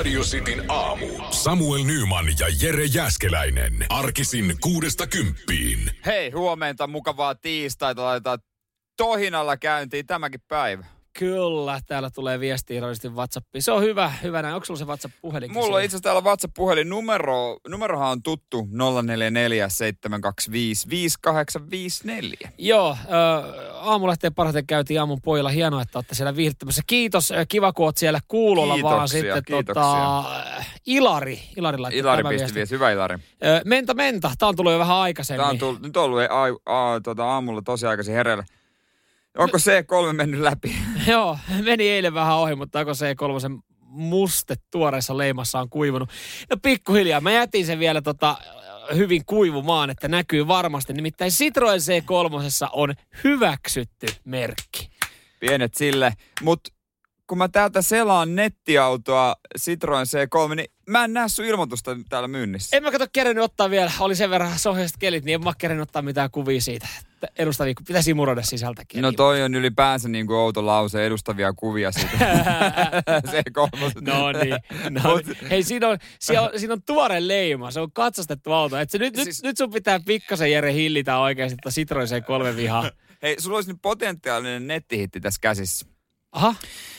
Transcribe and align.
Radio 0.00 0.22
Cityn 0.22 0.70
aamu. 0.70 1.06
Samuel 1.30 1.84
Nyman 1.84 2.26
ja 2.38 2.46
Jere 2.62 2.84
Jäskeläinen. 2.84 3.86
Arkisin 3.88 4.56
kuudesta 4.60 5.06
kymppiin. 5.06 5.90
Hei, 6.06 6.30
huomenta, 6.30 6.86
mukavaa 6.86 7.34
tiistaita. 7.34 8.04
Laitetaan 8.04 8.38
tohinalla 8.96 9.56
käyntiin 9.56 10.06
tämäkin 10.06 10.40
päivä. 10.48 10.84
Kyllä, 11.20 11.80
täällä 11.86 12.10
tulee 12.10 12.40
viesti 12.40 12.76
iloisesti 12.76 13.08
WhatsAppiin. 13.08 13.62
Se 13.62 13.72
on 13.72 13.82
hyvä, 13.82 14.12
hyvä 14.22 14.42
näin. 14.42 14.54
Onko 14.54 14.64
sulla 14.64 14.78
se 14.78 14.84
WhatsApp-puhelin? 14.84 15.52
Mulla 15.52 15.76
on 15.76 15.82
itse 15.82 15.96
asiassa 15.96 16.02
täällä 16.02 16.20
WhatsApp-puhelin 16.20 16.88
numero. 16.88 17.56
Numerohan 17.68 18.10
on 18.10 18.22
tuttu 18.22 18.68
0447255854. 22.44 22.48
Joo, 22.58 22.90
äh, 22.90 22.96
aamulehteen 23.74 24.34
parhaiten 24.34 24.66
käytiin 24.66 25.00
aamun 25.00 25.20
pojilla. 25.22 25.48
Hienoa, 25.48 25.82
että 25.82 25.98
olette 25.98 26.14
siellä 26.14 26.36
viihdyttämässä. 26.36 26.82
Kiitos, 26.86 27.32
kiva 27.48 27.72
kun 27.72 27.84
oot 27.86 27.96
siellä 27.96 28.20
kuulolla 28.28 28.74
vaan 28.82 28.94
Kiitoksia, 28.94 29.20
sitten. 29.20 29.44
kiitoksia. 29.44 29.74
Tota, 29.74 30.24
Ilari, 30.86 31.40
Ilari 31.56 31.78
laittoi 31.78 31.98
Ilari 32.00 32.22
tämän 32.22 32.30
pisti 32.30 32.42
viestin. 32.42 32.54
viesti. 32.54 32.74
Hyvä 32.74 32.90
Ilari. 32.90 33.14
Äh, 33.14 33.20
menta, 33.64 33.94
menta. 33.94 34.30
Tää 34.38 34.48
on 34.48 34.56
tullut 34.56 34.72
jo 34.72 34.78
vähän 34.78 34.96
aikaisemmin. 34.96 35.40
Tää 35.42 35.50
on 35.50 35.58
tullut, 35.58 35.82
nyt 35.82 35.96
ollut 35.96 36.20
a, 36.20 36.42
a, 36.94 37.00
tota, 37.00 37.24
aamulla 37.24 37.62
tosi 37.62 37.86
aikaisin 37.86 38.14
hereillä. 38.14 38.44
Onko 39.40 39.56
C3 39.56 40.12
mennyt 40.12 40.40
läpi? 40.40 40.76
Joo, 41.10 41.38
meni 41.64 41.88
eilen 41.88 42.14
vähän 42.14 42.36
ohi, 42.36 42.54
mutta 42.54 42.80
onko 42.80 42.94
se 42.94 43.14
kolmosen 43.14 43.58
muste 43.82 44.54
tuoreessa 44.70 45.18
leimassa 45.18 45.60
on 45.60 45.70
kuivunut. 45.70 46.10
No 46.50 46.56
pikkuhiljaa. 46.62 47.20
Mä 47.20 47.32
jätin 47.32 47.66
sen 47.66 47.78
vielä 47.78 48.02
tota, 48.02 48.36
hyvin 48.94 49.24
kuivumaan, 49.24 49.90
että 49.90 50.08
näkyy 50.08 50.48
varmasti. 50.48 50.92
Nimittäin 50.92 51.30
Citroen 51.30 51.80
C3 51.80 52.68
on 52.72 52.94
hyväksytty 53.24 54.06
merkki. 54.24 54.90
Pienet 55.40 55.74
sille. 55.74 56.12
Mutta 56.42 56.70
kun 57.30 57.38
mä 57.38 57.48
täältä 57.48 57.82
selaan 57.82 58.36
nettiautoa 58.36 59.36
Citroen 59.58 60.06
C3, 60.06 60.54
niin 60.54 60.72
mä 60.86 61.04
en 61.04 61.12
näe 61.12 61.28
sun 61.28 61.44
ilmoitusta 61.44 61.96
täällä 62.08 62.28
myynnissä. 62.28 62.76
En 62.76 62.82
mä 62.82 62.90
kato 62.90 63.06
kerennyt 63.12 63.44
ottaa 63.44 63.70
vielä, 63.70 63.92
oli 64.00 64.16
sen 64.16 64.30
verran 64.30 64.58
sohjaiset 64.58 64.96
kelit, 64.98 65.24
niin 65.24 65.34
en 65.34 65.44
mä 65.44 65.52
kerennyt 65.58 65.88
ottaa 65.88 66.02
mitään 66.02 66.30
kuvia 66.30 66.60
siitä. 66.60 66.88
Että 67.14 67.28
Edustavia, 67.38 67.74
pitäisi 67.86 68.10
imuroida 68.10 68.42
sisältäkin. 68.42 69.02
No 69.02 69.12
toi 69.12 69.42
on 69.42 69.54
ylipäänsä 69.54 70.08
niin 70.08 70.26
kuin 70.26 70.36
outo 70.36 70.66
lause, 70.66 71.06
edustavia 71.06 71.52
kuvia 71.52 71.92
siitä. 71.92 72.18
C3. 73.30 74.00
No 74.00 74.32
niin. 74.32 74.56
No 74.90 75.20
niin. 75.26 75.50
Hei, 75.50 75.62
siinä 75.62 75.88
on, 75.88 75.98
siinä, 76.18 76.42
on, 76.42 76.50
siinä 76.56 76.72
on 76.72 76.82
tuore 76.82 77.28
leima. 77.28 77.70
Se 77.70 77.80
on 77.80 77.92
katsastettu 77.92 78.52
auto. 78.52 78.76
Et 78.78 78.90
se 78.90 78.98
nyt, 78.98 79.14
Siis- 79.14 79.26
nyt, 79.26 79.42
nyt 79.42 79.56
sun 79.56 79.70
pitää 79.70 80.00
pikkasen 80.06 80.52
Jere 80.52 80.72
hillitä 80.72 81.18
oikeasti 81.18 81.56
tätä 81.56 81.74
Citroen 81.74 82.08
C3 82.08 82.56
vihaa. 82.56 82.90
Hei, 83.22 83.40
sulla 83.40 83.56
olisi 83.56 83.70
nyt 83.72 83.82
potentiaalinen 83.82 84.66
nettihitti 84.66 85.20
tässä 85.20 85.38
käsissä. 85.40 85.86
Aha. 86.32 86.54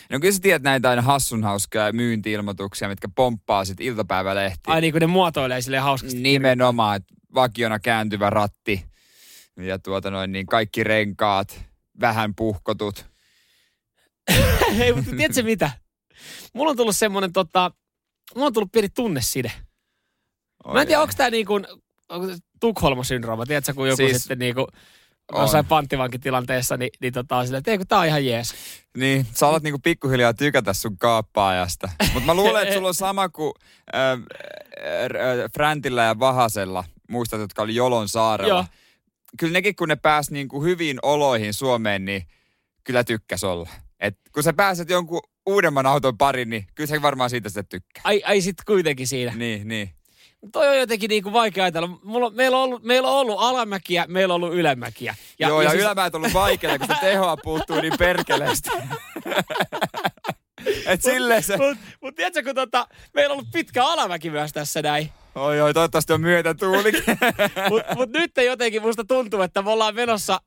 No 0.09 0.19
kyllä 0.19 0.33
sä 0.33 0.39
tiedät 0.41 0.61
näitä 0.61 0.89
aina 0.89 1.01
hassun 1.01 1.43
hauskaa 1.43 1.91
myynti-ilmoituksia, 1.91 2.87
mitkä 2.87 3.07
pomppaa 3.15 3.65
sit 3.65 3.79
iltapäivälehtiin. 3.81 4.73
Ai 4.73 4.81
niin 4.81 4.93
kuin 4.93 5.01
ne 5.01 5.07
muotoilee 5.07 5.61
silleen 5.61 5.83
hauskasti. 5.83 6.19
Nimenomaan, 6.19 6.95
että 6.95 7.15
vakiona 7.33 7.79
kääntyvä 7.79 8.29
ratti 8.29 8.85
ja 9.57 9.79
tuota 9.79 10.11
noin, 10.11 10.31
niin 10.31 10.45
kaikki 10.45 10.83
renkaat, 10.83 11.61
vähän 12.01 12.35
puhkotut. 12.35 13.05
Hei, 14.77 14.93
mutta 14.93 15.11
tiedätkö 15.15 15.43
mitä? 15.43 15.71
Mulla 16.53 16.71
on 16.71 16.77
tullut 16.77 16.95
semmonen 16.95 17.33
tota, 17.33 17.71
mulla 18.35 18.47
on 18.47 18.53
tullut 18.53 18.71
pieni 18.71 18.89
tunneside. 18.89 19.51
Oi 20.63 20.73
Mä 20.73 20.81
en 20.81 20.87
tiedä, 20.87 21.01
onko 21.01 21.13
tää 21.17 21.29
niin 21.29 21.45
kuin, 21.45 21.65
Tukholma-syndrooma, 22.59 23.45
tiedätkö, 23.45 23.73
kun 23.73 23.87
joku 23.87 23.97
Siis- 23.97 24.17
sitten 24.17 24.39
niin 24.39 24.55
kuin. 24.55 24.67
Jossain 25.33 25.65
panttivankitilanteessa, 25.65 26.77
niin, 26.77 26.89
niin 27.01 27.13
tota, 27.13 27.37
on 27.37 27.45
silleen, 27.45 27.59
että 27.59 27.71
ei 27.71 27.77
kun 27.77 27.87
tää 27.87 27.99
on 27.99 28.05
ihan 28.05 28.25
jees. 28.25 28.53
Niin, 28.97 29.27
sä 29.33 29.47
alat 29.47 29.63
niinku 29.63 29.79
pikkuhiljaa 29.79 30.33
tykätä 30.33 30.73
sun 30.73 30.97
kaappaajasta. 30.97 31.89
Mutta 32.13 32.25
mä 32.25 32.33
luulen, 32.33 32.63
että 32.63 32.75
sulla 32.75 32.87
on 32.87 32.93
sama 32.93 33.29
kuin 33.29 33.53
äh, 33.95 34.11
äh, 34.11 35.51
Fräntillä 35.53 36.03
ja 36.03 36.19
Vahasella, 36.19 36.83
muistat, 37.09 37.39
jotka 37.39 37.61
oli 37.61 37.75
Jolon 37.75 38.09
saarella. 38.09 38.53
Joo. 38.53 38.65
Kyllä 39.39 39.53
nekin, 39.53 39.75
kun 39.75 39.87
ne 39.87 39.95
pääs 39.95 40.31
niinku 40.31 40.63
hyviin 40.63 40.99
oloihin 41.01 41.53
Suomeen, 41.53 42.05
niin 42.05 42.27
kyllä 42.83 43.03
tykkäs 43.03 43.43
olla. 43.43 43.69
Et 43.99 44.17
kun 44.33 44.43
sä 44.43 44.53
pääset 44.53 44.89
jonkun 44.89 45.21
uudemman 45.45 45.85
auton 45.85 46.17
pariin, 46.17 46.49
niin 46.49 46.67
kyllä 46.75 46.87
sä 46.87 47.01
varmaan 47.01 47.29
siitä 47.29 47.49
sitten 47.49 47.67
tykkää. 47.67 48.01
Ai, 48.03 48.21
ai 48.25 48.41
sit 48.41 48.55
kuitenkin 48.65 49.07
siinä. 49.07 49.35
Niin, 49.35 49.67
niin. 49.67 49.89
Toi 50.51 50.67
on 50.67 50.77
jotenkin 50.77 51.09
niin 51.09 51.23
kuin 51.23 51.33
vaikea 51.33 51.63
ajatella. 51.63 51.99
Mulla, 52.03 52.29
meillä, 52.29 52.57
on 52.57 52.63
ollut, 52.63 52.83
meillä 52.83 53.07
on 53.07 53.15
ollut 53.15 53.35
alamäkiä, 53.39 54.05
meillä 54.07 54.33
on 54.33 54.43
ollut 54.43 54.57
ylämäkiä. 54.57 55.15
Ja, 55.39 55.47
Joo, 55.47 55.61
ja, 55.61 55.65
ja 55.65 55.71
siis- 55.71 55.83
ylämäät 55.83 56.15
on 56.15 56.19
ollut 56.19 56.33
vaikeaa, 56.33 56.77
kun 56.79 56.87
se 56.87 56.95
tehoa 57.01 57.37
puuttuu 57.37 57.81
niin 57.81 57.93
perkeleesti. 57.99 58.69
Et 60.85 61.01
silleen 61.01 61.43
se... 61.43 61.57
Mutta 61.57 61.77
mut 62.01 62.15
tiedätkö, 62.15 62.43
kun 62.43 62.55
tota, 62.55 62.87
meillä 63.13 63.31
on 63.33 63.37
ollut 63.37 63.51
pitkä 63.51 63.85
alamäki 63.85 64.29
myös 64.29 64.53
tässä 64.53 64.81
näin. 64.81 65.09
Oi, 65.35 65.61
oi, 65.61 65.73
toivottavasti 65.73 66.13
on 66.13 66.21
myötätuulikin. 66.21 67.03
Mutta 67.69 67.95
mut 67.95 68.09
nyt 68.09 68.31
jotenkin 68.45 68.81
musta 68.81 69.03
tuntuu, 69.03 69.41
että 69.41 69.61
me 69.61 69.69
ollaan 69.69 69.95
menossa 69.95 70.41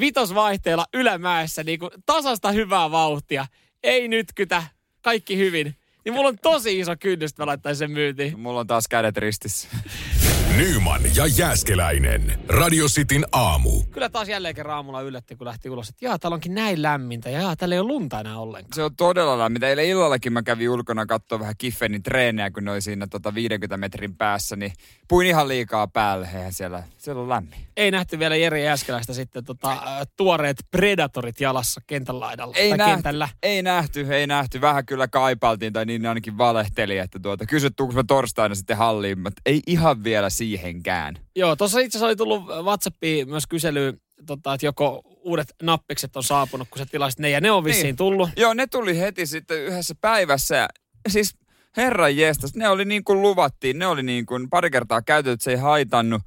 vitosvaihteella 0.00 0.86
ylämäessä 0.94 1.64
niin 1.64 1.78
kuin 1.78 1.90
tasasta 2.06 2.52
hyvää 2.52 2.90
vauhtia. 2.90 3.46
Ei 3.82 4.08
nytkytä, 4.08 4.62
kaikki 5.02 5.36
hyvin. 5.38 5.76
Niin 6.04 6.14
mulla 6.14 6.28
on 6.28 6.38
tosi 6.42 6.78
iso 6.78 6.96
kynnys, 7.00 7.30
että 7.30 7.42
mä 7.42 7.46
laittaisin 7.46 7.78
sen 7.78 7.90
myyntiin. 7.90 8.40
Mulla 8.40 8.60
on 8.60 8.66
taas 8.66 8.88
kädet 8.88 9.16
ristissä. 9.16 9.68
Nyman 10.56 11.00
ja 11.16 11.26
Jäskeläinen. 11.26 12.38
Radio 12.48 12.86
Cityn 12.86 13.26
aamu. 13.32 13.82
Kyllä 13.90 14.08
taas 14.08 14.28
jälleen 14.28 14.54
kerran 14.54 14.76
aamulla 14.76 15.00
yllätti, 15.00 15.36
kun 15.36 15.46
lähti 15.46 15.70
ulos, 15.70 15.88
että 15.88 16.04
jaa, 16.04 16.18
täällä 16.18 16.34
onkin 16.34 16.54
näin 16.54 16.82
lämmintä 16.82 17.30
ja 17.30 17.40
jaa, 17.40 17.56
täällä 17.56 17.74
ei 17.74 17.78
ole 17.78 17.88
lunta 17.88 18.20
enää 18.20 18.38
ollenkaan. 18.38 18.74
Se 18.74 18.82
on 18.82 18.96
todella 18.96 19.38
lämmintä. 19.38 19.68
Eilen 19.68 19.86
illallakin 19.86 20.32
mä 20.32 20.42
kävin 20.42 20.70
ulkona 20.70 21.06
katsoa 21.06 21.40
vähän 21.40 21.54
Kiffenin 21.58 22.02
treenejä, 22.02 22.50
kun 22.50 22.64
ne 22.64 22.70
oli 22.70 22.80
siinä 22.80 23.06
tota 23.06 23.34
50 23.34 23.76
metrin 23.76 24.16
päässä, 24.16 24.56
niin 24.56 24.72
puin 25.08 25.26
ihan 25.26 25.48
liikaa 25.48 25.86
päälle. 25.86 26.28
Eihän 26.34 26.52
siellä, 26.52 26.82
siellä 26.98 27.22
on 27.22 27.28
lämmin. 27.28 27.58
Ei 27.76 27.90
nähty 27.90 28.18
vielä 28.18 28.36
Jere 28.36 28.62
Jääskeläistä 28.62 29.12
sitten 29.14 29.44
tota, 29.44 29.72
äh, 29.72 29.78
tuoreet 30.16 30.56
predatorit 30.70 31.40
jalassa 31.40 31.80
kentän 31.86 32.20
laidalla. 32.20 32.54
Ei 32.56 32.76
nähty, 32.76 32.94
kentällä. 32.94 33.28
ei 33.42 33.62
nähty, 33.62 34.14
ei 34.14 34.26
nähty. 34.26 34.60
Vähän 34.60 34.86
kyllä 34.86 35.08
kaipailtiin, 35.08 35.72
tai 35.72 35.84
niin 35.84 36.06
ainakin 36.06 36.38
valehteli, 36.38 36.98
että 36.98 37.18
tuota, 37.22 37.46
kysyt, 37.46 37.76
tuunko 37.76 37.94
mä 37.94 38.04
torstaina 38.04 38.54
sitten 38.54 38.76
halliin, 38.76 39.18
mutta 39.18 39.42
ei 39.46 39.60
ihan 39.66 40.04
vielä 40.04 40.30
siihenkään. 40.42 41.14
Joo, 41.36 41.56
tuossa 41.56 41.80
itse 41.80 41.98
asiassa 41.98 42.06
oli 42.06 42.16
tullut 42.16 42.42
WhatsAppiin 42.62 43.28
myös 43.28 43.46
kysely, 43.46 44.00
tota, 44.26 44.54
että 44.54 44.66
joko 44.66 45.02
uudet 45.24 45.54
nappikset 45.62 46.16
on 46.16 46.22
saapunut, 46.22 46.68
kun 46.70 46.78
sä 46.78 46.86
tilasit 46.86 47.18
ne, 47.18 47.30
ja 47.30 47.40
ne 47.40 47.50
on 47.50 47.64
vissiin 47.64 47.84
Niin. 47.84 47.96
tullut. 47.96 48.30
Joo, 48.36 48.54
ne 48.54 48.66
tuli 48.66 48.98
heti 48.98 49.26
sitten 49.26 49.62
yhdessä 49.64 49.94
päivässä. 50.00 50.56
Ja 50.56 50.68
siis 51.08 51.36
herran 51.76 52.16
jestas, 52.16 52.54
ne 52.54 52.68
oli 52.68 52.84
niin 52.84 53.04
kuin 53.04 53.22
luvattiin. 53.22 53.78
Ne 53.78 53.86
oli 53.86 54.02
niin 54.02 54.26
kuin 54.26 54.50
pari 54.50 54.70
kertaa 54.70 55.02
käytetty, 55.02 55.44
se 55.44 55.50
ei 55.50 55.56
haitannut. 55.56 56.22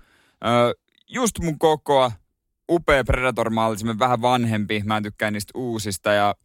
Öö, 0.45 0.73
just 1.07 1.39
mun 1.39 1.59
kokoa, 1.59 2.11
upea 2.71 3.03
Predator-malli, 3.03 3.77
semmoinen 3.77 3.99
vähän 3.99 4.21
vanhempi. 4.21 4.81
Mä 4.85 4.97
en 4.97 5.03
tykkää 5.03 5.31
niistä 5.31 5.51
uusista 5.55 6.11
ja 6.13 6.35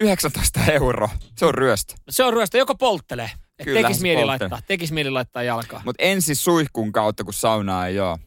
19 0.00 0.60
euroa. 0.72 1.10
Se 1.36 1.46
on 1.46 1.54
ryöstö. 1.54 1.94
Se 2.10 2.24
on 2.24 2.32
ryöstö, 2.32 2.58
joko 2.58 2.74
polttelee. 2.74 3.30
Kyllä, 3.64 3.80
tekis 3.80 4.02
mieli, 4.02 4.24
laittaa, 4.24 4.60
tekis 4.66 4.92
mieli 4.92 5.10
laittaa 5.10 5.42
jalkaa. 5.42 5.82
Mutta 5.84 6.02
ensin 6.02 6.36
suihkun 6.36 6.92
kautta, 6.92 7.24
kun 7.24 7.34
saunaa 7.34 7.86
ei 7.86 8.00
ole. 8.00 8.18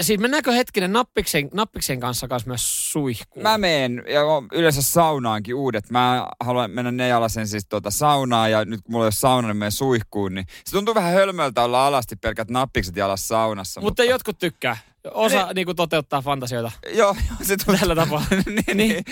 Siis 0.00 0.20
mennäänkö 0.20 0.52
hetkinen 0.52 0.92
nappiksen, 0.92 1.48
nappiksen 1.54 2.00
kanssa 2.00 2.28
kanssa 2.28 2.48
myös 2.48 2.92
suihkuun? 2.92 3.42
Mä 3.42 3.58
meen, 3.58 4.04
ja 4.08 4.20
yleensä 4.52 4.82
saunaankin 4.82 5.54
uudet. 5.54 5.90
Mä 5.90 6.26
haluan 6.40 6.70
mennä 6.70 6.92
ne 6.92 7.08
jalasen 7.08 7.48
siis 7.48 7.66
tuota 7.68 7.90
saunaa, 7.90 8.48
ja 8.48 8.64
nyt 8.64 8.80
kun 8.82 8.92
mulla 8.92 9.04
ei 9.04 9.06
ole 9.06 9.12
sauna, 9.12 9.48
niin 9.48 9.56
menen 9.56 9.72
suihkuun. 9.72 10.34
Niin 10.34 10.46
se 10.64 10.72
tuntuu 10.72 10.94
vähän 10.94 11.12
hölmöltä 11.12 11.62
olla 11.62 11.86
alasti 11.86 12.16
pelkät 12.16 12.50
nappikset 12.50 12.96
jalassa 12.96 13.26
saunassa. 13.26 13.80
Mutta 13.80 14.04
jotkut 14.04 14.38
tykkää. 14.38 14.76
Osa 15.14 15.48
niinku 15.54 15.74
toteuttaa 15.74 16.22
fantasioita 16.22 16.70
Joo, 16.94 17.16
se 17.42 17.56
tuntuu. 17.56 17.76
tällä 17.80 17.94
tapaa. 17.94 18.24
niin, 18.30 18.44
niin, 18.66 18.76
niin, 18.76 19.04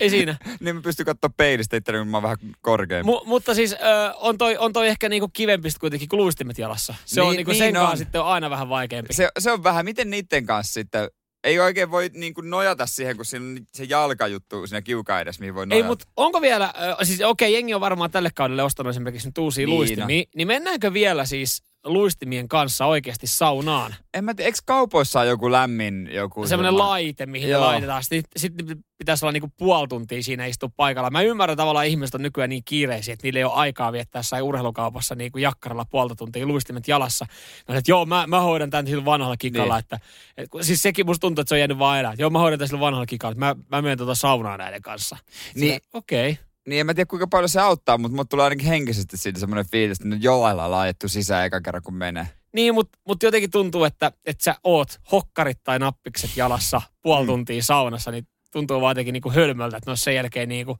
ei 0.00 0.10
siinä. 0.10 0.36
niin 0.60 0.76
mä 0.76 0.82
pystyn 0.82 1.06
katsoa 1.06 1.30
peilistä 1.36 1.76
itse, 1.76 1.92
kun 1.92 2.08
mä 2.08 2.16
oon 2.16 2.22
vähän 2.22 2.36
korkeampi. 2.60 3.12
Mu- 3.12 3.22
mutta 3.26 3.54
siis 3.54 3.72
ö, 3.72 3.76
on, 4.16 4.38
toi, 4.38 4.56
on 4.58 4.72
toi 4.72 4.88
ehkä 4.88 5.08
niinku 5.08 5.28
kivempi 5.32 5.68
kuitenkin 5.80 6.08
kuin 6.08 6.18
luistimet 6.20 6.58
jalassa. 6.58 6.94
Se 7.04 7.20
on 7.20 7.26
Niin- 7.28 7.36
niinku 7.36 7.50
niin 7.50 7.58
sen 7.58 7.76
on. 7.76 7.82
kanssa 7.86 8.04
sitten 8.04 8.20
on 8.20 8.26
aina 8.26 8.50
vähän 8.50 8.68
vaikeampi. 8.68 9.12
Se, 9.14 9.28
se 9.38 9.52
on 9.52 9.62
vähän, 9.64 9.84
miten 9.84 10.10
niiden 10.10 10.46
kanssa 10.46 10.72
sitten, 10.72 11.08
ei 11.44 11.58
oikein 11.60 11.90
voi 11.90 12.10
niin 12.14 12.34
kuin 12.34 12.50
nojata 12.50 12.86
siihen, 12.86 13.16
kun 13.16 13.24
siinä 13.24 13.46
on 13.46 13.58
se 13.72 13.84
jalkajuttu 13.84 14.66
siinä 14.66 14.82
kiukaan 14.82 15.22
edessä, 15.22 15.40
mihin 15.40 15.54
voi 15.54 15.62
Ei, 15.62 15.66
nojata. 15.68 15.86
mutta 15.88 16.04
onko 16.16 16.40
vielä, 16.40 16.74
ö, 17.00 17.04
siis 17.04 17.20
okei, 17.20 17.52
jengi 17.54 17.74
on 17.74 17.80
varmaan 17.80 18.10
tälle 18.10 18.30
kaudelle 18.34 18.62
ostanut 18.62 18.90
esimerkiksi 18.90 19.28
nyt 19.28 19.38
uusia 19.38 19.66
Niin 19.66 19.68
niin 19.70 19.74
on. 19.74 19.78
luistimia, 19.78 20.24
niin 20.36 20.46
mennäänkö 20.46 20.92
vielä 20.92 21.24
siis 21.24 21.62
luistimien 21.84 22.48
kanssa 22.48 22.86
oikeasti 22.86 23.26
saunaan? 23.26 23.94
En 24.14 24.24
mä 24.24 24.34
tiedä, 24.34 24.46
eikö 24.46 24.58
kaupoissa 24.64 25.20
ole 25.20 25.28
joku 25.28 25.52
lämmin 25.52 26.08
joku... 26.12 26.46
Semmoinen 26.46 26.48
semmoinen- 26.48 26.78
laite, 26.78 27.26
mihin 27.26 27.48
Joo. 27.48 27.60
ne 27.60 27.66
laitetaan. 27.66 28.02
Sitten, 28.02 28.24
sitten 28.36 28.84
pitäisi 28.98 29.24
olla 29.24 29.32
niinku 29.32 29.52
puoli 29.58 29.88
tuntia 29.88 30.22
siinä 30.22 30.46
istua 30.46 30.68
paikalla. 30.76 31.10
Mä 31.10 31.22
ymmärrän 31.22 31.56
tavallaan 31.56 31.86
ihmiset 31.86 32.14
on 32.14 32.22
nykyään 32.22 32.50
niin 32.50 32.62
kiireisiä, 32.64 33.12
että 33.12 33.26
niillä 33.26 33.38
ei 33.38 33.44
ole 33.44 33.52
aikaa 33.52 33.92
viettää 33.92 34.18
jossain 34.18 34.42
urheilukaupassa 34.42 35.14
niin 35.14 35.32
kuin 35.32 35.42
jakkaralla 35.42 35.84
puolta 35.84 36.14
tuntia 36.14 36.46
luistimet 36.46 36.88
jalassa. 36.88 37.26
Mä 37.68 37.76
että 37.76 37.90
joo, 37.90 38.06
mä, 38.06 38.26
mä 38.26 38.40
hoidan 38.40 38.70
tämän 38.70 38.86
sillä 38.86 39.04
vanhalla 39.04 39.36
kikalla. 39.36 39.74
Niin. 39.74 39.78
Että, 39.80 39.98
et, 40.36 40.48
siis 40.60 40.82
sekin 40.82 41.06
musta 41.06 41.20
tuntuu, 41.20 41.42
että 41.42 41.48
se 41.48 41.54
on 41.54 41.58
jäänyt 41.58 41.78
vaan 41.78 41.98
elää. 42.00 42.14
Joo, 42.18 42.30
mä 42.30 42.38
hoidan 42.38 42.58
tämän 42.58 42.68
sillä 42.68 42.80
vanhalla 42.80 43.06
kikalla. 43.06 43.34
Mä, 43.34 43.56
mä 43.70 43.82
menen 43.82 43.98
tuota 43.98 44.14
saunaa 44.14 44.56
näiden 44.56 44.82
kanssa. 44.82 45.16
Niin. 45.54 45.80
Okei. 45.92 46.30
Okay. 46.30 46.44
Niin 46.68 46.80
en 46.80 46.86
mä 46.86 46.94
tiedä 46.94 47.08
kuinka 47.08 47.26
paljon 47.26 47.48
se 47.48 47.60
auttaa, 47.60 47.98
mutta 47.98 48.16
mut 48.16 48.28
tulee 48.28 48.44
ainakin 48.44 48.66
henkisesti 48.66 49.16
siitä 49.16 49.40
semmoinen 49.40 49.70
fiilis, 49.70 49.98
että 50.00 50.08
nyt 50.08 50.22
jollain 50.22 50.56
lailla 50.56 50.80
ajettu 50.80 51.08
sisään 51.08 51.46
eka 51.46 51.60
kerran 51.60 51.82
kun 51.82 51.94
menee. 51.94 52.28
Niin, 52.52 52.74
mutta 52.74 52.98
mut 53.08 53.22
jotenkin 53.22 53.50
tuntuu, 53.50 53.84
että, 53.84 54.12
että 54.26 54.44
sä 54.44 54.54
oot 54.64 55.00
hokkarit 55.12 55.58
tai 55.64 55.78
nappikset 55.78 56.30
jalassa 56.36 56.82
puoli 57.02 57.22
Mm. 57.24 57.26
tuntia 57.26 57.62
saunassa, 57.62 58.10
niin 58.10 58.26
tuntuu 58.52 58.80
vaan 58.80 58.90
jotenkin 58.90 59.12
niinku 59.12 59.30
hölmöltä, 59.30 59.76
että 59.76 59.88
ne 59.88 59.90
olisi 59.90 60.02
sen 60.04 60.14
jälkeen 60.14 60.48
niinku 60.48 60.78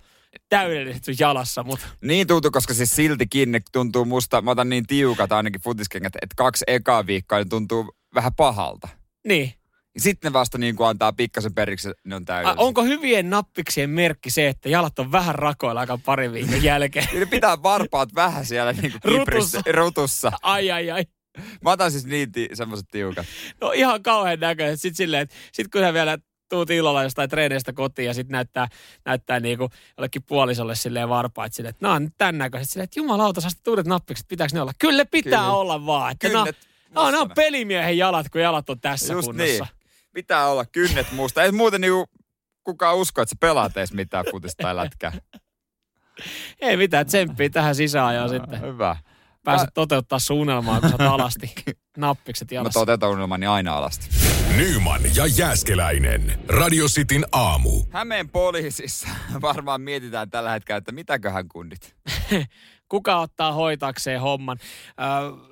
täydellisesti 0.48 1.04
sun 1.14 1.26
jalassa, 1.26 1.62
mutta 1.62 1.86
Niin 2.02 2.26
tuntuu, 2.26 2.50
koska 2.50 2.74
siis 2.74 2.96
siltikin 2.96 3.52
ne 3.52 3.60
tuntuu 3.72 4.04
musta, 4.04 4.42
mä 4.42 4.50
otan 4.50 4.68
niin 4.68 4.86
tiukat 4.86 5.32
ainakin 5.32 5.60
futiskengät, 5.60 6.12
että 6.22 6.34
kaksi 6.36 6.64
ekaa 6.66 7.06
viikkoa 7.06 7.38
niin 7.38 7.48
tuntuu 7.48 7.94
vähän 8.14 8.34
pahalta. 8.34 8.88
niin. 9.26 9.52
Sitten 9.98 10.28
ne 10.28 10.32
vasta 10.32 10.58
niin 10.58 10.76
kuin 10.76 10.88
antaa 10.88 11.12
pikkasen 11.12 11.54
periksi, 11.54 11.88
ne 12.04 12.14
on 12.16 12.22
A, 12.22 12.24
täydellisiä. 12.24 12.64
onko 12.64 12.82
hyvien 12.84 13.30
nappiksien 13.30 13.90
merkki 13.90 14.30
se, 14.30 14.48
että 14.48 14.68
jalat 14.68 14.98
on 14.98 15.12
vähän 15.12 15.34
rakoilla 15.34 15.80
aika 15.80 15.98
parin 16.04 16.32
viikon 16.32 16.62
jälkeen? 16.72 17.06
Niin 17.12 17.28
pitää 17.28 17.62
varpaat 17.62 18.14
vähän 18.14 18.46
siellä 18.46 18.72
niin 18.72 18.92
kuin 18.92 19.18
Rutussa. 19.18 19.60
rutussa. 19.72 20.32
Ai 20.42 20.70
ai 20.70 20.90
ai. 20.90 21.04
Mä 21.62 21.70
otan 21.70 21.90
siis 21.90 22.06
niin 22.06 22.32
ti- 22.32 22.48
semmoset 22.54 22.86
tiukat. 22.90 23.26
No 23.60 23.72
ihan 23.72 24.02
kauhean 24.02 24.40
näköiset. 24.40 24.80
Sitten 24.80 24.96
silleen, 24.96 25.22
että 25.22 25.34
sit 25.52 25.68
kun 25.68 25.80
sä 25.80 25.92
vielä 25.94 26.18
tuut 26.48 26.70
illalla 26.70 27.02
jostain 27.02 27.30
treeneistä 27.30 27.72
kotiin 27.72 28.06
ja 28.06 28.14
sitten 28.14 28.32
näyttää, 28.32 28.68
näyttää 29.04 29.40
niinku 29.40 29.68
jollekin 29.96 30.22
puolisolle 30.22 30.74
silleen 30.74 31.08
varpaat 31.08 31.52
silleen, 31.52 31.70
että 31.70 31.84
nämä 31.84 31.94
on 31.94 32.08
tämän 32.18 32.38
näköiset. 32.38 32.70
Silleen, 32.70 32.84
että 32.84 33.00
jumalauta, 33.00 33.40
sä 33.40 33.48
uudet 33.68 33.86
nappikset, 33.86 34.28
pitääkö 34.28 34.54
ne 34.54 34.60
olla? 34.60 34.72
Kyllä 34.78 35.04
pitää 35.04 35.38
Kyllä. 35.40 35.52
olla 35.52 35.86
vaan. 35.86 36.12
Että 36.12 36.28
nämä, 36.28 36.44
Kynnet 36.44 36.56
no, 36.94 37.10
nämä 37.10 37.22
on 37.22 37.30
pelimiehen 37.36 37.98
jalat, 37.98 38.28
kun 38.28 38.40
jalat 38.40 38.70
on 38.70 38.80
tässä 38.80 39.12
Just 39.12 39.26
kunnossa. 39.26 39.64
niin. 39.64 39.81
Pitää 40.12 40.46
olla 40.46 40.64
kynnet 40.64 41.12
musta. 41.12 41.42
Ei 41.42 41.52
muuten 41.52 41.80
niinku 41.80 42.06
kukaan 42.64 42.96
usko, 42.96 43.22
että 43.22 43.30
sä 43.30 43.36
pelaat 43.40 43.76
edes 43.76 43.92
mitään 43.92 44.24
futista 44.30 44.62
tai 44.62 44.76
lätkää. 44.76 45.12
Ei 46.60 46.76
mitään, 46.76 47.06
tsemppiä 47.06 47.48
tähän 47.50 47.74
sisään 47.74 48.28
sitten. 48.28 48.60
Hyvä. 48.60 48.96
Pääset 49.44 49.70
toteuttaa 49.74 50.18
sun 50.18 50.36
unelmaa, 50.36 50.80
kun 50.80 50.88
sä 50.90 50.96
oot 51.00 51.12
alasti 51.12 51.54
nappikset 51.96 52.50
Mä 52.50 52.54
jalassa. 52.54 52.80
toteutan 52.80 53.10
unelmani 53.10 53.46
aina 53.46 53.76
alasti. 53.76 54.08
Nyman 54.56 55.00
ja 55.16 55.26
Jääskeläinen. 55.26 56.38
Radio 56.48 56.86
Cityn 56.86 57.26
aamu. 57.32 57.82
Hämeen 57.90 58.28
poliisissa 58.28 59.08
varmaan 59.42 59.80
mietitään 59.80 60.30
tällä 60.30 60.50
hetkellä, 60.50 60.78
että 60.78 60.92
mitäköhän 60.92 61.48
kundit. 61.48 61.96
Kuka 62.92 63.20
ottaa 63.20 63.52
hoitakseen 63.52 64.20
homman? 64.20 64.58
Ö, 64.60 65.02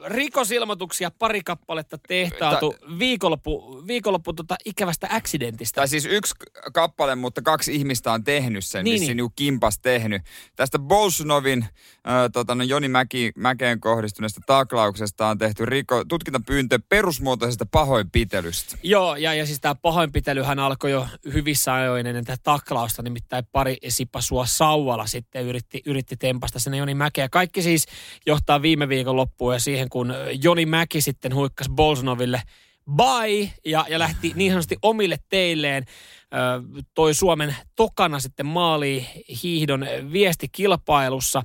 rikosilmoituksia 0.06 1.10
pari 1.10 1.40
kappaletta 1.42 1.98
tehtaatu 2.08 2.74
viikonloppu, 2.98 3.84
viikonloppu 3.86 4.32
tota 4.32 4.56
ikävästä 4.64 5.06
accidentista. 5.10 5.80
Tai 5.80 5.88
siis 5.88 6.06
yksi 6.06 6.34
kappale, 6.72 7.14
mutta 7.14 7.42
kaksi 7.42 7.74
ihmistä 7.74 8.12
on 8.12 8.24
tehnyt 8.24 8.64
sen, 8.64 8.84
Niin, 8.84 9.00
niin, 9.00 9.16
niin. 9.16 9.30
kimpas 9.36 9.78
tehnyt. 9.78 10.22
Tästä 10.56 10.78
Bolsunovin, 10.78 11.66
tota, 12.32 12.54
no 12.54 12.64
Joni 12.64 12.88
Mäki, 12.88 13.32
Mäkeen 13.36 13.80
kohdistuneesta 13.80 14.40
taklauksesta 14.46 15.26
on 15.26 15.38
tehty 15.38 15.64
riko, 15.64 16.04
tutkintapyyntö 16.04 16.78
perusmuotoisesta 16.88 17.66
pahoinpitelystä. 17.66 18.76
Joo, 18.82 19.16
ja, 19.16 19.34
ja 19.34 19.46
siis 19.46 19.60
tämä 19.60 19.74
pahoinpitelyhän 19.74 20.58
alkoi 20.58 20.90
jo 20.90 21.06
hyvissä 21.32 21.74
ajoin 21.74 22.06
ennen 22.06 22.24
tätä 22.24 22.42
taklausta, 22.42 23.02
nimittäin 23.02 23.44
pari 23.52 23.76
sipasua 23.88 24.46
sauvalla 24.46 25.06
sitten 25.06 25.46
yritti, 25.46 25.82
yritti 25.86 26.16
tempasta 26.16 26.58
sinne 26.58 26.76
Joni 26.76 26.94
Mäkeä. 26.94 27.28
Kaikki 27.28 27.62
siis 27.62 27.86
johtaa 28.26 28.62
viime 28.62 28.88
viikon 28.88 29.16
loppuun 29.16 29.52
ja 29.52 29.60
siihen, 29.60 29.88
kun 29.88 30.14
Joni 30.42 30.66
Mäki 30.66 31.00
sitten 31.00 31.34
huikkasi 31.34 31.70
Bolsonoville 31.70 32.42
bye 32.96 33.52
ja, 33.64 33.86
ja 33.88 33.98
lähti 33.98 34.32
niin 34.34 34.50
sanotusti 34.50 34.76
omille 34.82 35.16
teilleen. 35.28 35.84
Toi 36.94 37.14
Suomen 37.14 37.56
tokana 37.76 38.20
sitten 38.20 38.46
maaliin 38.46 39.06
hiihdon 39.42 39.86
viestikilpailussa. 40.12 41.42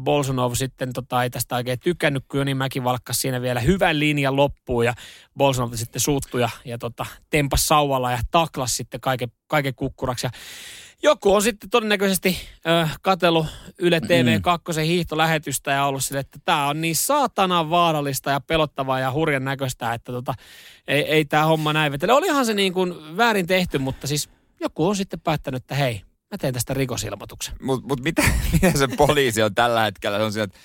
Bolsonov 0.00 0.54
sitten 0.54 0.92
tota, 0.92 1.22
ei 1.22 1.30
tästä 1.30 1.56
oikein 1.56 1.80
tykännyt, 1.80 2.24
kun 2.28 2.38
Joni 2.38 2.54
Mäki 2.54 2.84
valkkasi 2.84 3.20
siinä 3.20 3.42
vielä 3.42 3.60
hyvän 3.60 3.98
linjan 3.98 4.36
loppuun 4.36 4.84
ja 4.84 4.94
Bolsonov 5.36 5.72
sitten 5.74 6.00
suuttui 6.00 6.40
ja, 6.40 6.50
ja 6.64 6.78
tota, 6.78 7.06
tempas 7.30 7.66
sauvalla 7.66 8.10
ja 8.10 8.18
taklas 8.30 8.76
sitten 8.76 9.00
kaiken, 9.00 9.32
kaiken 9.46 9.74
kukkuraksi. 9.74 10.26
Ja 10.26 10.30
joku 11.02 11.34
on 11.34 11.42
sitten 11.42 11.70
todennäköisesti 11.70 12.36
ö, 12.66 12.88
katsellut 13.02 13.46
Yle 13.78 13.98
TV2 13.98 14.80
hiihtolähetystä 14.80 15.70
ja 15.70 15.84
ollut 15.84 16.04
sille, 16.04 16.20
että 16.20 16.38
tämä 16.44 16.68
on 16.68 16.80
niin 16.80 16.96
saatanan 16.96 17.70
vaarallista 17.70 18.30
ja 18.30 18.40
pelottavaa 18.40 19.00
ja 19.00 19.12
hurjan 19.12 19.44
näköistä, 19.44 19.94
että 19.94 20.12
tota, 20.12 20.34
ei, 20.88 21.02
ei 21.02 21.24
tämä 21.24 21.44
homma 21.44 21.72
näin 21.72 21.92
vetele. 21.92 22.12
Olihan 22.12 22.46
se 22.46 22.54
niin 22.54 22.72
kuin 22.72 23.16
väärin 23.16 23.46
tehty, 23.46 23.78
mutta 23.78 24.06
siis 24.06 24.30
joku 24.60 24.88
on 24.88 24.96
sitten 24.96 25.20
päättänyt, 25.20 25.62
että 25.62 25.74
hei, 25.74 26.02
mä 26.30 26.38
teen 26.38 26.54
tästä 26.54 26.74
rikosilmoituksen. 26.74 27.54
Mutta 27.62 27.88
mut 27.88 28.00
mitä, 28.00 28.22
mitä 28.52 28.78
se 28.78 28.88
poliisi 28.96 29.42
on 29.42 29.54
tällä 29.54 29.82
hetkellä? 29.82 30.18
Se 30.18 30.24
on 30.24 30.32
siinä, 30.32 30.44
että 30.44 30.58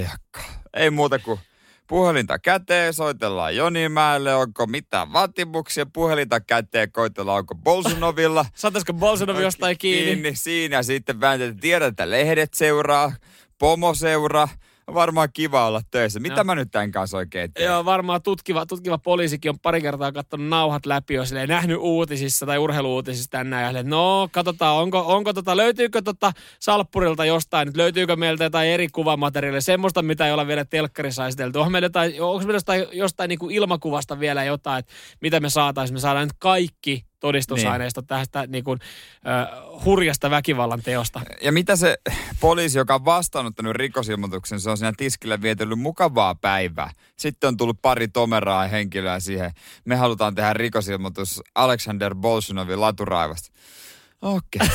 jakka. 0.00 0.40
Ei 0.74 0.90
muuta 0.90 1.18
kuin 1.18 1.40
puhelinta 1.90 2.38
käteen, 2.38 2.94
soitellaan 2.94 3.56
Jonimäelle, 3.56 4.34
onko 4.34 4.66
mitään 4.66 5.12
vaatimuksia, 5.12 5.86
puhelinta 5.86 6.40
käteen, 6.40 6.92
koitellaan, 6.92 7.38
onko 7.38 7.54
Bolsunovilla. 7.54 8.46
Saataisiko 8.54 8.92
Bolsonov 8.92 9.40
jostain 9.40 9.78
kiinni? 9.78 10.12
kiinni 10.12 10.36
siinä 10.36 10.82
sitten 10.82 11.20
vääntetään, 11.20 11.60
tiedät, 11.60 11.88
että 11.88 12.10
lehdet 12.10 12.54
seuraa, 12.54 13.12
pomo 13.58 13.94
seuraa. 13.94 14.48
Varmaan 14.94 15.28
kiva 15.32 15.66
olla 15.66 15.80
töissä. 15.90 16.20
Mitä 16.20 16.34
Joo. 16.34 16.44
mä 16.44 16.54
nyt 16.54 16.68
tämän 16.70 16.90
kanssa 16.90 17.16
oikein 17.16 17.52
teen? 17.52 17.66
Joo, 17.66 17.84
varmaan 17.84 18.22
tutkiva, 18.22 18.66
tutkiva 18.66 18.98
poliisikin 18.98 19.48
on 19.48 19.58
pari 19.58 19.80
kertaa 19.80 20.12
katsonut 20.12 20.48
nauhat 20.48 20.86
läpi, 20.86 21.14
jos 21.14 21.32
ei 21.32 21.46
nähnyt 21.46 21.76
uutisissa 21.80 22.46
tai 22.46 22.58
urheiluutisissa 22.58 23.30
tänään. 23.30 23.62
Ja 23.62 23.68
silleen, 23.68 23.90
no, 23.90 24.28
katsotaan, 24.32 24.76
onko, 24.76 24.98
onko 25.06 25.32
tota, 25.32 25.56
löytyykö 25.56 26.02
tota 26.02 26.32
salppurilta 26.60 27.24
jostain, 27.24 27.66
nyt 27.66 27.76
löytyykö 27.76 28.16
meiltä 28.16 28.44
jotain 28.44 28.68
eri 28.68 28.88
kuvamateriaalia, 28.88 29.60
semmoista, 29.60 30.02
mitä 30.02 30.26
ei 30.26 30.32
olla 30.32 30.46
vielä 30.46 30.64
telkkarissa 30.64 31.26
esitelty. 31.26 31.58
Onko 31.58 31.70
meillä 31.70 31.86
jotain, 31.86 32.22
onko 32.22 32.38
meillä 32.38 32.54
jostain, 32.54 32.86
jostain 32.92 33.28
niin 33.28 33.38
kuin 33.38 33.54
ilmakuvasta 33.54 34.20
vielä 34.20 34.44
jotain, 34.44 34.78
että 34.78 34.92
mitä 35.20 35.40
me 35.40 35.50
saataisiin? 35.50 35.94
Me 35.94 36.00
saadaan 36.00 36.28
nyt 36.28 36.36
kaikki 36.38 37.09
todistusaineisto 37.20 38.00
niin. 38.00 38.06
tästä 38.08 38.46
niin 38.46 38.64
kuin, 38.64 38.78
uh, 39.74 39.84
hurjasta 39.84 40.30
väkivallan 40.30 40.82
teosta. 40.82 41.20
Ja 41.42 41.52
mitä 41.52 41.76
se 41.76 41.96
poliisi, 42.40 42.78
joka 42.78 42.94
on 42.94 43.04
vastaanottanut 43.04 43.76
rikosilmoituksen, 43.76 44.60
se 44.60 44.70
on 44.70 44.78
siinä 44.78 44.92
tiskillä 44.96 45.42
vietellyt 45.42 45.78
mukavaa 45.78 46.34
päivää. 46.34 46.90
Sitten 47.16 47.48
on 47.48 47.56
tullut 47.56 47.82
pari 47.82 48.08
tomeraa 48.08 48.68
henkilöä 48.68 49.20
siihen. 49.20 49.50
Me 49.84 49.96
halutaan 49.96 50.34
tehdä 50.34 50.52
rikosilmoitus 50.52 51.42
Alexander 51.54 52.14
Bolsunovin 52.14 52.80
laturaivasta. 52.80 53.50
Okei, 54.22 54.60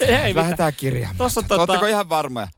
Ei 0.00 0.08
mitään. 0.08 0.36
lähdetään 0.36 0.72
kirjaamaan. 0.76 1.16
Tossa 1.16 1.40
tota- 1.40 1.54
Oletteko 1.54 1.86
ihan 1.86 2.08
varmoja? 2.08 2.48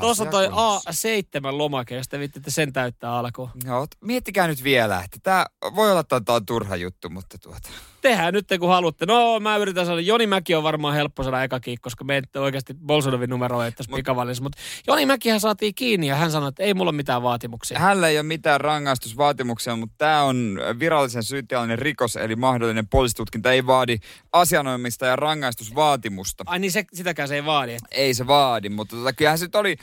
Tuossa 0.00 0.22
on 0.22 0.28
toi 0.28 0.48
kunnossa. 0.48 0.90
A7-lomake, 0.90 1.94
jos 1.94 2.08
te 2.08 2.18
vittitte 2.18 2.50
sen 2.50 2.72
täyttää 2.72 3.12
alkuun. 3.12 3.50
Joo, 3.64 3.86
miettikää 4.00 4.46
nyt 4.46 4.64
vielä, 4.64 5.02
että 5.04 5.18
tämä 5.22 5.46
voi 5.74 5.90
olla, 5.90 6.00
että 6.00 6.20
tämä 6.20 6.36
on 6.36 6.46
turha 6.46 6.76
juttu, 6.76 7.10
mutta 7.10 7.38
tuota. 7.38 7.68
Tehdään 8.08 8.34
nyt 8.34 8.46
kun 8.60 8.68
haluatte. 8.68 9.06
No 9.06 9.40
mä 9.40 9.56
yritän 9.56 9.86
saada, 9.86 10.00
Joni 10.00 10.26
Mäki 10.26 10.54
on 10.54 10.62
varmaan 10.62 10.94
helppo 10.94 11.22
saada 11.22 11.42
ekakin, 11.42 11.78
koska 11.80 12.04
me 12.04 12.16
ette 12.16 12.40
oikeasti 12.40 12.74
Bolsonovin 12.74 13.30
numero 13.30 13.62
ei 13.62 13.72
tässä 13.72 13.92
Mut- 13.92 13.96
pikavallissa. 13.96 14.42
Mutta 14.42 14.58
Joni 14.86 15.06
Mäkihän 15.06 15.40
saatiin 15.40 15.74
kiinni 15.74 16.06
ja 16.06 16.14
hän 16.14 16.30
sanoi, 16.30 16.48
että 16.48 16.62
ei 16.62 16.74
mulla 16.74 16.88
ole 16.88 16.96
mitään 16.96 17.22
vaatimuksia. 17.22 17.78
Hänellä 17.78 18.08
ei 18.08 18.16
ole 18.16 18.22
mitään 18.22 18.60
rangaistusvaatimuksia, 18.60 19.76
mutta 19.76 19.94
tämä 19.98 20.22
on 20.22 20.60
virallisen 20.78 21.22
syyttäjällinen 21.22 21.78
rikos, 21.78 22.16
eli 22.16 22.36
mahdollinen 22.36 22.88
poliisitutkinta 22.88 23.52
ei 23.52 23.66
vaadi 23.66 23.98
asianoimista 24.32 25.06
ja 25.06 25.16
rangaistusvaatimusta. 25.16 26.44
Ai 26.46 26.58
niin 26.58 26.72
se, 26.72 26.84
sitäkään 26.92 27.28
se 27.28 27.34
ei 27.34 27.44
vaadi. 27.44 27.76
Ei 27.90 28.14
se 28.14 28.26
vaadi, 28.26 28.68
mutta 28.68 28.96
tota, 28.96 29.12
kyllähän 29.12 29.38
se 29.38 29.48
oli 29.54 29.76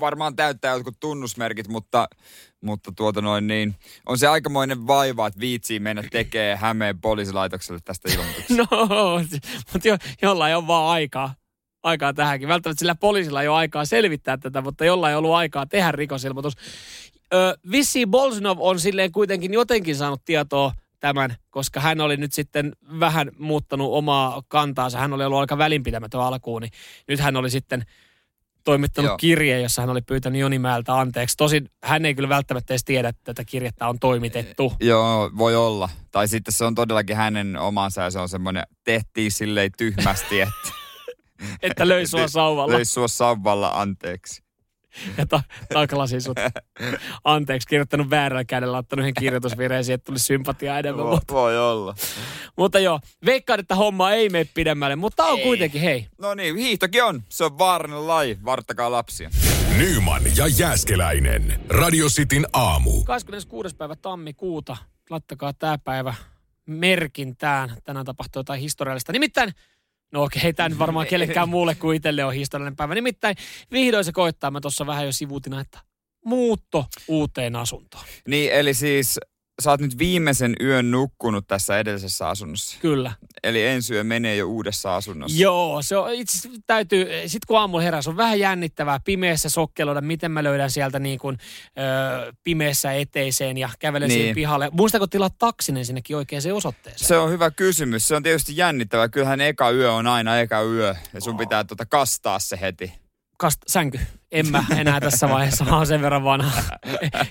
varmaan 0.00 0.36
täyttää 0.36 0.74
jotkut 0.74 1.00
tunnusmerkit, 1.00 1.68
mutta, 1.68 2.08
mutta 2.60 2.92
tuota 2.96 3.20
noin 3.20 3.46
niin, 3.46 3.74
on 4.06 4.18
se 4.18 4.26
aikamoinen 4.26 4.86
vaiva, 4.86 5.26
että 5.26 5.40
viitsii 5.40 5.80
mennä 5.80 6.02
tekee 6.10 6.56
Hämeen 6.56 7.00
poliisilaitokselle 7.00 7.80
tästä 7.84 8.12
ilmoituksesta. 8.12 8.54
No, 8.70 9.20
mutta 9.72 9.88
jo, 9.88 9.96
jollain 10.22 10.56
on 10.56 10.66
vaan 10.66 10.90
aikaa. 10.90 11.34
Aikaa 11.82 12.14
tähänkin. 12.14 12.48
Välttämättä 12.48 12.78
sillä 12.78 12.94
poliisilla 12.94 13.42
ei 13.42 13.48
ole 13.48 13.56
aikaa 13.56 13.84
selvittää 13.84 14.36
tätä, 14.36 14.60
mutta 14.60 14.84
jollain 14.84 15.14
on 15.14 15.18
ollut 15.18 15.34
aikaa 15.34 15.66
tehdä 15.66 15.92
rikosilmoitus. 15.92 16.54
Ö, 17.34 17.58
vissiin 17.70 18.10
Bolsonov 18.10 18.58
on 18.60 18.80
silleen 18.80 19.12
kuitenkin 19.12 19.52
jotenkin 19.52 19.96
saanut 19.96 20.24
tietoa 20.24 20.72
tämän, 21.00 21.36
koska 21.50 21.80
hän 21.80 22.00
oli 22.00 22.16
nyt 22.16 22.32
sitten 22.32 22.72
vähän 23.00 23.30
muuttanut 23.38 23.92
omaa 23.92 24.42
kantaansa. 24.48 24.98
Hän 24.98 25.12
oli 25.12 25.24
ollut 25.24 25.38
aika 25.38 25.58
välinpitämätön 25.58 26.20
alkuun, 26.20 26.62
niin 26.62 26.72
nyt 27.08 27.20
hän 27.20 27.36
oli 27.36 27.50
sitten 27.50 27.84
toimittanut 28.68 29.08
Joo. 29.08 29.16
kirjeen, 29.16 29.62
jossa 29.62 29.82
hän 29.82 29.90
oli 29.90 30.02
pyytänyt 30.02 30.40
Jonimäeltä 30.40 31.00
anteeksi. 31.00 31.36
Tosin 31.36 31.70
hän 31.84 32.06
ei 32.06 32.14
kyllä 32.14 32.28
välttämättä 32.28 32.72
edes 32.72 32.84
tiedä, 32.84 33.08
että 33.08 33.20
tätä 33.24 33.44
kirjettä 33.44 33.88
on 33.88 33.98
toimitettu. 33.98 34.72
Joo, 34.80 35.30
voi 35.38 35.56
olla. 35.56 35.88
Tai 36.10 36.28
sitten 36.28 36.54
se 36.54 36.64
on 36.64 36.74
todellakin 36.74 37.16
hänen 37.16 37.56
omansa 37.56 38.02
ja 38.02 38.10
se 38.10 38.18
on 38.18 38.28
semmoinen, 38.28 38.62
tehtiin 38.84 39.32
silleen 39.32 39.70
tyhmästi, 39.78 40.40
että 40.40 40.68
Että 41.62 41.88
löi 41.88 42.06
sua 42.06 42.28
sauvalla. 42.38 42.72
löi 42.72 42.84
sua 42.84 43.08
sauvalla 43.08 43.68
anteeksi. 43.74 44.42
Ja 45.18 45.26
ta- 45.26 45.42
taklasin 45.72 46.22
sut. 46.22 46.36
Anteeksi, 47.24 47.68
kirjoittanut 47.68 48.10
väärällä 48.10 48.44
kädellä, 48.44 48.78
ottanut 48.78 49.00
yhden 49.02 49.14
kirjoitusvirheen, 49.14 49.84
siihen 49.84 50.00
tuli 50.00 50.18
sympatia 50.18 50.78
enemmän. 50.78 51.06
Vo- 51.06 51.10
Mutta, 51.10 51.34
Voi 51.34 51.58
olla. 51.58 51.94
mutta 52.56 52.78
joo, 52.78 53.00
veikkaan, 53.26 53.60
että 53.60 53.74
homma 53.74 54.12
ei 54.12 54.28
mene 54.28 54.48
pidemmälle, 54.54 54.96
mutta 54.96 55.24
on 55.24 55.38
Ei. 55.38 55.44
kuitenkin, 55.44 55.80
hei, 55.80 56.06
No 56.18 56.34
niin, 56.34 56.56
hiihtokin 56.56 57.04
on. 57.04 57.22
Se 57.28 57.44
on 57.44 57.58
vaarallinen 57.58 58.06
laji. 58.06 58.38
Varttakaa 58.44 58.90
lapsia. 58.92 59.30
Nyman 59.78 60.22
ja 60.36 60.46
Jääskeläinen. 60.46 61.60
Radio 61.68 62.06
Cityn 62.08 62.46
aamu. 62.52 63.04
26. 63.04 63.76
päivä 63.76 63.96
tammikuuta, 63.96 64.76
laittakaa 65.10 65.52
tämä 65.52 65.78
päivä 65.78 66.14
merkintään. 66.66 67.76
Tänään 67.84 68.06
tapahtuu 68.06 68.40
jotain 68.40 68.60
historiallista. 68.60 69.12
Nimittäin, 69.12 69.52
no 70.12 70.22
okei, 70.22 70.40
okay, 70.40 70.52
tämä 70.52 70.68
nyt 70.68 70.78
varmaan 70.78 71.06
kellekään 71.10 71.48
muulle 71.48 71.74
kuin 71.74 71.96
itselle 71.96 72.24
on 72.24 72.34
historiallinen 72.34 72.76
päivä. 72.76 72.94
Nimittäin 72.94 73.36
vihdoin 73.72 74.04
se 74.04 74.12
koittaa, 74.12 74.50
mä 74.50 74.60
tuossa 74.60 74.86
vähän 74.86 75.06
jo 75.06 75.12
sivuutina, 75.12 75.60
että 75.60 75.78
muutto 76.24 76.86
uuteen 77.08 77.56
asuntoon. 77.56 78.04
Niin, 78.28 78.52
eli 78.52 78.74
siis 78.74 79.20
sä 79.62 79.70
oot 79.70 79.80
nyt 79.80 79.98
viimeisen 79.98 80.56
yön 80.60 80.90
nukkunut 80.90 81.46
tässä 81.46 81.78
edellisessä 81.78 82.28
asunnossa. 82.28 82.78
Kyllä. 82.80 83.12
Eli 83.42 83.66
ensi 83.66 83.94
yö 83.94 84.04
menee 84.04 84.36
jo 84.36 84.46
uudessa 84.46 84.96
asunnossa. 84.96 85.42
Joo, 85.42 85.82
se 85.82 85.96
on 85.96 86.14
itse 86.14 86.48
täytyy, 86.66 87.06
sit 87.26 87.44
kun 87.44 87.58
aamulla 87.58 87.82
herää, 87.82 88.02
se 88.02 88.10
on 88.10 88.16
vähän 88.16 88.40
jännittävää 88.40 89.00
pimeässä 89.04 89.48
sokkeloida, 89.48 90.00
miten 90.00 90.30
mä 90.30 90.44
löydän 90.44 90.70
sieltä 90.70 90.98
niin 90.98 91.18
kuin, 91.18 91.38
ö, 91.78 92.32
pimeässä 92.44 92.92
eteiseen 92.92 93.58
ja 93.58 93.70
kävelen 93.78 94.08
niin. 94.08 94.18
Siihen 94.18 94.34
pihalle. 94.34 94.70
Muistatko 94.72 95.06
tilaa 95.06 95.30
taksinen 95.38 95.84
sinnekin 95.84 96.16
oikeaan 96.16 96.42
osoitteeseen? 96.52 97.08
Se 97.08 97.18
on 97.18 97.30
hyvä 97.30 97.50
kysymys. 97.50 98.08
Se 98.08 98.16
on 98.16 98.22
tietysti 98.22 98.56
jännittävää. 98.56 99.08
Kyllähän 99.08 99.40
eka 99.40 99.70
yö 99.70 99.92
on 99.92 100.06
aina 100.06 100.40
eka 100.40 100.62
yö. 100.62 100.94
Ja 101.14 101.20
sun 101.20 101.36
pitää 101.36 101.64
tota 101.64 101.86
kastaa 101.86 102.38
se 102.38 102.58
heti. 102.60 102.92
Kast, 103.40 103.58
sänky. 103.66 104.00
En 104.32 104.50
mä 104.50 104.64
enää 104.76 105.00
tässä 105.00 105.28
vaiheessa, 105.28 105.64
mä 105.64 105.76
oon 105.76 105.86
sen 105.86 106.02
verran 106.02 106.24
vanha. 106.24 106.50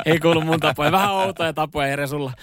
Ei 0.05 0.19
kuulu 0.19 0.41
mun 0.41 0.59
tapoja. 0.59 0.91
Vähän 0.91 1.11
outoja 1.13 1.53
tapoja 1.53 1.87
Jere 1.87 2.07
sulla. 2.07 2.33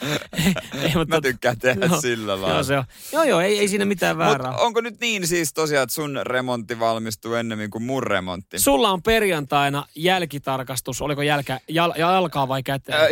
Ei, 0.83 0.93
Mä 1.09 1.21
tykkään 1.23 1.59
tehdä 1.59 1.87
joo, 1.87 2.01
sillä 2.01 2.33
Joo, 2.33 2.43
lailla. 2.43 2.63
se 2.63 2.79
on. 2.79 2.85
Joo, 3.13 3.25
joo, 3.25 3.41
ei, 3.41 3.59
ei 3.59 3.69
siinä 3.69 3.85
mitään 3.85 4.17
Mut 4.17 4.27
väärää. 4.27 4.53
onko 4.57 4.81
nyt 4.81 5.01
niin 5.01 5.27
siis 5.27 5.53
tosiaan, 5.53 5.83
että 5.83 5.95
sun 5.95 6.21
remontti 6.23 6.79
valmistuu 6.79 7.35
ennemmin 7.35 7.71
kuin 7.71 7.83
mun 7.85 8.03
remontti? 8.03 8.59
Sulla 8.59 8.91
on 8.91 9.03
perjantaina 9.03 9.87
jälkitarkastus. 9.97 11.03
Oliko 11.03 11.23
jälkä, 11.23 11.61
jal, 11.69 11.93
jalkaa 11.97 12.49
vai 12.49 12.63
käteen? 12.63 12.99
Ää, 13.01 13.09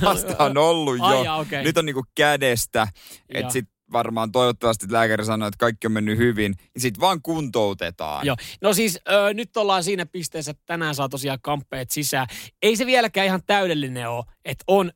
Jalasta 0.00 0.44
on 0.44 0.56
ollut 0.58 0.96
Ai 1.00 1.14
jo. 1.16 1.24
jaa, 1.24 1.36
okei. 1.36 1.64
Nyt 1.64 1.78
on 1.78 1.86
niinku 1.86 2.04
kädestä. 2.14 2.78
Joo. 2.88 3.40
Että 3.40 3.52
sit 3.52 3.68
varmaan 3.92 4.32
toivottavasti 4.32 4.86
lääkäri 4.90 5.24
sanoo, 5.24 5.48
että 5.48 5.58
kaikki 5.58 5.86
on 5.86 5.92
mennyt 5.92 6.18
hyvin. 6.18 6.54
Niin 6.74 6.82
sit 6.82 7.00
vaan 7.00 7.22
kuntoutetaan. 7.22 8.26
Joo. 8.26 8.36
No 8.60 8.74
siis 8.74 8.98
ö, 9.08 9.34
nyt 9.34 9.56
ollaan 9.56 9.84
siinä 9.84 10.06
pisteessä, 10.06 10.50
että 10.50 10.62
tänään 10.66 10.94
saa 10.94 11.08
tosiaan 11.08 11.38
kamppeet 11.42 11.90
sisään. 11.90 12.26
Ei 12.62 12.76
se 12.76 12.86
vieläkään 12.86 13.26
ihan 13.26 13.42
täydellinen 13.46 14.10
ole, 14.10 14.24
että 14.44 14.64
on 14.66 14.92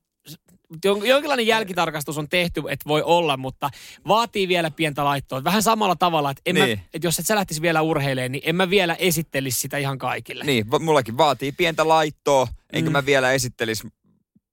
jon- 0.87 1.07
jonkinlainen 1.07 1.47
jälkitarkastus 1.47 2.19
on 2.19 2.29
tehty, 2.29 2.63
että 2.69 2.89
voi 2.89 3.03
olla, 3.03 3.37
mutta 3.37 3.71
vaatii 4.09 4.49
vielä 4.49 4.71
pientä 4.71 5.05
laittoa. 5.05 5.45
Vähän 5.45 5.63
samalla 5.63 5.97
tavalla, 5.97 6.31
että, 6.31 6.43
en 6.47 6.55
Niin. 6.55 6.79
mä, 6.79 6.85
että 6.95 7.07
jos 7.07 7.19
et 7.19 7.27
sä 7.27 7.35
lähtisi 7.35 7.63
vielä 7.63 7.83
urheilemaan, 7.83 8.33
niin 8.33 8.43
en 8.47 8.57
mä 8.57 8.71
vielä 8.71 8.95
esittelisi 8.95 9.61
sitä 9.61 9.79
ihan 9.79 9.99
kaikille. 9.99 10.45
Niin, 10.45 10.67
mullakin 10.81 11.17
vaatii 11.17 11.53
pientä 11.53 11.89
laittoa, 11.89 12.49
enkä 12.73 12.91
Mm. 12.91 12.93
mä 12.93 13.07
vielä 13.07 13.33
esittelisi 13.33 13.89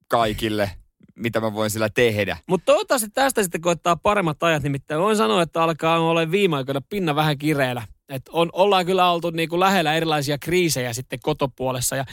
kaikille, 0.07 0.71
mitä 1.17 1.39
mä 1.39 1.53
voin 1.53 1.69
sillä 1.69 1.89
tehdä. 1.89 2.37
Mutta 2.47 2.65
toivottavasti 2.65 3.09
tästä 3.09 3.43
sitten 3.43 3.61
koittaa 3.61 3.95
paremmat 3.95 4.43
ajat, 4.43 4.63
nimittäin 4.63 5.01
voin 5.01 5.17
sanoa, 5.17 5.41
että 5.41 5.63
alkaa 5.63 5.99
olla 5.99 6.31
viime 6.31 6.55
aikoina 6.55 6.81
pinna 6.89 7.15
vähän 7.15 7.37
kireellä. 7.37 7.83
Et 8.09 8.29
on, 8.29 8.49
ollaan 8.53 8.85
kyllä 8.85 9.11
oltu 9.11 9.29
niinku 9.29 9.59
lähellä 9.59 9.93
erilaisia 9.93 10.37
kriisejä 10.37 10.93
sitten 10.93 11.19
kotopuolessa 11.23 11.95
ja 11.95 12.05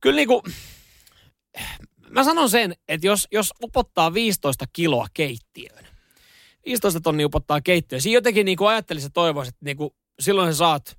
kyllä 0.00 0.16
niinku, 0.16 0.42
mä 2.10 2.24
sanon 2.24 2.50
sen, 2.50 2.74
että 2.88 3.06
jos, 3.06 3.28
jos 3.32 3.52
upottaa 3.62 4.14
15 4.14 4.64
kiloa 4.72 5.06
keittiöön, 5.14 5.84
15 6.66 7.00
tonni 7.00 7.24
upottaa 7.24 7.60
keittiöön, 7.60 8.02
siinä 8.02 8.16
jotenkin 8.16 8.44
niinku 8.44 8.66
ajattelisi 8.66 9.06
ja 9.06 9.10
toivoisi, 9.10 9.48
että 9.48 9.64
niinku, 9.64 9.96
silloin 10.20 10.52
sä 10.52 10.58
saat 10.58 10.98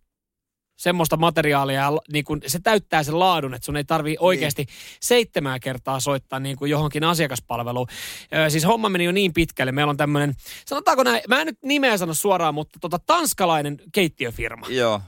semmoista 0.76 1.18
materiaalia 1.18 1.82
ja 1.82 1.92
niin 2.12 2.26
kun 2.26 2.42
se 2.48 2.60
täyttää 2.60 3.04
sen 3.04 3.20
laadun, 3.20 3.54
että 3.54 3.66
sun 3.66 3.78
ei 3.78 3.84
tarvii 3.84 4.18
oikeasti 4.20 4.66
seitsemää 5.02 5.60
kertaa 5.60 6.00
soittaa 6.00 6.40
niin 6.40 6.58
kuin 6.58 6.72
johonkin 6.72 7.04
asiakaspalveluun. 7.04 7.88
Ö, 8.36 8.50
siis 8.50 8.66
homma 8.66 8.90
meni 8.90 9.04
jo 9.04 9.12
niin 9.12 9.34
pitkälle. 9.34 9.72
Meillä 9.72 9.90
on 9.90 9.98
tämmöinen, 9.98 10.34
sanotaanko 10.66 11.04
näin, 11.04 11.22
mä 11.28 11.42
en 11.42 11.48
nyt 11.48 11.60
nimeä 11.64 11.98
sano 11.98 12.14
suoraan, 12.14 12.54
mutta 12.54 12.80
tota, 12.80 13.00
tanskalainen 13.00 13.78
keittiöfirma. 13.92 14.66
Joo. 14.70 15.02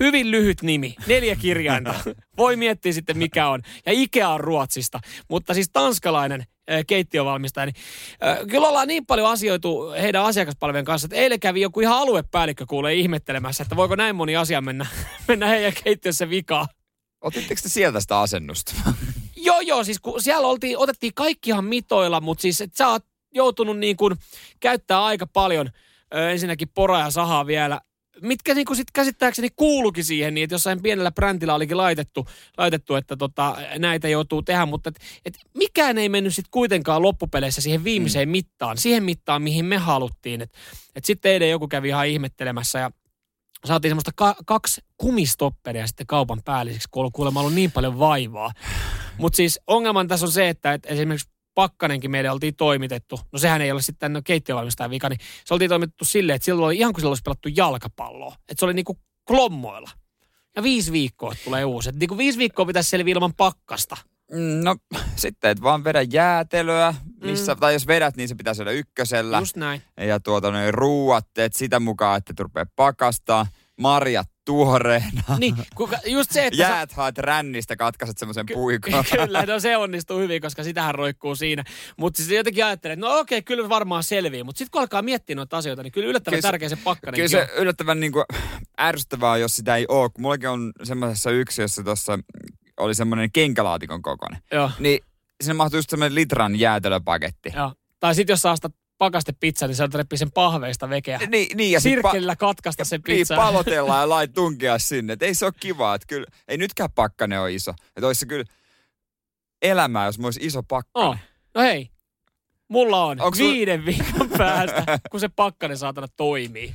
Hyvin 0.00 0.30
lyhyt 0.30 0.62
nimi, 0.62 0.94
neljä 1.06 1.36
kirjainta. 1.36 1.94
Voi 2.38 2.56
miettiä 2.56 2.92
sitten 2.92 3.18
mikä 3.18 3.48
on. 3.48 3.60
Ja 3.86 3.92
Ikea 3.92 4.28
on 4.28 4.40
Ruotsista, 4.40 5.00
mutta 5.28 5.54
siis 5.54 5.70
tanskalainen 5.72 6.44
ö, 6.70 6.84
keittiövalmistaja. 6.86 7.66
Niin, 7.66 7.74
ö, 8.40 8.46
kyllä 8.46 8.68
ollaan 8.68 8.88
niin 8.88 9.06
paljon 9.06 9.28
asioitu 9.30 9.90
heidän 9.90 10.22
asiakaspalvelujen 10.24 10.84
kanssa, 10.84 11.06
että 11.06 11.16
eilen 11.16 11.40
kävi 11.40 11.60
joku 11.60 11.80
ihan 11.80 11.98
aluepäällikkö 11.98 12.64
kuulee 12.68 12.94
ihmettelemässä, 12.94 13.62
että 13.62 13.76
voiko 13.76 13.96
näin 13.96 14.16
moni 14.16 14.36
asia 14.36 14.60
mennä, 14.60 14.86
mennä 15.28 15.46
heidän 15.46 15.72
keittiössä 15.84 16.30
vikaan. 16.30 16.66
Otitteko 17.20 17.60
te 17.62 17.68
sieltä 17.68 18.00
sitä 18.00 18.20
asennusta? 18.20 18.74
Joo, 19.36 19.60
joo, 19.60 19.84
siis 19.84 20.00
kun 20.00 20.22
siellä 20.22 20.48
oltiin, 20.48 20.78
otettiin 20.78 21.14
kaikkihan 21.14 21.64
mitoilla, 21.64 22.20
mutta 22.20 22.42
siis 22.42 22.60
että 22.60 22.76
sä 22.76 22.88
oot 22.88 23.04
joutunut 23.34 23.78
niin 23.78 23.96
kuin 23.96 24.16
käyttää 24.60 25.04
aika 25.04 25.26
paljon 25.26 25.70
ö, 26.14 26.30
ensinnäkin 26.30 26.68
poraa 26.74 27.00
ja 27.00 27.10
sahaa 27.10 27.46
vielä, 27.46 27.80
mitkä 28.22 28.54
niin 28.54 28.64
kuin 28.64 28.76
sit 28.76 28.90
käsittääkseni 28.92 29.48
kuulukin 29.56 30.04
siihen, 30.04 30.34
niin 30.34 30.44
että 30.44 30.54
jossain 30.54 30.82
pienellä 30.82 31.12
brändillä 31.12 31.54
olikin 31.54 31.76
laitettu, 31.76 32.26
laitettu 32.58 32.94
että 32.94 33.16
tota, 33.16 33.56
näitä 33.78 34.08
joutuu 34.08 34.42
tehdä, 34.42 34.66
mutta 34.66 34.88
et, 34.88 34.96
et 35.24 35.34
mikään 35.54 35.98
ei 35.98 36.08
mennyt 36.08 36.34
sitten 36.34 36.50
kuitenkaan 36.50 37.02
loppupeleissä 37.02 37.60
siihen 37.60 37.84
viimeiseen 37.84 38.28
mm. 38.28 38.32
mittaan, 38.32 38.78
siihen 38.78 39.02
mittaan, 39.02 39.42
mihin 39.42 39.64
me 39.64 39.76
haluttiin. 39.76 40.40
Et, 40.40 40.52
et 40.94 41.04
sitten 41.04 41.32
eilen 41.32 41.50
joku 41.50 41.68
kävi 41.68 41.88
ihan 41.88 42.08
ihmettelemässä 42.08 42.78
ja 42.78 42.90
saatiin 43.64 43.90
semmoista 43.90 44.12
ka- 44.14 44.36
kaksi 44.46 44.80
kumistopperia 44.96 45.86
sitten 45.86 46.06
kaupan 46.06 46.42
päälliseksi, 46.44 46.88
kun 46.90 47.04
on 47.04 47.12
kuulemma 47.12 47.40
ollut 47.40 47.54
niin 47.54 47.72
paljon 47.72 47.98
vaivaa. 47.98 48.52
Mutta 49.18 49.36
siis 49.36 49.60
ongelman 49.66 50.08
tässä 50.08 50.26
on 50.26 50.32
se, 50.32 50.48
että 50.48 50.72
et 50.72 50.86
esimerkiksi 50.86 51.28
pakkanenkin 51.54 52.10
meille 52.10 52.30
oltiin 52.30 52.56
toimitettu. 52.56 53.20
No 53.32 53.38
sehän 53.38 53.60
ei 53.60 53.72
ole 53.72 53.82
sitten 53.82 54.12
no, 54.12 54.20
keittiövalmistajan 54.24 54.90
vika, 54.90 55.08
niin 55.08 55.20
se 55.44 55.54
oltiin 55.54 55.68
toimitettu 55.68 56.04
silleen, 56.04 56.36
että 56.36 56.44
silloin 56.44 56.66
oli 56.66 56.78
ihan 56.78 56.92
kuin 56.92 57.00
silloin 57.00 57.10
olisi 57.10 57.22
pelattu 57.22 57.48
jalkapalloa. 57.56 58.34
Että 58.38 58.54
se 58.58 58.64
oli 58.64 58.74
niinku 58.74 58.98
klommoilla. 59.26 59.90
Ja 60.56 60.62
viisi 60.62 60.92
viikkoa 60.92 61.34
tulee 61.44 61.64
uusi. 61.64 61.88
Että 61.88 61.98
niinku 61.98 62.18
viisi 62.18 62.38
viikkoa 62.38 62.66
pitäisi 62.66 62.90
selviä 62.90 63.12
ilman 63.12 63.34
pakkasta. 63.34 63.96
No 64.62 64.76
sitten 65.16 65.50
et 65.50 65.62
vaan 65.62 65.84
vedä 65.84 66.02
jäätelöä, 66.02 66.94
missä, 67.22 67.54
mm. 67.54 67.60
tai 67.60 67.72
jos 67.72 67.86
vedät, 67.86 68.16
niin 68.16 68.28
se 68.28 68.34
pitää 68.34 68.54
syödä 68.54 68.70
ykkösellä. 68.70 69.38
Just 69.38 69.56
näin. 69.56 69.82
Ja 69.96 70.20
tuota, 70.20 70.50
noin 70.50 70.74
ruuat 70.74 71.26
teet 71.34 71.52
sitä 71.54 71.80
mukaan, 71.80 72.18
että 72.18 72.32
et 72.32 72.40
rupea 72.40 72.66
pakastaa. 72.76 73.46
Marjat 73.80 74.31
tuoreena. 74.44 75.22
Niin, 75.38 75.54
kuka, 75.74 75.98
just 76.06 76.30
se, 76.30 76.46
että... 76.46 76.56
sä- 76.56 76.62
Jäät 76.62 76.92
haet 76.92 77.18
rännistä, 77.18 77.76
katkaiset 77.76 78.18
semmoisen 78.18 78.46
puikon. 78.52 79.04
Kyllä, 79.26 79.46
no 79.46 79.60
se 79.60 79.76
onnistuu 79.76 80.18
hyvin, 80.18 80.42
koska 80.42 80.64
sitähän 80.64 80.94
roikkuu 80.94 81.34
siinä. 81.34 81.64
Mutta 81.96 82.16
siis 82.16 82.30
jotenkin 82.30 82.64
ajattelee, 82.64 82.92
että 82.92 83.06
no 83.06 83.18
okei, 83.18 83.42
kyllä 83.42 83.68
varmaan 83.68 84.04
selviää. 84.04 84.44
Mutta 84.44 84.58
sitten 84.58 84.70
kun 84.70 84.80
alkaa 84.80 85.02
miettiä 85.02 85.36
noita 85.36 85.56
asioita, 85.56 85.82
niin 85.82 85.92
kyllä 85.92 86.08
yllättävän 86.08 86.36
Kyllä 86.36 86.50
tärkeä 86.50 86.68
se 86.68 86.76
pakkanen. 86.76 87.14
Kyllä 87.18 87.28
se 87.28 87.48
yllättävän 87.56 88.00
niin 88.00 88.12
kuin, 88.12 88.24
ärsyttävää 88.80 89.30
on, 89.30 89.40
jos 89.40 89.56
sitä 89.56 89.76
ei 89.76 89.86
ole. 89.88 90.10
Kun 90.10 90.22
mullakin 90.22 90.48
on 90.48 90.72
semmoisessa 90.82 91.30
yksiössä 91.30 91.82
tuossa 91.82 92.18
oli 92.80 92.94
semmoinen 92.94 93.32
kenkälaatikon 93.32 94.02
kokoinen. 94.02 94.42
Joo, 94.52 94.70
Niin 94.78 95.00
sinne 95.42 95.54
mahtuu 95.54 95.78
just 95.78 95.90
semmoinen 95.90 96.14
litran 96.14 96.56
jäätelöpaketti. 96.60 97.52
joo. 97.56 97.72
Tai 98.00 98.14
sitten 98.14 98.32
jos 98.32 98.42
saa 98.42 98.56
sitä 98.56 98.70
pakaste 99.02 99.32
pizza, 99.40 99.66
niin 99.66 99.76
se 99.76 99.88
reppii 99.94 100.18
sen 100.18 100.30
pahveista 100.32 100.88
vekeä. 100.88 101.18
Niin, 101.28 101.56
niin, 101.56 101.72
ja 101.72 101.80
Sirkkelillä 101.80 102.36
katkaista 102.36 102.84
se 102.84 102.96
Niin, 102.96 103.02
pizza. 103.02 103.36
palotellaan 103.36 104.00
ja 104.00 104.08
lait 104.08 104.32
tunkea 104.32 104.78
sinne. 104.78 105.12
Et 105.12 105.22
ei 105.22 105.34
se 105.34 105.44
ole 105.44 105.52
kiva. 105.60 105.94
Että 105.94 106.06
kyllä, 106.08 106.26
ei 106.48 106.56
nytkään 106.56 106.92
pakkane 106.92 107.40
ole 107.40 107.52
iso. 107.52 107.70
Että 107.96 108.06
olisi 108.06 108.18
se 108.20 108.26
kyllä 108.26 108.44
elämää, 109.62 110.06
jos 110.06 110.18
olisi 110.24 110.40
iso 110.42 110.62
pakkane. 110.62 111.06
Oh. 111.06 111.16
No 111.54 111.62
hei, 111.62 111.90
mulla 112.68 113.04
on 113.04 113.20
Onks 113.20 113.38
viiden 113.38 113.86
viikon 113.86 114.30
päästä, 114.38 114.98
kun 115.10 115.20
se 115.20 115.28
pakkanen 115.28 115.78
saatana 115.78 116.06
toimii. 116.16 116.74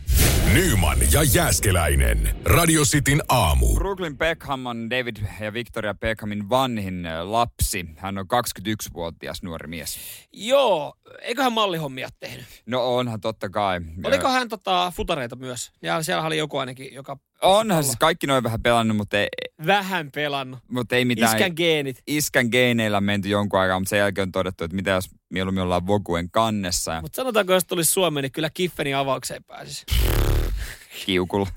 Nyman 0.54 0.98
ja 1.12 1.24
Jääskeläinen. 1.24 2.36
Radio 2.46 2.82
Cityn 2.82 3.22
aamu. 3.30 3.74
Brooklyn 3.76 4.18
Beckham 4.18 4.66
on 4.66 4.90
David 4.90 5.16
ja 5.42 5.54
Victoria 5.54 5.94
Beckhamin 5.94 6.50
vanhin 6.50 7.06
ö, 7.06 7.32
lapsi. 7.32 7.86
Hän 7.98 8.18
on 8.18 8.26
21-vuotias 8.26 9.44
nuori 9.44 9.68
mies. 9.68 10.00
Joo, 10.34 10.94
eiköhän 11.22 11.54
mallihommia 11.54 12.10
tehnyt. 12.20 12.46
No 12.66 12.96
onhan 12.98 13.22
totta 13.22 13.50
kai. 13.50 13.82
Oliko 14.04 14.30
hän 14.30 14.50
tota, 14.50 14.92
futareita 14.96 15.36
myös? 15.36 15.72
Ja 15.82 16.04
siellä 16.04 16.24
oli 16.24 16.38
joku 16.38 16.58
ainakin, 16.58 16.94
joka 16.94 17.18
Onhan 17.42 17.84
siis 17.84 17.96
kaikki 18.00 18.28
noin 18.28 18.44
vähän 18.44 18.62
pelannut, 18.62 18.98
mutta 18.98 19.20
ei, 19.20 19.28
vähän 19.66 20.12
pelannut. 20.12 20.60
mutta 20.68 20.96
ei 20.96 21.06
mitään. 21.06 21.38
Iskän 21.38 21.54
geenit. 21.56 22.02
Iskän 22.08 22.48
geeneillä 22.52 23.02
menty 23.02 23.30
jonkun 23.30 23.60
aikaa, 23.60 23.80
mutta 23.80 23.90
sen 23.90 24.00
jälkeen 24.00 24.28
on 24.28 24.32
todettu, 24.32 24.64
että 24.64 24.76
mitä 24.76 24.92
jos 24.92 25.10
mieluummin 25.30 25.64
ollaan 25.64 25.88
Vokuen 25.88 26.32
kannessa. 26.32 27.02
Mutta 27.02 27.16
sanotaanko, 27.16 27.54
jos 27.54 27.66
tulisi 27.66 27.92
Suomeen, 27.92 28.22
niin 28.22 28.32
kyllä 28.32 28.50
Kiffenin 28.50 28.96
avaukseen 28.96 29.44
pääsisi. 29.44 29.86
Kiukulla. 31.06 31.48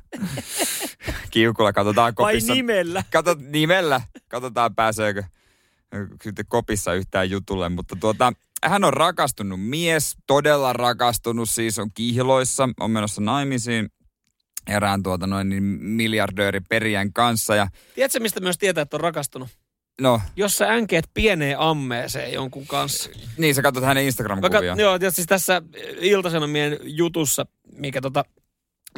Kiukulla 1.30 1.72
katsotaan 1.72 2.04
Vai 2.18 2.32
kopissa. 2.32 2.54
nimellä? 2.54 3.04
Kato, 3.12 3.36
nimellä. 3.40 4.00
Katsotaan 4.28 4.74
pääseekö 4.74 5.22
sitten 6.22 6.44
kopissa 6.48 6.94
yhtään 6.94 7.30
jutulle. 7.30 7.68
Mutta 7.68 7.96
tuota, 8.00 8.32
hän 8.64 8.84
on 8.84 8.92
rakastunut 8.92 9.60
mies, 9.68 10.16
todella 10.26 10.72
rakastunut, 10.72 11.50
siis 11.50 11.78
on 11.78 11.90
kihloissa, 11.94 12.68
on 12.80 12.90
menossa 12.90 13.20
naimisiin 13.20 13.88
erään 14.66 15.02
tuota 15.02 15.26
noin 15.26 15.48
niin 15.48 15.62
miljardööri 15.82 16.60
perijän 16.60 17.12
kanssa. 17.12 17.54
Ja 17.54 17.66
Tiedätkö, 17.94 18.20
mistä 18.20 18.40
myös 18.40 18.58
tietää, 18.58 18.82
että 18.82 18.96
on 18.96 19.00
rakastunut? 19.00 19.48
no, 20.00 20.20
Jos 20.36 20.56
sä 20.56 20.68
änkeet 20.72 21.04
pieneen 21.14 21.58
ammeeseen 21.58 22.32
jonkun 22.32 22.66
kanssa. 22.66 23.10
niin 23.38 23.54
sä 23.54 23.62
katsot 23.62 23.84
hänen 23.84 24.04
Instagram-kuvia. 24.04 24.74
kat- 24.74 24.80
joo, 24.80 24.98
tietysti 24.98 25.16
siis 25.16 25.26
tässä 25.28 25.62
Iltasanomien 26.00 26.78
jutussa, 26.82 27.46
mikä 27.76 28.00
tota, 28.00 28.24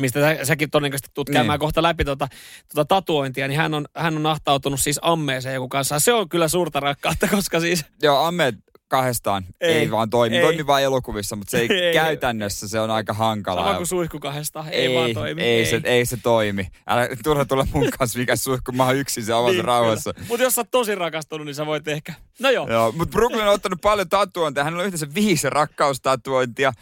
mistä 0.01 0.21
sä, 0.21 0.45
säkin 0.45 0.71
todennäköisesti 0.71 1.11
tulet 1.15 1.29
Niin. 1.29 1.35
käymään 1.35 1.59
kohta 1.59 1.83
läpi 1.83 2.05
tota, 2.05 2.29
tota 2.75 2.85
tatuointia, 2.85 3.49
niin 3.49 3.59
hän 3.61 3.75
on, 3.75 3.85
hän 3.97 4.17
on 4.17 4.27
ahtautunut 4.27 4.81
siis 4.81 4.99
ammeeseen 5.03 5.55
joku 5.55 5.69
kanssa. 5.69 5.99
Se 6.01 6.13
on 6.13 6.29
kyllä 6.29 6.49
suurta 6.49 6.81
rakkautta, 6.81 7.29
koska 7.37 7.61
siis 7.61 7.85
Joo, 8.03 8.25
Amme 8.25 8.53
kahdestaan 8.89 9.45
ei, 9.61 9.73
Ei, 9.73 9.79
ei 9.79 9.91
vaan 9.91 10.11
toimi. 10.11 10.37
ei. 10.37 10.43
Toimi 10.43 10.67
vain 10.67 10.85
elokuvissa, 10.85 11.37
mutta 11.37 11.51
se 11.51 11.59
ei, 11.61 11.69
Ei. 11.87 11.95
käytännössä 11.95 12.69
se 12.69 12.81
on 12.81 12.91
aika 12.91 13.13
hankalaa. 13.13 13.65
sama 13.65 13.77
kuin 13.77 13.87
suihku 13.87 14.19
kahdesta, 14.21 14.65
ei, 14.71 14.87
ei, 14.87 14.95
vaan 14.95 15.13
toimi. 15.15 15.43
Ei, 15.43 15.67
Se, 15.67 15.81
ei 15.85 16.07
se 16.07 16.17
toimi. 16.17 16.69
Älä 16.87 17.09
turha 17.25 17.45
tulla 17.45 17.67
mun 17.75 17.89
kanssa 17.99 18.19
mikä 18.19 18.37
suihku, 18.37 18.73
mä 18.73 18.85
oon 18.87 18.97
yksin 18.97 19.25
se 19.25 19.35
omassa 19.35 19.63
rauhassa. 19.63 20.13
Mutta 20.29 20.43
jos 20.43 20.55
sä 20.55 20.61
oot 20.61 20.71
tosi 20.71 20.95
rakastunut, 20.95 21.45
niin 21.47 21.55
sä 21.55 21.67
voit 21.67 21.89
ehkä. 21.89 22.15
No 22.41 22.51
joo. 22.51 22.69
Joo, 22.69 22.93
mutta 22.93 23.13
Brooklyn 23.13 23.47
on 23.49 23.55
ottanut 23.55 23.81
paljon 23.81 24.09
tatuointeja. 24.09 24.65
Hänellä 24.65 24.81
on 24.81 24.87
yhteensä 24.87 25.15
viisi 25.15 25.51
rakkaustatuointia. 25.51 26.73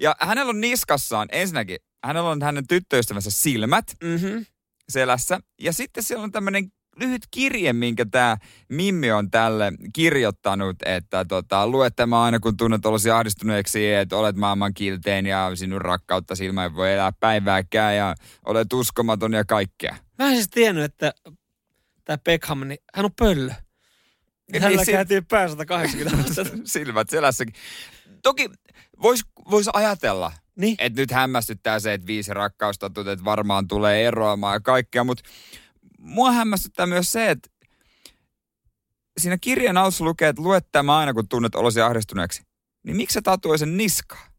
Ja 0.00 0.16
hänellä 0.20 0.50
on 0.50 0.60
niskassaan, 0.60 1.28
ensinnäkin, 1.32 1.76
hänellä 2.04 2.30
on 2.30 2.42
hänen 2.42 2.66
tyttöystävänsä 2.66 3.30
silmät 3.30 3.84
Mm-hmm. 4.02 4.46
selässä. 4.88 5.40
Ja 5.60 5.72
sitten 5.72 6.02
siellä 6.02 6.24
on 6.24 6.32
tämmöinen 6.32 6.72
lyhyt 6.96 7.22
kirje, 7.30 7.72
minkä 7.72 8.06
tämä 8.10 8.36
Mimmi 8.68 9.12
on 9.12 9.30
tälle 9.30 9.72
kirjoittanut, 9.92 10.76
että 10.84 11.24
tota, 11.24 11.66
lue 11.66 11.90
tämä 11.90 12.22
aina 12.22 12.40
kun 12.40 12.56
tunnet 12.56 12.86
olosi 12.86 13.10
ahdistuneeksi, 13.10 13.94
että 13.94 14.16
olet 14.16 14.36
maailman 14.36 14.74
kiltein 14.74 15.26
ja 15.26 15.50
sinun 15.54 15.80
rakkautta 15.80 16.34
silmä 16.36 16.62
ei 16.64 16.74
voi 16.74 16.92
elää 16.92 17.12
päivääkään 17.20 17.96
ja 17.96 18.14
olet 18.46 18.72
uskomaton 18.72 19.32
ja 19.32 19.44
kaikkea. 19.44 19.96
Mä 20.18 20.28
en 20.28 20.34
siis 20.34 20.48
tiennyt, 20.50 20.84
että 20.84 21.12
tämä 22.04 22.18
Beckham, 22.24 22.68
niin 22.68 22.78
hän 22.94 23.04
on 23.04 23.10
pöllö. 23.18 23.52
Niin, 24.52 24.62
Hänellä 24.62 24.84
si- 24.84 24.92
käytiin 24.92 25.26
pää 25.26 25.48
180 25.48 26.16
astetta. 26.30 26.56
Silmät 26.64 27.10
selässäkin. 27.10 27.54
Toki 28.22 28.50
voisi 29.02 29.24
vois 29.50 29.68
ajatella, 29.72 30.32
Niin. 30.58 30.76
että 30.78 31.00
nyt 31.00 31.10
hämmästyttää 31.10 31.80
se, 31.80 31.92
että 31.92 32.06
viisi 32.06 32.34
rakkaustatut, 32.34 33.08
että 33.08 33.24
varmaan 33.24 33.68
tulee 33.68 34.06
eroamaan 34.06 34.54
ja 34.54 34.60
kaikkea, 34.60 35.04
mutta 35.04 35.24
mua 35.98 36.32
hämmästyttää 36.32 36.86
myös 36.86 37.12
se, 37.12 37.30
että 37.30 37.50
siinä 39.18 39.38
kirjan 39.40 39.76
alussa 39.76 40.04
lukee, 40.04 40.28
että 40.28 40.42
luet 40.42 40.66
tämä 40.72 40.98
aina, 40.98 41.14
kun 41.14 41.28
tunnet 41.28 41.54
olosi 41.54 41.80
ahdistuneeksi. 41.80 42.42
Niin 42.86 42.96
miksi 42.96 43.14
sä 43.14 43.22
tatuoi 43.22 43.58
sen 43.58 43.76
niskaan? 43.76 44.32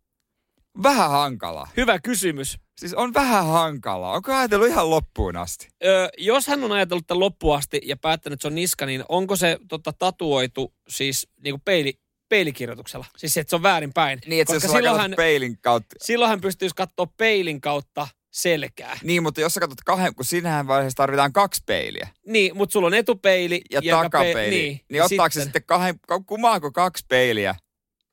Vähän 0.84 1.10
hankalaa. 1.10 1.68
Hyvä 1.78 2.00
kysymys. 2.00 2.58
Siis 2.80 2.94
on 2.94 3.14
vähän 3.14 3.46
hankalaa. 3.46 4.14
Onko 4.14 4.34
ajatellut 4.34 4.68
ihan 4.68 4.90
loppuun 4.90 5.38
asti? 5.38 5.68
Ö, 5.86 6.10
jos 6.18 6.48
hän 6.48 6.64
on 6.64 6.72
ajatellut 6.72 7.08
tämän 7.08 7.20
loppuun 7.20 7.58
asti 7.58 7.82
ja 7.84 7.98
päättänyt, 7.98 8.34
että 8.34 8.42
se 8.42 8.48
on 8.48 8.56
niska, 8.56 8.86
niin 8.86 9.04
onko 9.10 9.36
se 9.36 9.60
tota, 9.68 9.94
tatuoitu 9.94 10.74
siis 10.90 11.28
niin 11.44 11.54
kuin 11.54 11.62
peili, 11.66 12.00
peilikirjoituksella? 12.30 13.06
Siis 13.18 13.38
että 13.38 13.50
se 13.50 13.56
on 13.56 13.64
väärin 13.64 13.94
päin. 13.94 14.20
Niin, 14.26 14.42
että 14.42 14.54
Koska 14.54 14.68
sä 14.68 14.72
silloin 14.72 14.84
silloin 14.84 15.02
hän, 15.02 15.14
peilin 15.18 15.58
kautta. 15.62 15.96
silloin 16.02 16.30
hän 16.30 16.42
pystyisi 16.42 16.76
katsoa 16.76 17.08
peilin 17.18 17.62
kautta 17.62 18.08
selkää. 18.32 19.00
Niin, 19.04 19.24
mutta 19.24 19.42
jos 19.42 19.54
sä 19.54 19.60
katsot 19.60 19.82
kahden, 19.86 20.16
kun 20.16 20.26
siinähän 20.26 20.68
vaiheessa 20.68 20.98
tarvitaan 20.98 21.34
kaksi 21.34 21.64
peiliä. 21.66 22.08
Niin, 22.26 22.58
mutta 22.58 22.74
sulla 22.74 22.88
on 22.88 22.94
etupeili 22.94 23.62
ja 23.72 23.80
joka 23.84 24.04
takapeili. 24.04 24.34
Pe- 24.34 24.50
niin, 24.50 24.82
niin 24.90 25.04
ottaako 25.04 25.34
se 25.34 25.44
sitten 25.44 25.64
kahden, 25.66 25.96
kumaako 26.26 26.72
kaksi 26.72 27.06
peiliä 27.10 27.56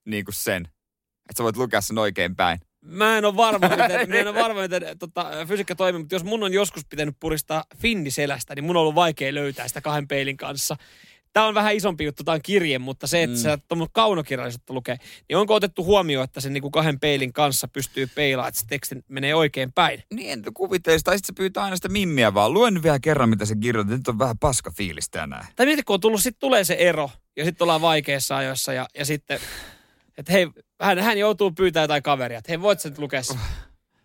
niin 0.05 0.25
kuin 0.25 0.35
sen? 0.35 0.63
Että 1.31 1.37
sä 1.37 1.45
voit 1.45 1.57
lukea 1.57 1.81
sen 1.81 1.99
oikein 1.99 2.37
päin. 2.37 2.61
Mä 2.81 3.19
en 3.19 3.25
ole 3.25 3.37
varma, 3.37 3.69
miten, 3.69 4.09
mä 4.11 4.15
en 4.17 4.29
ole 4.29 4.41
varma, 4.41 4.63
miten 4.63 4.99
tota, 4.99 5.31
fysiikka 5.49 5.75
toimii, 5.75 5.99
mutta 5.99 6.15
jos 6.15 6.25
mun 6.25 6.43
on 6.43 6.53
joskus 6.53 6.83
pitänyt 6.91 7.17
puristaa 7.21 7.65
finni 7.77 8.11
selästä, 8.11 8.55
niin 8.55 8.65
mun 8.65 8.77
on 8.77 8.81
ollut 8.81 8.95
vaikea 8.95 9.35
löytää 9.35 9.69
sitä 9.69 9.81
kahden 9.81 10.09
peilin 10.09 10.37
kanssa. 10.37 10.77
Tämä 11.37 11.47
on 11.47 11.55
vähän 11.55 11.75
isompi 11.75 12.05
juttu, 12.05 12.25
tämä 12.25 12.35
on 12.35 12.43
kirje, 12.43 12.79
mutta 12.79 13.07
se, 13.07 13.23
että 13.23 13.37
Mm. 13.37 13.41
sä 13.43 13.59
tuommoista 13.69 13.93
kaunokirjallisuutta 13.93 14.75
lukee, 14.75 14.97
niin 15.29 15.37
onko 15.37 15.55
otettu 15.55 15.85
huomioon, 15.85 16.25
että 16.25 16.41
sen 16.41 16.53
niinku 16.53 16.71
kahden 16.71 17.01
peilin 17.01 17.33
kanssa 17.33 17.69
pystyy 17.69 18.07
peilaamaan, 18.07 18.49
että 18.49 18.61
se 18.61 18.67
teksti 18.67 18.95
menee 19.09 19.35
oikein 19.35 19.73
päin? 19.73 20.03
Niin, 20.15 20.31
entä 20.33 20.51
kuvittelis, 20.55 21.03
tai 21.05 21.19
sitten 21.19 21.35
se 21.35 21.37
pyytää 21.37 21.65
aina 21.65 21.77
sitä 21.77 21.89
mimmiä 21.89 22.35
vaan. 22.35 22.53
Luen 22.55 22.83
vielä 22.83 22.99
kerran, 22.99 23.29
mitä 23.29 23.45
se 23.45 23.57
kirjoitti. 23.57 23.95
Nyt 23.97 24.09
on 24.09 24.19
vähän 24.19 24.39
paska 24.39 24.71
fiilis 24.71 25.11
tänään. 25.11 25.47
Tai 25.57 25.67
mieti, 25.67 25.83
kun 25.83 25.95
on 25.95 26.01
tullut, 26.01 26.21
sitten 26.23 26.41
tulee 26.41 26.65
se 26.65 26.75
ero, 26.75 27.11
ja 27.37 27.45
sitten 27.45 27.65
ollaan 27.65 27.81
vaikeassa 27.81 28.37
ajoissa, 28.37 28.73
ja, 28.73 28.87
ja 28.99 29.05
sitten, 29.05 29.39
että 30.19 30.33
hei, 30.33 30.47
hän, 30.81 30.99
hän 30.99 31.19
joutuu 31.19 31.51
pyytämään 31.53 31.85
jotain 31.85 32.03
kaveria, 32.03 32.39
että 32.39 32.53
hei, 32.53 32.61
voit 32.61 32.81
sä 32.81 32.89
nyt 32.89 32.99
lukea 32.99 33.23
sen, 33.23 33.39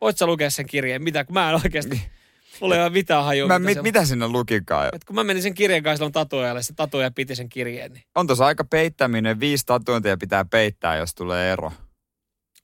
voit 0.01 0.17
sä 0.17 0.25
lukea 0.25 0.49
sen 0.49 0.65
kirjeen, 0.65 1.03
mitä, 1.03 1.23
kun 1.25 1.33
mä 1.33 1.49
en 1.49 1.55
oikeasti, 1.63 2.01
mulla 2.61 2.75
ei 2.75 2.81
ole 2.81 2.89
mitään 2.89 3.23
hajua, 3.25 3.47
Mä, 3.47 3.59
mitä 3.59 3.65
mit, 3.69 3.73
se 3.73 3.79
on. 3.79 3.83
mitä 3.83 4.05
sinne 4.05 4.27
lukikaan? 4.27 4.89
Et 4.93 5.03
kun 5.03 5.15
mä 5.15 5.23
menin 5.23 5.43
sen 5.43 5.53
kirjeen 5.53 5.83
kanssa 5.83 5.97
silloin 5.97 6.13
tatuojalle, 6.13 6.63
se 6.63 6.73
tatuoja 6.73 7.11
piti 7.11 7.35
sen 7.35 7.49
kirjeen. 7.49 7.93
Niin. 7.93 8.03
On 8.15 8.27
tuossa 8.27 8.45
aika 8.45 8.63
peittäminen. 8.63 9.39
Viisi 9.39 9.65
tatuointia 9.65 10.17
pitää 10.17 10.45
peittää, 10.45 10.97
jos 10.97 11.15
tulee 11.15 11.51
ero. 11.53 11.71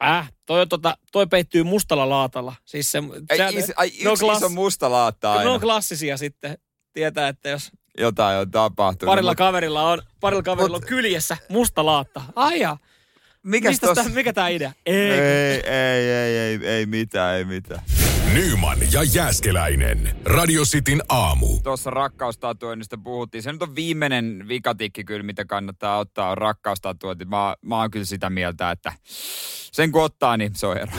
Äh, 0.03 0.31
toi, 0.45 0.67
tota, 0.67 0.97
toi 1.11 1.27
peittyy 1.27 1.63
mustalla 1.63 2.09
laatalla. 2.09 2.55
Siis 2.65 2.91
se, 2.91 3.03
Ai, 3.29 3.37
se, 3.37 3.59
is, 3.59 3.71
ai 3.75 3.91
on 4.05 4.11
yksi 4.13 4.25
klass- 4.25 4.37
iso 4.37 4.49
musta 4.49 4.91
laatta 4.91 5.31
ne 5.33 5.37
aina. 5.39 5.51
on 5.51 5.59
klassisia 5.61 6.17
sitten. 6.17 6.57
Tietää, 6.93 7.27
että 7.27 7.49
jos 7.49 7.71
Jotain 7.97 8.39
on 8.39 8.51
tapahtunut. 8.51 9.11
parilla 9.11 9.31
Mut 9.31 9.37
kaverilla 9.37 9.83
on, 9.91 10.01
parilla 10.19 10.43
kaverilla 10.43 10.77
on 10.77 10.83
kyljessä 10.87 11.37
musta 11.49 11.85
laatta. 11.85 12.21
Ai 12.35 12.59
ja, 12.59 12.77
mikäs 13.43 13.69
mistä 13.71 13.87
tossa? 13.87 14.03
tää, 14.03 14.13
mikä 14.13 14.33
tää 14.33 14.47
idea? 14.47 14.71
Ei. 14.85 14.95
Ei, 15.11 15.61
ei, 15.69 16.09
ei, 16.09 16.37
ei, 16.37 16.59
ei 16.67 16.85
mitään, 16.85 17.35
ei 17.37 17.45
mitään. 17.45 17.81
Nyman 18.33 18.77
ja 18.91 19.03
Jääskeläinen. 19.03 20.17
Radio 20.25 20.63
Cityn 20.63 21.01
aamu. 21.09 21.47
Tuossa 21.63 21.89
rakkaustatuoinnista 21.89 22.97
puhuttiin. 23.03 23.43
Se 23.43 23.51
nyt 23.51 23.61
on 23.61 23.75
viimeinen 23.75 24.45
vikatikki 24.47 25.03
kyllä, 25.03 25.23
mitä 25.23 25.45
kannattaa 25.45 25.97
ottaa, 25.97 26.29
on 26.29 26.37
rakkaustatuointi. 26.37 27.25
Mä, 27.25 27.55
mä 27.61 27.79
oon 27.79 27.91
kyllä 27.91 28.05
sitä 28.05 28.29
mieltä, 28.29 28.71
että 28.71 28.93
sen 29.71 29.91
kun 29.91 30.03
ottaa, 30.03 30.37
niin 30.37 30.55
se 30.55 30.67
on 30.67 30.77
ero. 30.77 30.91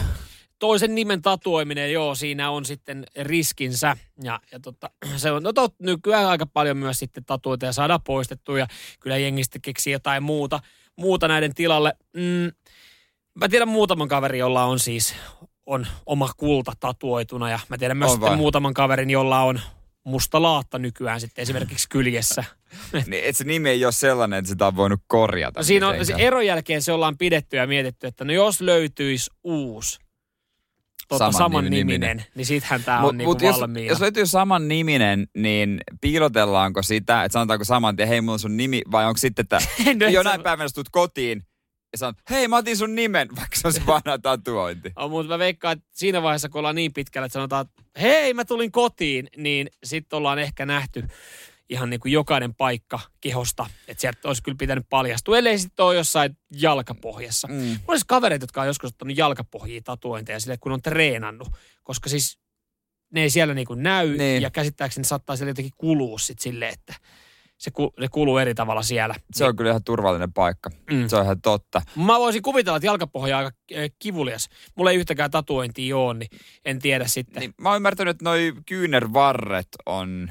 Toisen 0.59 0.95
nimen 0.95 1.23
tatuoiminen, 1.23 1.93
joo, 1.93 2.15
siinä 2.15 2.51
on 2.51 2.65
sitten 2.65 3.05
riskinsä. 3.23 3.97
Ja, 4.23 4.41
ja 4.53 4.61
tota, 4.61 4.91
se 5.17 5.31
on, 5.31 5.43
no 5.43 5.53
tot, 5.53 5.75
nykyään 5.79 6.27
aika 6.27 6.47
paljon 6.47 6.77
myös 6.77 6.99
sitten 6.99 7.25
tatuointeja 7.25 7.73
saada 7.73 7.99
poistettua 7.99 8.59
ja 8.59 8.67
kyllä 9.01 9.17
jengistä 9.17 9.59
keksii 9.63 9.93
jotain 9.93 10.23
muuta, 10.23 10.61
muuta 10.97 11.29
näiden 11.29 11.55
tilalle. 11.55 11.93
Mm, 12.17 12.53
mä 13.35 13.49
tiedän 13.49 13.69
muutaman 13.69 14.09
kaverin, 14.09 14.39
jolla 14.39 14.65
on 14.65 14.79
siis 14.79 15.15
on 15.69 15.87
oma 16.07 16.31
kulta 16.37 16.73
tatuoituna 16.81 17.51
ja 17.51 17.59
mä 17.69 17.79
tiedän 17.79 17.97
myös 17.97 18.13
sitten 18.13 18.37
muutaman 18.37 18.75
kaverin, 18.75 19.11
jolla 19.11 19.43
on 19.43 19.61
musta 20.05 20.43
laatta 20.43 20.79
nykyään 20.79 21.21
sitten 21.21 21.43
esimerkiksi 21.43 21.89
kyljessä. 21.89 22.45
niin, 23.07 23.25
et 23.25 23.37
se 23.37 23.45
nimi 23.45 23.69
ei 23.69 23.85
ole 23.85 23.93
sellainen, 23.93 24.39
että 24.39 24.49
sitä 24.49 24.67
on 24.67 24.77
voinut 24.77 25.01
korjata. 25.07 25.61
No 25.61 25.65
siinä 25.65 25.89
on, 25.89 25.95
se 25.95 25.99
mitenkään. 25.99 26.27
eron 26.27 26.47
jälkeen 26.47 26.83
se 26.83 26.93
ollaan 26.93 27.19
pidetty 27.19 27.57
ja 27.57 27.67
mietitty, 27.67 28.07
että 28.07 28.25
no 28.25 28.33
jos 28.33 28.61
löytyisi 28.61 29.31
uusi 29.45 29.99
tota, 31.09 31.19
Saman 31.19 31.33
saman, 31.33 31.65
niminen. 31.65 31.87
niminen, 31.87 32.25
niin 32.35 32.47
sittenhän 32.47 32.83
tämä 32.85 33.01
on 33.01 33.19
niinku 33.19 33.31
mut 33.31 33.43
jos, 33.43 33.61
valmiina. 33.61 33.89
jos 33.89 34.01
löytyy 34.01 34.27
saman 34.27 34.69
niminen, 34.69 35.27
niin 35.37 35.81
piilotellaanko 36.01 36.83
sitä, 36.83 37.25
että 37.25 37.33
sanotaanko 37.33 37.65
saman 37.65 37.97
tien, 37.97 38.09
hei, 38.09 38.21
mulla 38.21 38.33
on 38.33 38.39
sun 38.39 38.57
nimi, 38.57 38.83
vai 38.91 39.07
onko 39.07 39.19
sitten, 39.19 39.43
että 39.43 39.59
No 40.05 40.09
jonain 40.09 40.43
päivänä 40.43 40.69
tulet 40.75 40.89
kotiin 40.91 41.43
ja 41.93 41.99
sanot, 41.99 42.17
hei, 42.31 42.49
mä 42.49 42.57
otin 42.57 42.77
sun 42.77 42.95
nimen, 42.95 43.29
vaikka 43.37 43.57
se 43.57 43.67
on 43.67 43.73
se 43.73 43.87
vanha 43.87 44.19
tatuointi. 44.23 44.93
On, 44.97 45.11
mutta 45.11 45.33
mä 45.33 45.39
veikkaan, 45.39 45.73
että 45.73 45.89
siinä 45.93 46.23
vaiheessa, 46.23 46.49
kun 46.49 46.59
ollaan 46.59 46.75
niin 46.75 46.93
pitkällä, 46.93 47.27
että 47.27 47.33
sanotaan, 47.33 47.67
että 47.67 48.01
hei, 48.01 48.35
mä 48.35 48.45
tulin 48.45 48.73
kotiin, 48.73 49.29
niin 49.37 49.69
sitten 49.85 50.17
ollaan 50.17 50.39
ehkä 50.39 50.67
nähty 50.67 51.05
ihan 51.69 51.91
niin 51.91 52.01
kuin 52.01 52.13
jokainen 52.13 52.55
paikka 52.55 53.01
kehosta, 53.21 53.67
että 53.89 54.01
sieltä 54.01 54.29
olisi 54.29 54.43
kyllä 54.43 54.57
pitänyt 54.59 54.87
paljastua, 54.91 55.39
ellei 55.39 55.59
sitten 55.59 55.85
ole 55.85 55.95
jossain 55.95 56.37
jalkapohjassa. 56.53 57.49
Mm. 57.49 57.55
Mulla 57.55 57.79
olisi 57.89 58.05
kavereita, 58.09 58.43
jotka 58.43 58.61
on 58.61 58.67
joskus 58.67 58.91
ottanut 58.91 59.17
jalkapohjiin 59.17 59.85
tatuointeja 59.85 60.41
sille, 60.41 60.57
kun 60.61 60.73
on 60.73 60.83
treenannut, 60.83 61.49
koska 61.83 62.09
siis 62.09 62.39
ne 63.11 63.23
ei 63.23 63.31
siellä 63.31 63.55
niin 63.55 63.67
kuin 63.67 63.83
näy 63.83 64.17
Niin. 64.17 64.43
ja 64.43 64.51
käsittääkseni 64.51 65.05
saattaa 65.05 65.37
siellä 65.37 65.51
jotenkin 65.51 65.73
kulua 65.77 66.19
sitten 66.19 66.43
silleen, 66.43 66.73
että 66.73 66.95
se, 67.59 67.71
ku, 67.71 67.93
ne 68.01 68.09
kuluu 68.09 68.39
eri 68.39 68.55
tavalla 68.55 68.83
siellä. 68.83 69.15
Se 69.33 69.45
on 69.45 69.57
kyllä 69.57 69.71
ihan 69.71 69.85
turvallinen 69.85 70.33
paikka. 70.33 70.71
Mm. 70.91 71.09
Se 71.09 71.17
on 71.17 71.25
ihan 71.25 71.41
totta. 71.41 71.83
Mä 71.97 72.19
voisin 72.19 72.43
kuvitella, 72.43 72.77
että 72.77 72.87
jalkapohja 72.87 73.39
on 73.39 73.45
aika 73.45 73.57
äh, 73.77 73.91
kivulias. 73.99 74.49
Mulla 74.75 74.91
ei 74.91 74.97
yhtäkään 74.97 75.31
tatuointia 75.31 75.97
ole, 75.97 76.15
niin 76.15 76.31
en 76.65 76.79
tiedä 76.79 77.07
sitten. 77.07 77.41
Niin, 77.41 77.55
mä 77.61 77.69
oon 77.69 77.77
ymmärtänyt, 77.77 78.11
että 78.11 78.25
noi 78.25 78.53
kyynärvarret 78.67 79.69
on 79.87 80.29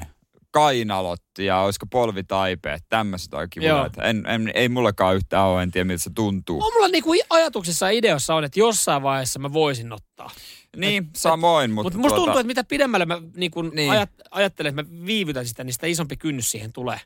kainalot 0.50 1.22
ja 1.38 1.60
olisiko 1.60 1.86
polvitaipeet, 1.86 2.82
tämmöiset 2.88 3.34
on. 3.34 3.44
Että 3.86 4.02
En, 4.02 4.26
en, 4.26 4.50
ei 4.54 4.68
mullekaan 4.68 5.16
yhtään 5.16 5.46
ole, 5.46 5.62
en 5.62 5.70
tiedä 5.70 5.84
miltä 5.84 6.02
se 6.02 6.10
tuntuu. 6.14 6.64
On 6.64 6.72
mulla 6.72 6.88
niinku 6.88 7.14
ajatuksessa 7.30 7.86
ja 7.86 7.98
ideossa 7.98 8.34
on, 8.34 8.44
että 8.44 8.60
jossain 8.60 9.02
vaiheessa 9.02 9.38
mä 9.38 9.52
voisin 9.52 9.92
ottaa. 9.92 10.30
Niin, 10.76 11.10
samoin, 11.16 11.70
mutta 11.70 11.84
Mutta 11.84 11.98
musta 11.98 12.16
tuota, 12.16 12.26
tuntuu, 12.26 12.40
että 12.40 12.46
mitä 12.46 12.64
pidemmälle 12.64 13.06
mä 13.06 13.22
niinku 13.36 13.62
Niin. 13.62 13.90
ajat, 13.90 14.10
ajattelen, 14.30 14.78
että 14.78 14.92
mä 14.92 15.06
viivytän 15.06 15.46
sitä, 15.46 15.64
niin 15.64 15.72
sitä 15.72 15.86
isompi 15.86 16.16
kynnys 16.16 16.50
siihen 16.50 16.72
tulee. 16.72 17.00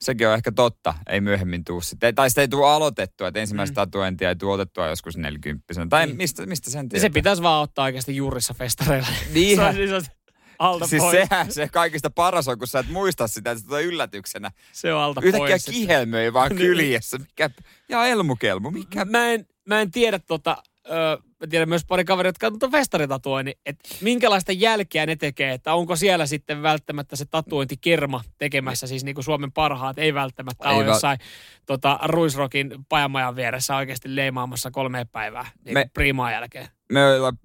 Sekin 0.00 0.28
on 0.28 0.34
ehkä 0.34 0.52
totta. 0.52 0.94
Ei 1.06 1.20
myöhemmin 1.20 1.64
tuu 1.64 1.80
sitten. 1.80 2.14
Tai 2.14 2.28
sitä 2.30 2.40
ei 2.40 2.48
tule 2.48 2.70
aloitettua, 2.70 3.28
että 3.28 3.40
ensimmäistä 3.40 3.72
mm. 3.72 3.74
tatuointia 3.74 4.28
ei 4.28 4.36
tule 4.36 4.52
otettua 4.54 4.88
joskus 4.88 5.16
40 5.16 5.64
Tai 5.90 6.06
Niin. 6.06 6.16
mistä, 6.16 6.46
mistä 6.46 6.70
sen 6.70 6.88
tietää? 6.88 7.08
se 7.08 7.10
pitäisi 7.12 7.42
vaan 7.42 7.62
ottaa 7.62 7.84
oikeasti 7.84 8.16
juurissa 8.16 8.54
festareilla. 8.54 9.08
Niin. 9.34 9.56
se 9.56 9.62
on, 9.62 9.74
siis 9.74 10.10
alta 10.58 10.86
Siis 10.86 11.02
pois. 11.02 11.18
sehän 11.28 11.52
se 11.52 11.68
kaikista 11.68 12.10
paras 12.10 12.48
on, 12.48 12.58
kun 12.58 12.66
sä 12.68 12.78
et 12.78 12.88
muista 12.88 13.26
sitä, 13.28 13.50
että 13.50 13.62
se 13.62 13.66
tulee 13.68 13.82
yllätyksenä. 13.82 14.50
Se 14.72 14.94
on 14.94 15.00
alta 15.00 15.20
Yhtäkkiä 15.24 15.48
pois. 15.48 15.64
kihelmöi 15.64 16.32
vaan 16.32 16.48
Niin. 16.52 16.58
kyljessä. 16.58 17.18
Mikä, 17.18 17.50
ja 17.88 18.06
elmukelmu, 18.06 18.70
mikä... 18.70 19.04
Mä 19.04 19.28
en, 19.30 19.46
mä 19.66 19.80
en 19.80 19.90
tiedä 19.90 20.18
tota, 20.18 20.62
öö, 20.90 21.16
mä 21.40 21.46
tiedän 21.50 21.68
myös 21.68 21.84
pari 21.84 22.04
kaveria, 22.04 22.28
jotka 22.28 22.46
on 22.46 22.72
festaritatuoinnin, 22.72 23.54
että 23.66 23.88
minkälaista 24.00 24.52
jälkeä 24.52 25.06
ne 25.06 25.16
tekee, 25.16 25.52
että 25.52 25.74
onko 25.74 25.96
siellä 25.96 26.26
sitten 26.26 26.62
välttämättä 26.62 27.16
se 27.16 27.24
tatuointikerma 27.24 28.24
tekemässä, 28.38 28.86
siis 28.86 29.04
niin 29.04 29.14
kuin 29.14 29.24
Suomen 29.24 29.52
parhaat, 29.52 29.98
ei 29.98 30.14
välttämättä 30.14 30.68
Ei 30.70 30.76
ole 30.76 30.84
väl- 30.84 30.88
jossain 30.88 31.18
tota, 31.66 31.98
Ruisrokin 32.04 32.74
pajamajan 32.88 33.36
vieressä 33.36 33.76
oikeasti 33.76 34.16
leimaamassa 34.16 34.70
kolme 34.70 35.06
päivää 35.12 35.50
niin 35.64 35.74
Me- 35.74 35.90
priimaa 35.94 36.32
jälkeen. 36.32 36.68
Me 36.92 37.00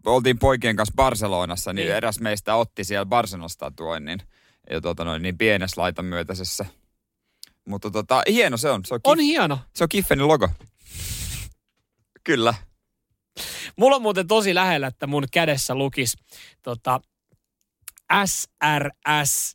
oltiin 0.06 0.40
poikien 0.40 0.76
kanssa 0.76 0.94
Barcelonassa, 0.96 1.74
niin, 1.74 1.86
Niin. 1.86 1.96
eräs 1.96 2.20
meistä 2.20 2.56
otti 2.56 2.84
siellä 2.84 3.06
Barcelonassa 3.06 3.60
tatuoinnin. 3.60 4.20
Ja 4.70 4.82
tota 4.82 5.04
noin, 5.06 5.22
niin 5.22 5.38
pienessä 5.38 5.82
laitan 5.82 6.06
myötäisessä. 6.06 6.66
Mutta 7.68 7.92
tota, 7.92 8.22
hieno 8.28 8.58
se 8.58 8.70
on. 8.70 8.86
Se 8.86 8.94
on, 8.94 9.00
On 9.04 9.18
Kif- 9.18 9.22
hieno. 9.22 9.60
se 9.76 9.84
on 9.84 9.90
Kiffenin 9.90 10.28
logo. 10.28 10.50
Kyllä. 12.24 12.54
Mulla 13.76 13.96
on 13.96 14.02
muuten 14.02 14.28
tosi 14.28 14.56
lähellä, 14.56 14.88
että 14.88 15.08
mun 15.08 15.28
kädessä 15.32 15.76
lukisi 15.76 16.18
tota, 16.62 17.02
SRSLLTM. 18.26 19.54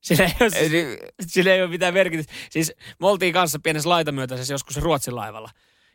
Sillä 0.00 0.24
ei, 0.24 0.34
ole, 0.40 0.50
siis, 0.50 0.98
sillä 1.26 1.54
ei 1.54 1.62
ole 1.62 1.70
mitään 1.70 1.94
merkitystä. 1.94 2.32
Siis 2.50 2.72
me 3.00 3.06
oltiin 3.06 3.32
kanssa 3.32 3.58
pienessä 3.62 3.88
laitamyötäisessä 3.88 4.54
joskus 4.54 4.76
Ruotsin 4.76 5.16
laivalla. 5.16 5.50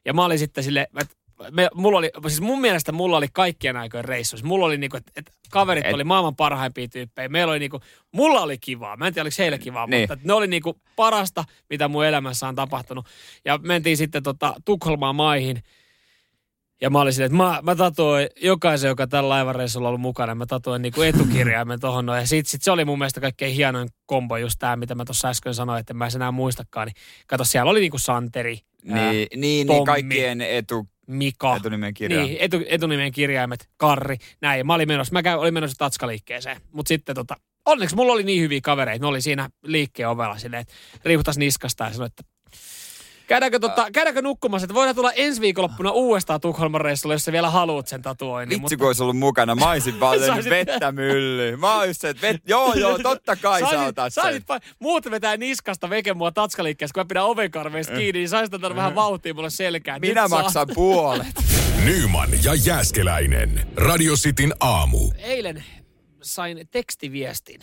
Ja 0.05 0.13
mä 0.13 0.25
olin 0.25 0.39
sitten 0.39 0.63
sille, 0.63 0.87
että 1.01 1.15
me, 1.51 1.67
mulla 1.73 1.97
oli, 1.97 2.09
siis 2.27 2.41
mun 2.41 2.61
mielestä 2.61 2.91
mulla 2.91 3.17
oli 3.17 3.27
kaikkien 3.33 3.77
aikojen 3.77 4.05
reissu. 4.05 4.37
Siis 4.37 4.43
mulla 4.43 4.65
oli 4.65 4.77
niinku, 4.77 4.97
että 4.97 5.11
et 5.15 5.31
kaverit 5.49 5.85
Et- 5.85 5.93
oli 5.93 6.03
maailman 6.03 6.35
parhaimpia 6.35 6.87
tyyppejä. 6.87 7.29
Meillä 7.29 7.51
oli 7.51 7.59
niinku, 7.59 7.79
mulla 8.11 8.41
oli 8.41 8.57
kivaa. 8.57 8.97
Mä 8.97 9.07
en 9.07 9.13
tiedä, 9.13 9.23
oliko 9.23 9.35
heillä 9.39 9.57
kivaa, 9.57 9.87
Niin. 9.87 10.01
mutta 10.09 10.17
ne 10.27 10.33
oli 10.33 10.47
niinku 10.47 10.81
parasta, 10.95 11.43
mitä 11.69 11.87
mun 11.87 12.05
elämässä 12.05 12.47
on 12.47 12.55
tapahtunut. 12.55 13.05
Ja 13.45 13.57
mentiin 13.57 13.97
sitten 13.97 14.23
tota, 14.23 14.53
Tukholmaan 14.65 15.15
maihin. 15.15 15.63
Ja 16.81 16.89
mä 16.89 17.01
olin 17.01 17.13
silleen, 17.13 17.25
että 17.31 17.37
mä, 17.43 17.59
mä 17.61 17.75
tatuoin 17.75 18.27
jokaisen, 18.41 18.87
joka 18.87 19.07
tällä 19.07 19.29
laivareissulla 19.29 19.87
on 19.87 19.89
ollut 19.89 20.01
mukana, 20.01 20.35
mä 20.35 20.45
tatuoin 20.45 20.81
niinku 20.81 21.01
etukirjaimen 21.01 21.79
tohon 21.85 22.05
noin. 22.05 22.19
Ja 22.19 22.27
sit, 22.27 22.47
sit 22.47 22.61
se 22.61 22.71
oli 22.71 22.85
mun 22.85 22.97
mielestä 22.99 23.21
kaikkein 23.21 23.55
hienoin 23.55 23.89
kombo 24.05 24.37
just 24.37 24.55
tää, 24.59 24.75
mitä 24.75 24.95
mä 24.95 25.05
tuossa 25.05 25.29
äsken 25.29 25.53
sanoin, 25.53 25.79
että 25.79 25.93
mä 25.93 26.05
en 26.05 26.11
enää 26.15 26.31
muistakaan. 26.31 26.87
Niin 26.87 26.95
kato, 27.27 27.43
siellä 27.43 27.71
oli 27.71 27.79
niinku 27.79 27.97
Santeri, 27.97 28.59
ää, 28.91 29.11
niin, 29.11 29.27
niin, 29.35 29.67
Tommi. 29.67 29.77
niin, 29.79 29.85
kaikkien 29.85 30.41
etu, 30.41 30.87
Mika, 31.07 31.55
etunimen 31.55 31.93
kirja. 31.93 32.23
niin, 32.23 32.37
etu, 32.39 32.61
etunimen 32.67 33.11
kirjaimet, 33.11 33.69
Karri, 33.77 34.17
näin. 34.41 34.67
Mä 34.67 34.73
olin 34.73 34.87
menossa, 34.87 35.13
mä 35.13 35.23
käyn, 35.23 35.39
olin 35.39 35.53
menossa 35.53 35.77
tatskaliikkeeseen. 35.77 36.61
Mutta 36.71 36.87
sitten 36.87 37.15
tota, 37.15 37.35
onneksi 37.65 37.95
mulla 37.95 38.13
oli 38.13 38.23
niin 38.23 38.41
hyviä 38.41 38.59
kavereita, 38.63 39.03
ne 39.03 39.07
oli 39.07 39.21
siinä 39.21 39.49
liikkeen 39.63 40.09
ovella 40.09 40.37
silleen, 40.37 40.61
että 40.61 40.73
riuhtas 41.05 41.37
niskasta 41.37 41.83
ja 41.83 41.93
sanoi, 41.93 42.07
että 42.07 42.23
Käydäänkö, 43.27 43.59
tota, 43.59 43.91
käydäänkö 43.93 44.21
nukkumassa, 44.21 44.65
että 44.65 44.73
voidaan 44.73 44.95
tulla 44.95 45.12
ensi 45.12 45.41
viikonloppuna 45.41 45.91
uudestaan 45.91 46.41
Tukholman 46.41 46.81
reissulle, 46.81 47.15
jos 47.15 47.25
sä 47.25 47.31
vielä 47.31 47.49
haluat 47.49 47.88
sen 47.88 48.01
tatuoinnin. 48.01 48.62
Vitsi, 48.62 48.77
kun 48.77 48.88
olisi 48.88 49.03
ollut 49.03 49.17
mukana. 49.17 49.55
Mä 49.55 49.69
olisin 49.71 49.99
vaan 49.99 50.19
tehnyt 50.19 50.36
Saisit- 50.45 50.49
vettä 50.49 50.91
myllyyn. 50.91 51.59
Mä 51.59 51.77
olisin 51.77 51.93
se, 51.95 52.09
että 52.09 52.21
vet... 52.27 52.41
joo, 52.47 52.73
joo, 52.73 52.97
totta 52.99 53.36
kai 53.36 53.59
sä 53.62 53.65
saisit, 53.67 53.88
otat 53.88 54.13
sen. 54.13 54.23
saisit, 54.23 54.43
pa- 54.43 54.73
muut 54.79 55.12
vetää 55.12 55.38
niskasta 55.38 55.89
veke 55.89 56.13
mua 56.13 56.31
tatskaliikkeessä, 56.31 56.93
kun 56.93 57.01
mä 57.01 57.05
pidän 57.05 57.25
ovenkarveista 57.25 57.93
kiinni, 57.93 58.19
niin 58.19 58.29
saisit 58.29 58.53
antanut 58.53 58.75
vähän 58.75 58.95
vauhtia 58.95 59.33
mulle 59.33 59.49
selkään. 59.49 60.01
Minä 60.01 60.21
Nyt 60.21 60.29
saa- 60.29 60.41
maksan 60.41 60.67
puolet. 60.73 61.27
Nyman 61.86 62.29
ja 62.43 62.53
Jääskeläinen. 62.65 63.67
Radio 63.75 64.13
Cityn 64.15 64.53
aamu. 64.59 65.12
eilen 65.17 65.63
sain 66.21 66.67
tekstiviestin, 66.71 67.62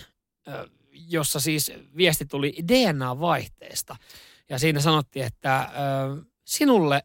jossa 1.09 1.40
siis 1.40 1.73
viesti 1.96 2.25
tuli 2.27 2.55
DNA-vaihteesta. 2.68 3.96
Ja 4.51 4.59
siinä 4.59 4.81
sanottiin, 4.81 5.27
että 5.27 5.61
ö, 5.61 6.25
sinulle 6.45 7.03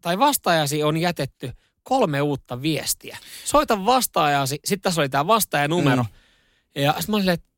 tai 0.00 0.18
vastaajasi 0.18 0.82
on 0.82 0.96
jätetty 0.96 1.52
kolme 1.82 2.20
uutta 2.20 2.62
viestiä. 2.62 3.18
Soita 3.44 3.84
vastaajasi, 3.84 4.60
sitten 4.64 4.82
tässä 4.82 5.00
oli 5.00 5.08
tämä 5.08 5.26
vastaajanumero. 5.26 6.02
Mm. 6.02 6.82
Ja 6.82 6.92
sitten 6.92 7.12
mä 7.12 7.16
olin 7.16 7.28
että 7.28 7.48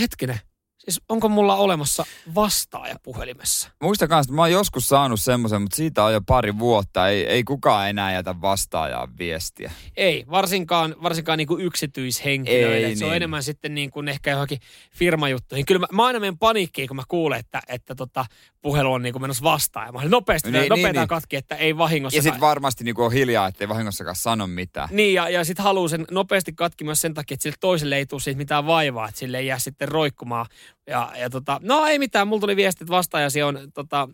hetkinen, 0.00 0.40
siis 0.80 1.00
onko 1.08 1.28
mulla 1.28 1.56
olemassa 1.56 2.04
vastaaja 2.34 2.96
puhelimessa? 3.02 3.70
Muista 3.82 4.08
kans, 4.08 4.26
että 4.26 4.34
mä 4.34 4.42
oon 4.42 4.52
joskus 4.52 4.88
saanut 4.88 5.20
semmoisen, 5.20 5.62
mutta 5.62 5.76
siitä 5.76 6.04
on 6.04 6.12
jo 6.12 6.20
pari 6.20 6.58
vuotta. 6.58 7.08
Ei, 7.08 7.26
ei 7.26 7.44
kukaan 7.44 7.88
enää 7.90 8.12
jätä 8.12 8.40
vastaajaa 8.40 9.08
viestiä. 9.18 9.72
Ei, 9.96 10.24
varsinkaan, 10.30 10.94
varsinkaan 11.02 11.38
niin 11.38 11.48
kuin 11.48 11.64
yksityishenkilöille. 11.64 12.86
Ei 12.86 12.96
se 12.96 13.04
on 13.04 13.10
niin. 13.10 13.16
enemmän 13.16 13.42
sitten 13.42 13.74
niin 13.74 13.90
kuin 13.90 14.08
ehkä 14.08 14.30
johonkin 14.30 14.58
firmajuttuihin. 14.92 15.66
Kyllä 15.66 15.78
mä, 15.78 15.86
mä 15.92 16.06
aina 16.06 16.20
menen 16.20 16.38
paniikkiin, 16.38 16.88
kun 16.88 16.96
mä 16.96 17.02
kuulen, 17.08 17.40
että, 17.40 17.62
että 17.68 17.94
tota, 17.94 18.24
puhelu 18.62 18.92
on 18.92 19.02
niin 19.02 19.12
kuin 19.12 19.22
menossa 19.22 19.44
vastaan. 19.44 19.86
Ja 19.86 19.92
mä 19.92 19.98
olin 19.98 20.10
nopeasti, 20.10 20.50
Niin, 20.50 20.60
niin, 20.60 20.68
nopeasti 20.68 20.92
niin, 20.92 21.00
niin. 21.00 21.08
katki, 21.08 21.36
että 21.36 21.54
ei 21.54 21.78
vahingossa. 21.78 22.18
Ja 22.18 22.22
sitten 22.22 22.40
varmasti 22.40 22.84
niinku 22.84 23.02
on 23.02 23.12
hiljaa, 23.12 23.46
ettei 23.48 23.68
vahingossakaan 23.68 24.16
sano 24.16 24.46
mitään. 24.46 24.88
Niin, 24.92 25.14
ja, 25.14 25.28
ja 25.28 25.44
sitten 25.44 25.64
haluaa 25.64 25.88
sen 25.88 26.04
nopeasti 26.10 26.52
katki 26.52 26.84
myös 26.84 27.00
sen 27.00 27.14
takia, 27.14 27.34
että 27.34 27.42
sille 27.42 27.56
toiselle 27.60 27.96
ei 27.96 28.06
tule 28.06 28.20
siitä 28.20 28.38
mitään 28.38 28.66
vaivaa, 28.66 29.08
että 29.08 29.18
sille 29.18 29.38
ei 29.38 29.46
jää 29.46 29.58
sitten 29.58 29.88
roikkumaan. 29.88 30.46
Ja, 30.90 31.12
ja 31.16 31.30
tota, 31.30 31.60
no 31.62 31.86
ei 31.86 31.98
mitään, 31.98 32.28
mulla 32.28 32.40
tuli 32.40 32.56
viestit 32.56 32.90
vastaajasi 32.90 33.42
on, 33.42 33.58
tota, 33.74 34.08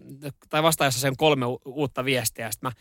tai 0.49 0.63
vastaajassa 0.63 1.01
sen 1.01 1.17
kolme 1.17 1.47
u- 1.47 1.61
uutta 1.65 2.05
viestiä. 2.05 2.51
Sitten 2.51 2.69
mä 2.69 2.73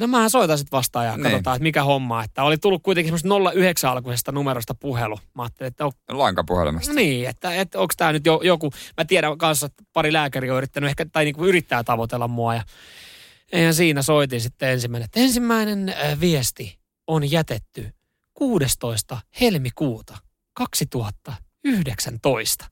No 0.00 0.06
mähän 0.06 0.30
soitan 0.30 0.58
sitten 0.58 0.76
vastaajaa, 0.76 1.16
niin. 1.16 1.22
katsotaan, 1.22 1.56
että 1.56 1.62
mikä 1.62 1.82
homma. 1.82 2.24
Että 2.24 2.42
oli 2.42 2.58
tullut 2.58 2.82
kuitenkin 2.82 3.18
semmoista 3.18 3.52
09 3.52 3.90
alkuisesta 3.90 4.32
numerosta 4.32 4.74
puhelu. 4.74 5.18
Mä 5.34 5.42
ajattelin, 5.42 5.68
että... 5.68 5.86
On... 5.86 5.92
Lankapuhelimesta. 6.08 6.92
No 6.92 6.96
niin, 6.96 7.28
että, 7.28 7.54
että 7.54 7.78
onko 7.78 7.94
tämä 7.96 8.12
nyt 8.12 8.26
jo, 8.26 8.40
joku... 8.44 8.70
Mä 8.96 9.04
tiedän 9.04 9.38
kanssa, 9.38 9.66
että 9.66 9.84
pari 9.92 10.12
lääkäriä 10.12 10.52
on 10.52 10.58
yrittänyt 10.58 10.88
ehkä, 10.88 11.06
tai 11.12 11.24
niinku 11.24 11.44
yrittää 11.44 11.84
tavoitella 11.84 12.28
mua. 12.28 12.54
Ja 12.54 12.62
eihän 13.52 13.74
siinä 13.74 14.02
soitin 14.02 14.40
sitten 14.40 14.68
ensimmäinen. 14.68 15.04
Että 15.04 15.20
ensimmäinen 15.20 15.94
viesti 16.20 16.78
on 17.06 17.30
jätetty 17.30 17.90
16. 18.34 19.18
helmikuuta 19.40 20.18
2000 20.52 21.32
19. 21.66 22.64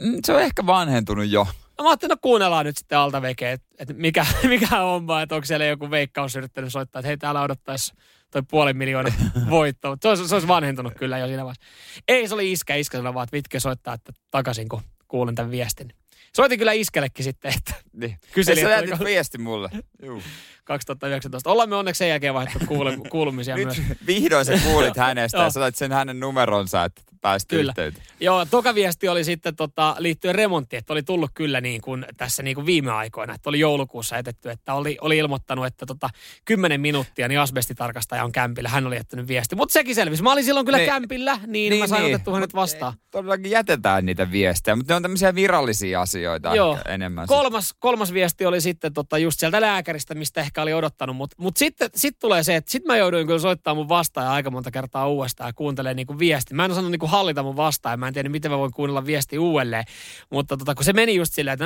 Mm, 0.00 0.18
se 0.24 0.32
on 0.32 0.42
ehkä 0.42 0.66
vanhentunut 0.66 1.28
jo. 1.28 1.46
No 1.78 1.84
mä 1.84 1.90
ajattelin, 1.90 2.10
no 2.10 2.16
kuunnellaan 2.22 2.66
nyt 2.66 2.76
sitten 2.76 2.98
alta 2.98 3.22
veke, 3.22 3.52
että 3.52 3.66
et 3.78 3.96
mikä, 3.96 4.26
mikä 4.48 4.82
on 4.82 5.06
vaan, 5.06 5.22
että 5.22 5.34
onko 5.34 5.44
siellä 5.44 5.66
joku 5.66 5.90
veikkaus 5.90 6.36
yrittänyt 6.36 6.72
soittaa, 6.72 7.00
että 7.00 7.06
hei 7.06 7.16
täällä 7.16 7.42
odottaisi 7.42 7.94
toi 8.30 8.42
puoli 8.50 8.72
miljoonaa 8.72 9.12
voitto. 9.50 9.96
Se, 10.02 10.08
olisi, 10.08 10.28
se 10.28 10.34
olisi 10.34 10.48
vanhentunut 10.48 10.94
kyllä 10.94 11.18
jo 11.18 11.26
siinä 11.26 11.44
vaiheessa. 11.44 11.62
Ei, 12.08 12.28
se 12.28 12.34
oli 12.34 12.52
iskä, 12.52 12.74
iskä 12.74 12.98
sanoi 12.98 13.14
vaan, 13.14 13.24
että 13.24 13.36
Vitke 13.36 13.60
soittaa 13.60 13.94
että 13.94 14.12
takaisin, 14.30 14.68
kun 14.68 14.82
kuulen 15.08 15.34
tämän 15.34 15.50
viestin. 15.50 15.92
Soitin 16.36 16.58
kyllä 16.58 16.72
iskellekin 16.72 17.24
sitten, 17.24 17.52
että 17.56 17.74
niin. 17.92 18.18
kyselin. 18.32 18.64
Sä 18.98 19.04
viesti 19.04 19.38
mulle. 19.38 19.70
Juu. 20.02 20.22
2019. 20.64 21.50
Ollaan 21.50 21.68
me 21.68 21.76
onneksi 21.76 21.98
sen 21.98 22.08
jälkeen 22.08 22.34
vaihdettu 22.34 22.66
kuule, 22.66 22.96
kuulumisia 23.10 23.56
myös. 23.56 23.82
Vihdoin 24.06 24.44
sä 24.44 24.52
kuulit 24.64 24.96
hänestä 25.06 25.38
ja 25.38 25.50
sait 25.50 25.76
sen 25.76 25.92
hänen 25.92 26.20
numeronsa, 26.20 26.84
että 26.84 27.02
pääsit 27.20 27.48
Kyllä. 27.48 27.70
yhteyteen. 27.70 28.06
Joo, 28.20 28.44
toka 28.46 28.74
viesti 28.74 29.08
oli 29.08 29.24
sitten 29.24 29.56
tota, 29.56 29.96
liittyen 29.98 30.34
remonttiin, 30.34 30.78
että 30.78 30.92
oli 30.92 31.02
tullut 31.02 31.30
kyllä 31.34 31.60
niin 31.60 31.80
kuin 31.80 32.06
tässä 32.16 32.42
niin 32.42 32.54
kuin 32.54 32.66
viime 32.66 32.90
aikoina, 32.90 33.34
että 33.34 33.48
oli 33.48 33.58
joulukuussa 33.58 34.18
etetty, 34.18 34.50
että 34.50 34.74
oli, 34.74 34.98
oli 35.00 35.18
ilmoittanut, 35.18 35.66
että 35.66 35.86
tota, 35.86 36.10
10 36.44 36.80
minuuttia 36.80 37.28
niin 37.28 37.40
asbestitarkastaja 37.40 38.24
on 38.24 38.32
kämpillä. 38.32 38.68
Hän 38.68 38.86
oli 38.86 38.96
jättänyt 38.96 39.28
viesti, 39.28 39.56
mutta 39.56 39.72
sekin 39.72 39.94
selvisi. 39.94 40.22
Mä 40.22 40.32
olin 40.32 40.44
silloin 40.44 40.66
kyllä 40.66 40.78
Niin. 40.78 40.90
kämpillä, 40.90 41.38
niin, 41.46 41.70
niin 41.70 41.82
mä 41.82 41.86
sain 41.86 42.04
otettua 42.04 42.34
hänet 42.34 42.50
Mut 42.50 42.54
vastaan. 42.54 42.94
Todellakin 43.10 43.50
jätetään 43.50 44.06
niitä 44.06 44.30
viestejä, 44.30 44.76
mutta 44.76 44.92
ne 44.92 44.96
on 44.96 45.02
tämmöisiä 45.02 45.34
virallisia 45.34 46.00
asioita 46.00 46.56
Joo. 46.56 46.78
enemmän. 46.88 47.26
Kolmas, 47.26 47.74
kolmas 47.78 48.12
viesti 48.12 48.46
oli 48.46 48.60
sitten 48.60 48.92
tota, 48.92 49.18
just 49.18 49.40
sieltä 49.40 49.60
lääkäristä, 49.60 50.14
mistä 50.14 50.40
ehkä 50.40 50.51
ehkä 50.52 50.62
oli 50.62 50.72
odottanut, 50.74 51.16
mutta 51.16 51.36
mut 51.38 51.56
sitten 51.56 51.90
sit 51.94 52.18
tulee 52.18 52.42
se, 52.42 52.56
että 52.56 52.70
sitten 52.70 52.86
mä 52.92 52.96
jouduin 52.96 53.26
kyllä 53.26 53.38
soittamaan 53.38 53.76
mun 53.76 53.88
vastaaja 53.88 54.32
aika 54.32 54.50
monta 54.50 54.70
kertaa 54.70 55.08
uudestaan 55.08 55.48
ja 55.48 55.52
kuuntelemaan 55.52 55.96
niinku 55.96 56.18
viesti. 56.18 56.54
Mä 56.54 56.64
en 56.64 56.70
osannut 56.70 56.90
niinku 56.90 57.06
hallita 57.06 57.42
mun 57.42 57.56
vastaaja, 57.56 57.96
mä 57.96 58.08
en 58.08 58.14
tiedä 58.14 58.28
miten 58.28 58.50
mä 58.50 58.58
voin 58.58 58.72
kuunnella 58.72 59.06
viesti 59.06 59.38
uudelleen. 59.38 59.84
Mutta 60.30 60.56
tota, 60.56 60.74
kun 60.74 60.84
se 60.84 60.92
meni 60.92 61.14
just 61.14 61.32
silleen, 61.34 61.52
että 61.52 61.64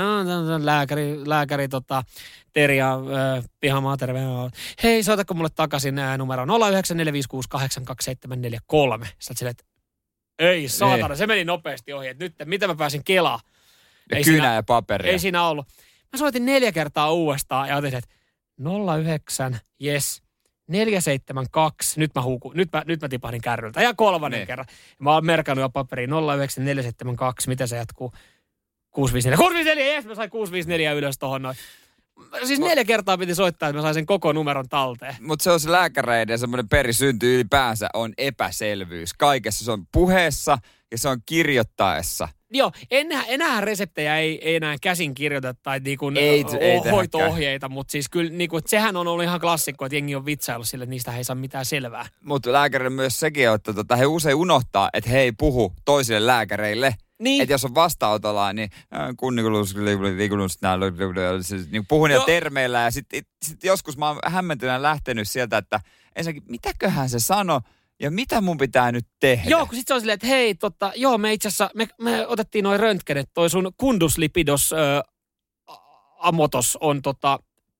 lääkäri, 0.66 1.28
lääkäri 1.28 1.68
tota, 1.68 2.02
Terja, 2.52 2.92
äh, 2.94 3.44
pihamaa, 3.60 3.96
terve. 3.96 4.20
Hei, 4.82 5.02
soitatko 5.02 5.34
mulle 5.34 5.50
takaisin 5.54 5.98
äh, 5.98 6.18
numero 6.18 6.44
0945682743. 6.44 6.48
Sä 9.18 9.34
silleen, 9.36 9.50
että 9.50 9.64
ei 10.38 10.68
saatana, 10.68 11.08
Niin. 11.08 11.16
se 11.16 11.26
meni 11.26 11.44
nopeasti 11.44 11.92
ohi, 11.92 12.08
että 12.08 12.24
nyt 12.24 12.34
mitä 12.44 12.66
mä 12.66 12.74
pääsin 12.74 13.04
Kelaan. 13.04 13.40
Ja 14.10 14.16
Ei 14.16 14.24
kynä 14.24 14.36
siinä- 14.36 14.54
ja 14.54 14.62
paperia. 14.62 15.12
Ei 15.12 15.18
siinä 15.18 15.42
ollut. 15.48 15.66
Mä 16.12 16.18
soitin 16.18 16.44
neljä 16.46 16.72
kertaa 16.72 17.12
uudestaan 17.12 17.68
ja 17.68 17.76
otin, 17.76 17.94
että 17.94 18.10
09, 19.04 19.58
yes, 19.84 20.22
472, 20.68 22.00
nyt 22.00 22.10
mä, 22.14 22.22
huku, 22.22 22.52
nyt 22.52 22.68
mä, 22.72 22.82
nyt 22.86 23.02
mä 23.02 23.08
tipahdin 23.08 23.40
kärryltä. 23.42 23.82
Ja 23.82 23.94
kolmannen 23.94 24.38
Niin. 24.38 24.46
kerran. 24.46 24.66
Mä 24.98 25.12
oon 25.12 25.26
merkannut 25.26 25.62
jo 25.62 25.68
paperiin 25.70 26.10
09472, 26.10 27.48
mitä 27.48 27.66
se 27.66 27.76
jatkuu? 27.76 28.12
654. 28.90 29.36
654, 29.36 29.94
yes, 29.94 30.04
mä 30.04 30.14
sain 30.14 30.30
654 30.30 30.92
ylös 30.92 31.18
tohon 31.18 31.42
noin. 31.42 31.56
Siis 32.44 32.60
neljä 32.60 32.84
kertaa 32.84 33.18
piti 33.18 33.34
soittaa, 33.34 33.68
että 33.68 33.78
mä 33.78 33.82
sain 33.82 33.94
sen 33.94 34.06
koko 34.06 34.32
numeron 34.32 34.68
talteen. 34.68 35.16
Mutta 35.20 35.42
se 35.42 35.50
on 35.50 35.60
se 35.60 35.72
lääkäreiden 35.72 36.38
semmoinen 36.38 36.68
perisynty 36.68 37.34
ylipäänsä 37.34 37.88
on 37.94 38.12
epäselvyys. 38.18 39.14
Kaikessa 39.14 39.64
se 39.64 39.72
on 39.72 39.86
puheessa 39.92 40.58
ja 40.90 40.98
se 40.98 41.08
on 41.08 41.18
kirjoittaessa. 41.26 42.28
Joo, 42.50 42.72
enää, 42.90 43.24
enää 43.24 43.60
reseptejä 43.60 44.18
ei, 44.18 44.48
ei 44.48 44.56
enää 44.56 44.76
käsin 44.82 45.14
kirjoita 45.14 45.54
tai 45.54 45.80
niinku 45.80 46.08
Ei- 46.08 46.18
ei, 46.18 46.34
ei 46.34 46.44
o, 46.44 46.48
tehdäkään. 46.50 46.94
hoito-ohjeita, 46.94 47.68
mutta 47.68 47.92
siis 47.92 48.08
kyllä 48.08 48.30
niinku, 48.30 48.60
sehän 48.66 48.96
on 48.96 49.06
ollut 49.06 49.24
ihan 49.24 49.40
klassikko, 49.40 49.84
että 49.84 49.96
jengi 49.96 50.14
on 50.14 50.26
vitsaillut 50.26 50.68
sille, 50.68 50.82
että 50.82 50.90
niistä 50.90 51.16
ei 51.16 51.24
saa 51.24 51.36
mitään 51.36 51.64
selvää. 51.64 52.06
Mutta 52.20 52.52
lääkärille 52.52 52.90
myös 52.90 53.20
sekin, 53.20 53.48
että 53.48 53.72
tota, 53.72 53.96
he 53.96 54.06
usein 54.06 54.36
unohtaa, 54.36 54.90
että 54.92 55.10
he 55.10 55.20
ei 55.20 55.32
puhu 55.32 55.72
toisille 55.84 56.26
lääkäreille. 56.26 56.94
Niin. 57.18 57.42
Että 57.42 57.52
jos 57.52 57.64
on 57.64 57.74
vastaanotolla, 57.74 58.52
niin 58.52 58.70
kunnikulus, 59.16 59.74
liikulus, 60.16 60.58
siis 61.40 61.70
niin 61.70 61.86
puhun 61.86 62.08
niillä 62.08 62.20
Joo. 62.20 62.26
termeillä. 62.26 62.80
Ja 62.80 62.90
sitten 62.90 63.22
sit 63.42 63.64
joskus 63.64 63.96
mä 63.96 64.08
oon 64.08 64.18
hämmentynä 64.26 64.82
lähtenyt 64.82 65.28
sieltä, 65.28 65.58
että 65.58 65.80
ensinnäkin, 66.16 66.50
mitäköhän 66.50 67.08
se 67.08 67.20
sano 67.20 67.60
ja 68.00 68.10
mitä 68.10 68.40
mun 68.40 68.58
pitää 68.58 68.92
nyt 68.92 69.06
tehdä? 69.20 69.50
Joo, 69.50 69.66
kun 69.66 69.74
sit 69.74 69.88
se 69.88 69.94
on 69.94 70.00
silleen, 70.00 70.14
että 70.14 70.26
hei, 70.26 70.54
tota, 70.54 70.92
joo, 70.96 71.18
me 71.18 71.32
itse 71.32 71.48
asiassa, 71.48 71.70
me, 71.74 71.88
me 72.00 72.26
otettiin 72.26 72.62
noin 72.62 72.80
röntgenet, 72.80 73.30
toi 73.34 73.50
sun 73.50 73.72
kunduslipidos 73.76 74.72
ö, 74.72 74.76
amotos 76.18 76.78
on 76.80 77.02
tota, 77.02 77.38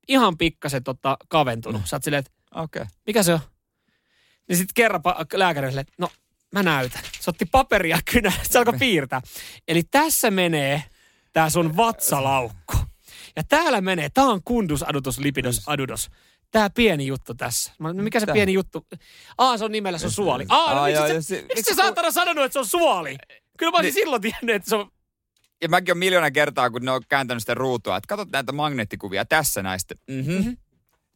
ihan 0.09 0.39
pikkasen 0.39 0.85
tota, 0.85 1.17
kaventunut. 1.29 1.83
Sä 1.85 1.97
oot 1.97 2.05
silleen, 2.05 2.21
että 2.21 2.33
Okei. 2.55 2.83
Okay. 2.83 2.95
mikä 3.07 3.23
se 3.23 3.35
on? 3.35 3.41
Niin 4.49 4.57
sitten 4.57 4.75
kerran 4.75 5.01
pa- 5.09 5.39
lääkärille, 5.39 5.81
että 5.81 5.93
no 5.99 6.09
mä 6.57 6.63
näytän. 6.63 7.03
Se 7.21 7.31
otti 7.31 7.45
paperia 7.47 7.99
kynä, 8.13 8.33
se 8.43 8.59
alkoi 8.59 8.79
piirtää. 8.79 9.21
Eli 9.69 9.83
tässä 9.91 10.31
menee 10.31 10.85
tää 11.33 11.51
sun 11.51 11.77
vatsalaukku. 11.77 12.75
Ja 13.37 13.43
täällä 13.49 13.81
menee, 13.81 14.09
tää 14.15 14.25
on 14.25 14.41
kundus 14.45 14.83
adutus 14.83 15.19
lipidos 15.19 15.63
adudos. 15.69 16.11
Tää 16.51 16.71
pieni 16.71 17.07
juttu 17.07 17.35
tässä. 17.35 17.73
Mä, 17.79 17.93
no 17.93 18.03
mikä 18.03 18.21
se 18.21 18.27
Mitä? 18.27 18.33
pieni 18.33 18.53
juttu? 18.53 18.87
Aa, 19.39 19.59
se 19.59 19.65
on 19.65 19.73
nimellä, 19.73 19.99
se 19.99 20.07
on 20.07 20.13
suoli. 20.13 20.45
Aa, 20.49 20.75
no, 20.75 20.81
Aa, 20.81 20.87
miksi 20.87 20.99
joo, 21.01 21.09
se, 21.09 21.15
ja 21.15 21.23
se- 21.23 21.35
miksi 21.35 21.47
miksi 21.57 21.63
se 21.71 21.75
se- 21.77 21.83
saatana 21.83 22.11
sanonut, 22.11 22.45
että 22.45 22.53
se 22.53 22.59
on 22.59 22.67
suoli? 22.67 23.17
Kyllä 23.59 23.73
mä 23.73 23.79
olisin 23.79 23.95
Niin. 23.95 24.03
silloin 24.05 24.23
tiennyt, 24.23 24.57
että 24.57 24.69
se 24.69 24.77
on... 24.77 24.91
Ja 25.63 25.69
mäkin 25.69 25.93
olen 25.93 25.99
miljoona 25.99 26.31
kertaa, 26.31 26.71
kun 26.71 26.85
ne 26.85 26.91
on 26.91 27.03
kääntänyt 27.09 27.43
sitä 27.43 27.55
ruutua, 27.55 27.97
että 27.97 28.07
katsot 28.09 28.31
näitä 28.33 28.53
magneettikuvia 28.53 29.25
tässä 29.25 29.63
näistä. 29.63 29.95
Mhm. 30.11 30.49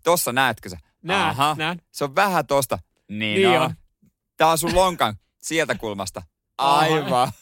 Tossa 0.05 0.33
näetkö 0.33 0.69
sä? 0.69 0.77
Näen, 1.03 1.27
Aha. 1.27 1.55
näen. 1.59 1.83
Se 1.91 2.05
on 2.05 2.15
vähän 2.17 2.47
tosta. 2.47 2.79
Niin, 3.09 3.19
Niin 3.37 3.49
on. 3.49 3.57
on. 3.63 3.75
Tää 4.37 4.49
on 4.49 4.59
sun 4.59 4.75
lonkan 4.75 5.15
sieltä 5.43 5.75
kulmasta. 5.75 6.23
Aivan. 6.59 7.33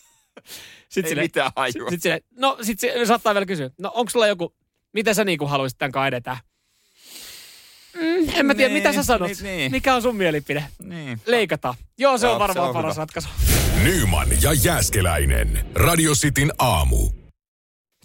Sitten 0.88 1.04
Ei 1.04 1.08
sille, 1.08 1.22
mitään 1.22 1.50
hajua. 1.56 1.90
sit 1.90 2.02
sille, 2.02 2.20
no 2.36 2.58
sit 2.62 2.80
se 2.80 3.06
saattaa 3.06 3.34
vielä 3.34 3.46
kysyä, 3.46 3.70
no 3.78 3.90
onko 3.94 4.10
sulla 4.10 4.26
joku, 4.26 4.54
mitä 4.92 5.14
sä 5.14 5.24
niinku 5.24 5.46
haluaisit 5.46 5.78
tämän 5.78 6.08
edetään? 6.08 6.36
Mm, 7.94 8.28
en 8.34 8.46
mä 8.46 8.54
tiedä, 8.54 8.74
Niin, 8.74 8.82
mitä 8.82 8.92
sä 8.92 9.02
sanot. 9.02 9.28
niin, 9.30 9.42
niin. 9.42 9.70
Mikä 9.72 9.94
on 9.94 10.02
sun 10.02 10.16
mielipide? 10.16 10.64
Niin. 10.82 11.20
Leikataan. 11.26 11.74
Joo, 11.98 12.18
se 12.18 12.26
Joo, 12.26 12.32
on 12.34 12.38
varmaan 12.40 12.54
se 12.66 12.68
on 12.68 12.74
paras 12.74 12.94
hyvä. 12.96 13.02
ratkaisu. 13.02 13.28
Nyman 13.82 14.28
ja 14.42 14.52
Jääskeläinen. 14.52 15.66
Radio 15.74 16.12
Cityn 16.14 16.52
aamu. 16.58 17.10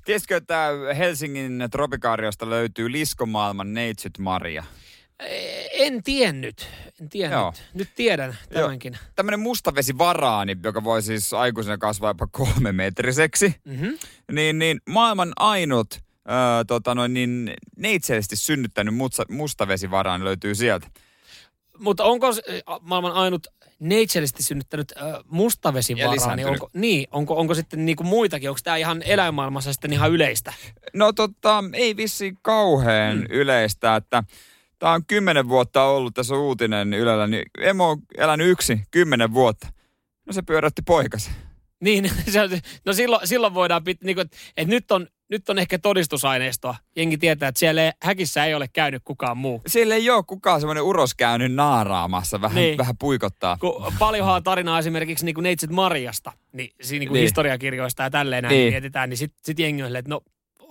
Tiesitkö, 0.06 0.38
että 0.38 0.70
Helsingin 0.98 1.64
tropikaariosta 1.72 2.50
löytyy 2.50 2.92
Liskomaailman 2.92 3.74
neitsyt 3.74 4.18
Maria? 4.18 4.64
En 5.74 6.04
tiennyt. 6.04 6.68
En 7.02 7.10
tiennyt. 7.10 7.40
Joo. 7.40 7.54
Nyt 7.74 7.90
tiedän 7.96 8.38
tämänkin. 8.54 8.98
Tämmöinen 9.16 9.40
mustavesivaraani, 9.40 10.58
joka 10.64 10.84
voi 10.84 11.02
siis 11.02 11.34
aikuisena 11.34 11.78
kasvaa 11.78 12.10
jopa 12.10 12.28
kolme 12.28 12.72
metriseksi. 12.72 13.56
Mm-hmm. 13.66 13.98
Niin, 14.32 14.60
niin 14.60 14.82
maailman 14.90 15.34
ainut 15.36 15.94
öö, 15.94 16.64
tota 16.68 16.96
noin, 16.96 17.14
niin 17.14 17.54
neitsellisesti 17.78 18.36
synnyttänyt 18.36 18.96
musta, 18.96 19.26
mustavesivaraani 19.30 20.24
löytyy 20.24 20.56
sieltä. 20.56 20.88
Mutta 21.80 22.04
onko 22.04 22.28
maailman 22.82 23.12
ainut 23.12 23.48
neitsellisesti 23.80 24.44
synnyttänyt 24.44 24.94
äh, 24.98 25.20
mustavesivaraa, 25.26 26.36
niin 26.36 26.48
onko, 26.48 26.70
niin, 26.74 27.08
onko, 27.12 27.40
onko 27.40 27.54
sitten 27.54 27.86
niinku 27.86 28.04
muitakin? 28.04 28.50
Onko 28.50 28.60
tämä 28.64 28.78
ihan 28.78 29.02
eläinmaailmassa 29.06 29.74
sitten 29.74 29.94
ihan 29.94 30.12
yleistä? 30.12 30.54
No 30.94 31.14
tota, 31.14 31.64
ei 31.74 31.98
vissi 31.98 32.34
kauhean 32.42 33.18
mm. 33.18 33.26
yleistä, 33.30 33.96
että 33.96 34.24
tämä 34.84 34.94
on 34.94 35.06
kymmenen 35.06 35.50
vuotta 35.50 35.84
ollut, 35.84 36.14
tässä 36.14 36.36
uutinen 36.36 36.94
Ylellä, 36.94 37.28
niin 37.28 37.44
emo 37.60 37.90
on 37.90 37.98
elänyt 38.18 38.48
yksi 38.48 38.82
kymmenen 38.92 39.34
vuotta. 39.34 39.68
No 40.26 40.34
se 40.34 40.42
pyörätti 40.42 40.82
poikasi. 40.82 41.32
Niin, 41.82 42.12
se 42.34 42.62
no 42.86 42.94
silloin, 42.94 43.28
silloin 43.28 43.54
voidaan, 43.54 43.84
pit, 43.84 44.02
niin 44.04 44.16
kuin, 44.16 44.30
että, 44.58 44.72
nyt, 44.74 44.92
on, 44.92 45.08
nyt 45.30 45.50
on 45.50 45.60
ehkä 45.60 45.80
todistusaineistoa. 45.80 46.76
Jengi 46.96 47.18
tietää, 47.18 47.50
että 47.50 47.60
siellä 47.60 47.84
ei, 47.84 47.92
häkissä 48.04 48.46
ei 48.46 48.56
ole 48.56 48.68
käynyt 48.74 49.02
kukaan 49.06 49.38
muu. 49.38 49.62
Siellä 49.68 49.96
ei 49.96 50.10
ole 50.10 50.24
kukaan 50.28 50.62
semmoinen 50.62 50.84
uros 50.84 51.16
käynyt 51.16 51.54
naaraamassa, 51.54 52.42
vähän, 52.42 52.56
Niin. 52.56 52.78
vähän 52.78 52.98
puikottaa. 52.98 53.58
Kun 53.58 53.94
paljonhan 54.00 54.36
on 54.36 54.44
tarinaa 54.44 54.80
esimerkiksi 54.80 55.26
niin 55.26 55.36
kuin 55.36 55.44
Neitsyt 55.44 55.70
Marjasta, 55.70 56.32
niin, 56.54 56.70
siinä 56.82 57.00
niin 57.00 57.08
kuin 57.10 57.16
Niin. 57.16 57.24
historiakirjoista 57.24 58.04
ja 58.04 58.10
tälleen 58.10 58.44
näin 58.44 58.52
Niin. 58.54 58.60
niin. 58.62 58.74
mietitään, 58.74 59.10
niin 59.10 59.18
sitten 59.18 59.40
sit 59.46 59.60
jengi 59.60 59.84
on 59.84 59.96
että 59.96 60.10
no 60.10 60.22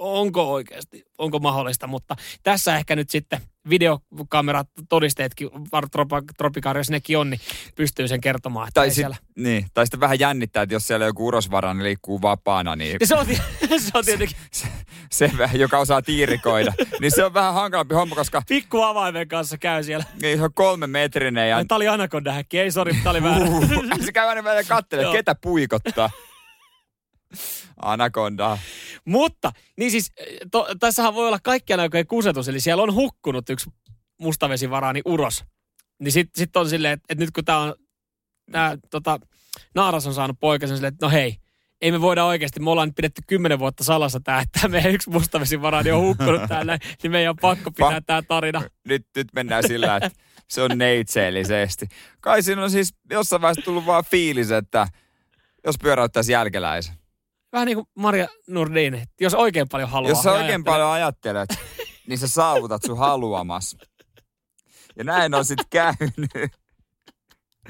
onko 0.03 0.53
oikeasti, 0.53 1.05
onko 1.19 1.39
mahdollista, 1.39 1.87
mutta 1.87 2.17
tässä 2.43 2.77
ehkä 2.77 2.97
nyt 2.97 3.11
sitten 3.11 3.41
videokamerat, 3.69 4.69
todisteetkin, 4.89 5.51
tropikaariossa 6.37 6.93
nekin 6.93 7.19
on, 7.19 7.31
niin 7.31 7.41
pystyy 7.77 8.09
sen 8.09 8.21
kertomaan, 8.21 8.69
Tai, 8.75 8.91
sit, 8.91 8.95
siellä. 8.95 9.17
niin, 9.37 9.67
tai 9.75 9.87
sitten 9.87 10.01
vähän 10.01 10.21
jännittää, 10.21 10.63
että 10.63 10.75
jos 10.75 10.87
siellä 10.87 11.07
joku 11.07 11.27
urosvara 11.27 11.75
niin 11.75 11.85
liikkuu 11.85 12.23
vapaana, 12.23 12.77
niin 12.77 12.97
Ja 13.01 13.07
se 13.07 13.15
on, 13.15 13.27
se 13.79 13.91
on 13.95 14.05
tietenkin 14.05 14.37
se, 14.51 14.67
se, 15.11 15.31
joka 15.53 15.79
osaa 15.79 16.03
tiirikoida, 16.03 16.73
niin 17.01 17.13
se 17.13 17.25
on 17.25 17.35
vähän 17.35 17.55
hankalampi 17.55 17.95
homma, 17.95 18.15
koska 18.15 18.43
pikku 18.49 18.83
avaimen 18.83 19.29
kanssa 19.29 19.59
käy 19.59 19.83
siellä. 19.83 20.05
niin 20.23 20.39
se 20.39 20.45
on 20.45 20.55
kolme 20.55 20.87
metrinen 20.87 21.51
ja. 21.51 21.65
Tämä 21.65 21.77
oli 21.77 21.89
anakonda 21.89 22.33
häkki, 22.33 22.59
ei 22.59 22.71
sori, 22.71 22.95
tämä 22.95 23.11
oli 23.11 23.23
väärä. 23.23 23.47
se 24.05 24.13
käy 24.13 24.29
aina 24.29 24.45
välillä 24.45 24.69
katselemaan, 24.69 25.17
ketä 25.17 25.35
puikottaa. 25.35 26.11
Anaconda. 27.83 28.59
Mutta, 29.05 29.53
niin 29.79 29.91
siis, 29.91 30.13
to, 30.51 30.67
tässähän 30.81 31.15
voi 31.15 31.27
olla 31.27 31.39
kaikkiaan 31.43 31.81
aikojen 31.81 32.07
kusetus, 32.07 32.49
eli 32.49 32.61
siellä 32.61 32.83
on 32.83 32.95
hukkunut 32.95 33.51
yksi 33.51 33.71
mustavesivaraani 34.21 35.03
uros. 35.05 35.45
Niin 35.99 36.13
sitten 36.13 36.39
sit 36.39 36.57
on 36.57 36.69
silleen, 36.69 36.93
että, 36.93 37.07
että 37.09 37.25
nyt 37.25 37.31
kun 37.31 37.45
tämä 37.45 37.59
on, 37.59 37.75
tää, 38.53 38.79
tota, 38.91 39.21
naaras 39.75 40.07
on 40.07 40.15
saanut 40.15 40.41
poikasen 40.41 40.77
silleen, 40.77 40.93
että 40.93 41.07
no 41.07 41.11
hei, 41.11 41.37
ei 41.81 41.93
me 41.93 42.01
voida 42.01 42.25
oikeasti, 42.25 42.61
me 42.61 42.71
ollaan 42.71 42.89
nyt 42.89 42.97
pidetty 42.97 43.23
kymmenen 43.27 43.59
vuotta 43.59 43.85
salassa 43.85 44.21
tämä, 44.21 44.41
että 44.41 44.69
meidän 44.69 44.93
yksi 44.93 45.11
mustavesivaraani 45.11 45.91
on 45.91 46.01
hukkunut 46.01 46.43
täällä, 46.49 46.79
niin 47.03 47.11
meidän 47.11 47.31
on 47.31 47.37
pakko 47.41 47.71
pitää 47.71 47.99
Pa- 47.99 48.05
tämä 48.07 48.23
tarina. 48.23 48.63
Nyt, 48.89 49.07
nyt 49.17 49.29
mennään 49.35 49.69
sillä, 49.69 49.97
että 49.97 50.11
se 50.49 50.63
on 50.63 50.71
neitseellisesti. 50.75 51.87
Kai 52.21 52.43
siinä 52.43 52.63
on 52.63 52.71
siis 52.71 52.95
jossain 53.11 53.43
vaiheessa 53.43 53.65
tullut 53.65 53.87
vaan 53.87 54.05
fiilis, 54.05 54.51
että 54.51 54.87
jos 55.65 55.77
pyöräyttäisi 55.83 56.33
jälkeläisen. 56.33 56.95
Vähän 57.53 57.67
niin 57.67 57.77
kuin 57.77 57.87
Maria 57.97 58.29
Nurdin, 58.49 59.03
jos 59.21 59.35
oikein 59.35 59.69
paljon 59.69 59.91
haluaa. 59.91 60.11
Jos 60.11 60.23
sä 60.23 60.31
niin 60.31 60.37
oikein 60.41 60.51
ajattelee- 60.51 60.73
paljon 60.75 60.91
ajattelet, 60.91 61.49
niin 62.07 62.19
sä 62.19 62.29
saavutat 62.29 62.83
sun 62.87 62.99
haluamas. 62.99 63.77
Ja 64.97 65.05
näin 65.05 65.35
on 65.35 65.45
sitten 65.45 65.67
käynyt. 65.71 66.31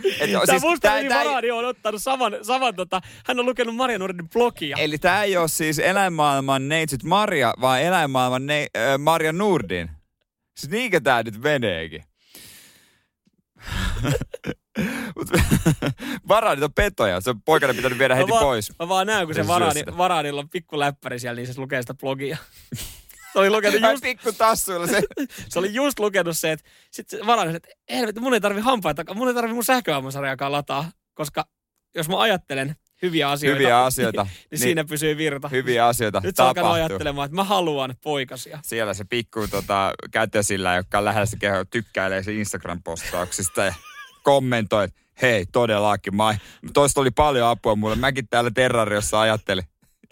Et, 0.05 0.31
Tämä 0.31 0.47
siis, 0.47 0.47
tää- 0.47 0.71
mustavesivaraani 0.71 1.51
on 1.51 1.65
ottanut 1.65 2.03
saman, 2.03 2.33
saman 2.43 2.75
tota, 2.75 3.01
hän 3.27 3.41
on 3.41 3.47
lukenut 3.47 3.77
Maria 3.77 3.99
Nurdin 3.99 4.29
blogia. 4.29 4.77
Eli 4.81 4.99
tämä 4.99 5.23
ei 5.23 5.37
ole 5.37 5.49
siis 5.49 5.79
eläinmaailman 5.79 6.69
neitsyt 6.69 7.03
Maria, 7.05 7.55
vaan 7.61 7.83
eläinmaailman 7.83 8.47
ne, 8.47 8.67
äh, 8.77 8.99
Maria 8.99 9.33
Nurdin. 9.33 9.91
Siis 10.57 10.71
niinkö 10.73 11.01
tää 11.01 11.23
nyt 11.23 11.43
meneekin? 11.43 12.05
Varaanit 16.29 16.65
on 16.65 16.73
petoja. 16.73 17.21
Se 17.21 17.31
on 17.31 17.43
poikana 17.43 17.75
pitänyt 17.75 17.99
viedä 17.99 18.15
heti 18.15 18.27
mä 18.27 18.35
vaan, 18.35 18.45
pois. 18.45 18.79
Mä 18.79 18.89
vaan 18.89 19.07
näen, 19.07 19.27
kun 19.27 19.35
se 19.35 19.47
varaani, 19.47 19.83
varaanilla 19.97 20.41
on 20.41 20.49
pikku 20.49 20.79
läppäri 20.79 21.19
siellä, 21.19 21.37
niin 21.37 21.55
se 21.55 21.61
lukee 21.61 21.83
sitä 21.83 21.95
blogia. 21.95 22.37
Se 23.33 23.39
oli 23.39 23.51
lukenut 23.51 23.81
Just... 23.91 24.03
Pikku 24.03 24.33
tassuilla 24.33 24.87
se. 24.87 25.03
se 25.49 25.59
oli 25.59 25.75
just 25.75 25.99
lukenut 25.99 26.37
se, 26.37 26.53
että 26.53 26.71
sit 26.91 27.09
se 27.09 27.27
varannut, 27.27 27.57
että 27.57 27.69
helvetti, 27.91 28.21
mun 28.21 28.35
ei 28.35 28.41
tarvi 28.41 28.61
hampaita, 28.61 29.15
mun 29.15 29.29
ei 29.29 29.35
tarvi 29.35 29.53
mun 29.53 29.65
sähköhammasarjaakaan 29.65 30.53
lataa, 30.53 30.91
koska 31.15 31.45
jos 31.95 32.09
mä 32.09 32.21
ajattelen 32.21 32.77
hyviä 33.03 33.31
asioita, 33.31 33.59
Hyviä 33.59 33.85
asioita. 33.85 34.23
niin, 34.23 34.33
niin 34.51 34.59
siinä 34.59 34.85
pysyy 34.85 35.17
virta. 35.17 35.49
Hyviä 35.49 35.87
asioita 35.87 36.21
Nyt 36.25 36.39
on 36.39 36.47
alkanut 36.47 36.73
ajattelemaan, 36.73 37.27
että 37.27 37.37
mä 37.37 37.45
haluan 37.45 37.95
poikasia. 38.03 38.59
Siellä 38.63 38.95
se 38.95 39.05
pikku 39.05 39.49
tota, 39.49 39.93
kätösillä, 40.11 40.75
joka 40.75 40.99
on 40.99 41.05
lähellä 41.05 41.27
se 41.27 41.37
keho, 41.37 41.65
tykkäilee 41.65 42.23
se 42.23 42.33
Instagram-postauksista 42.33 43.65
ja 43.65 43.75
kommentoi, 44.23 44.85
että 44.85 45.01
hei, 45.23 45.47
todellakin. 45.53 46.17
Mä, 46.17 46.39
toista 46.73 47.01
oli 47.01 47.11
paljon 47.11 47.49
apua 47.49 47.77
mulle. 47.77 47.97
Mäkin 47.97 48.29
täällä 48.29 48.51
Terrariossa 48.55 49.21
ajattelin. 49.21 49.65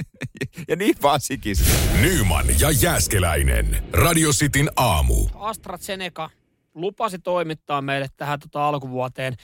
ja 0.68 0.76
niin 0.76 0.94
vaan 1.02 1.20
sikis. 1.20 1.64
Nyman 2.00 2.46
ja 2.60 2.70
Jääskeläinen. 2.70 3.84
Radio 3.92 4.30
Cityn 4.30 4.70
aamu. 4.76 5.28
AstraZeneca 5.34 6.30
lupasi 6.74 7.18
toimittaa 7.18 7.82
meille 7.82 8.06
tähän 8.16 8.40
tota 8.40 8.68
alkuvuoteen 8.68 9.36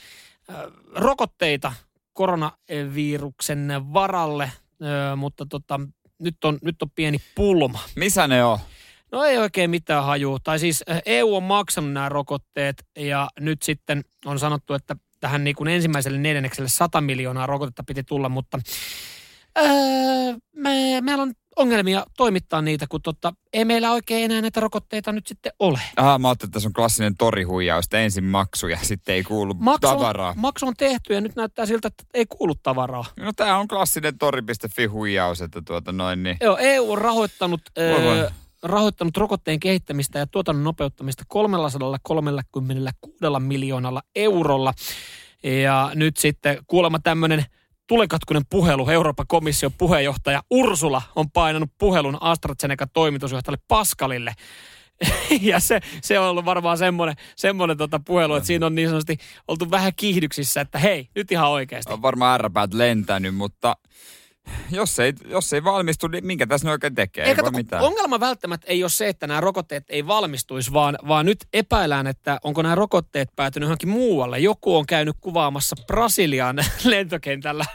äh, 0.49 0.55
rokotteita 0.95 1.73
koronaviruksen 2.13 3.73
varalle, 3.93 4.43
äh, 4.43 5.17
mutta 5.17 5.45
tota, 5.49 5.79
nyt, 6.19 6.43
on, 6.43 6.57
nyt 6.61 6.81
on 6.81 6.89
pieni 6.95 7.17
pulma. 7.35 7.79
Missä 7.95 8.27
ne 8.27 8.43
on? 8.43 8.59
No 9.17 9.23
ei 9.23 9.37
oikein 9.37 9.69
mitään 9.69 10.03
hajua. 10.03 10.37
Tai 10.43 10.59
siis 10.59 10.83
EU 11.05 11.35
on 11.35 11.43
maksanut 11.43 11.91
nämä 11.91 12.09
rokotteet 12.09 12.83
ja 12.99 13.29
nyt 13.39 13.61
sitten 13.61 14.03
on 14.25 14.39
sanottu, 14.39 14.73
että 14.73 14.95
tähän 15.19 15.43
niin 15.43 15.55
kuin 15.55 15.67
ensimmäiselle 15.67 16.17
neljännekselle 16.17 16.69
100 16.69 17.01
miljoonaa 17.01 17.45
rokotetta 17.45 17.83
piti 17.87 18.03
tulla, 18.03 18.29
mutta 18.29 18.59
öö, 19.57 19.65
me, 20.55 21.01
meillä 21.01 21.21
on 21.23 21.33
ongelmia 21.55 22.05
toimittaa 22.17 22.61
niitä, 22.61 22.85
kun 22.89 23.01
tota, 23.01 23.33
ei 23.53 23.65
meillä 23.65 23.91
oikein 23.91 24.23
enää 24.31 24.41
näitä 24.41 24.59
rokotteita 24.59 25.11
nyt 25.11 25.27
sitten 25.27 25.51
ole. 25.59 25.79
Ah, 25.95 26.19
mä 26.19 26.27
ajattelin, 26.27 26.49
että 26.49 26.53
tässä 26.53 26.69
on 26.69 26.73
klassinen 26.73 27.15
torihuijaus, 27.17 27.85
että 27.85 27.99
ensin 27.99 28.23
maksu 28.23 28.67
ja 28.67 28.77
sitten 28.81 29.15
ei 29.15 29.23
kuulu 29.23 29.53
Maksu 29.53 29.87
on, 29.87 29.97
tavaraa. 29.97 30.33
maksu 30.37 30.67
on 30.67 30.73
tehty 30.77 31.13
ja 31.13 31.21
nyt 31.21 31.35
näyttää 31.35 31.65
siltä, 31.65 31.87
että 31.87 32.03
ei 32.13 32.25
kuulu 32.25 32.55
tavaraa. 32.55 33.05
No 33.19 33.31
tää 33.35 33.57
on 33.57 33.67
klassinen 33.67 34.17
tori.fi 34.17 34.85
huijaus, 34.85 35.41
että 35.41 35.61
tuota 35.61 35.91
noin 35.91 36.23
niin. 36.23 36.37
Joo, 36.41 36.57
EU 36.61 36.91
on 36.91 36.97
rahoittanut, 36.97 37.61
Voi 37.95 38.03
voi. 38.03 38.19
öö, 38.19 38.29
rahoittanut 38.69 39.17
rokotteen 39.17 39.59
kehittämistä 39.59 40.19
ja 40.19 40.27
tuotannon 40.27 40.63
nopeuttamista 40.63 41.23
336 41.27 42.65
miljoonalla 43.39 44.01
eurolla. 44.15 44.73
Ja 45.43 45.91
nyt 45.95 46.17
sitten 46.17 46.57
kuulemma 46.67 46.99
tämmöinen 46.99 47.45
tulekatkunen 47.87 48.43
puhelu, 48.49 48.89
Euroopan 48.89 49.27
komission 49.27 49.71
puheenjohtaja 49.77 50.43
Ursula 50.49 51.01
on 51.15 51.31
painanut 51.31 51.69
puhelun 51.77 52.17
AstraZeneca 52.21 52.87
toimitusjohtajalle 52.87 53.63
Paskalille. 53.67 54.33
ja 55.41 55.59
se, 55.59 55.79
se 56.01 56.19
on 56.19 56.29
ollut 56.29 56.45
varmaan 56.45 56.77
semmoinen, 56.77 57.15
semmoinen 57.35 57.77
tota 57.77 57.99
puhelu, 58.05 58.35
että 58.35 58.47
siinä 58.47 58.65
on 58.65 58.75
niin 58.75 58.87
sanotusti 58.87 59.17
oltu 59.47 59.71
vähän 59.71 59.91
kiihdyksissä, 59.95 60.61
että 60.61 60.79
hei, 60.79 61.09
nyt 61.15 61.31
ihan 61.31 61.49
oikeasti. 61.49 61.93
On 61.93 62.01
varmaan 62.01 62.33
ärräpäät 62.33 62.73
lentänyt, 62.73 63.35
mutta 63.35 63.77
jos 64.71 64.99
ei, 64.99 65.13
jos 65.25 65.53
ei 65.53 65.63
valmistu, 65.63 66.07
niin 66.07 66.25
minkä 66.25 66.47
tässä 66.47 66.67
ne 66.67 66.71
oikein 66.71 66.95
tekee? 66.95 67.25
Ei, 67.25 67.35
kato, 67.35 67.51
mitään. 67.51 67.83
ongelma 67.83 68.19
välttämättä 68.19 68.67
ei 68.67 68.83
ole 68.83 68.89
se, 68.89 69.07
että 69.07 69.27
nämä 69.27 69.41
rokotteet 69.41 69.83
ei 69.89 70.07
valmistuisi, 70.07 70.73
vaan, 70.73 70.97
vaan 71.07 71.25
nyt 71.25 71.47
epäillään, 71.53 72.07
että 72.07 72.39
onko 72.43 72.61
nämä 72.61 72.75
rokotteet 72.75 73.29
päätynyt 73.35 73.67
johonkin 73.67 73.89
muualle. 73.89 74.39
Joku 74.39 74.77
on 74.77 74.85
käynyt 74.85 75.15
kuvaamassa 75.21 75.75
Brasilian 75.87 76.55
lentokentällä, 76.83 77.65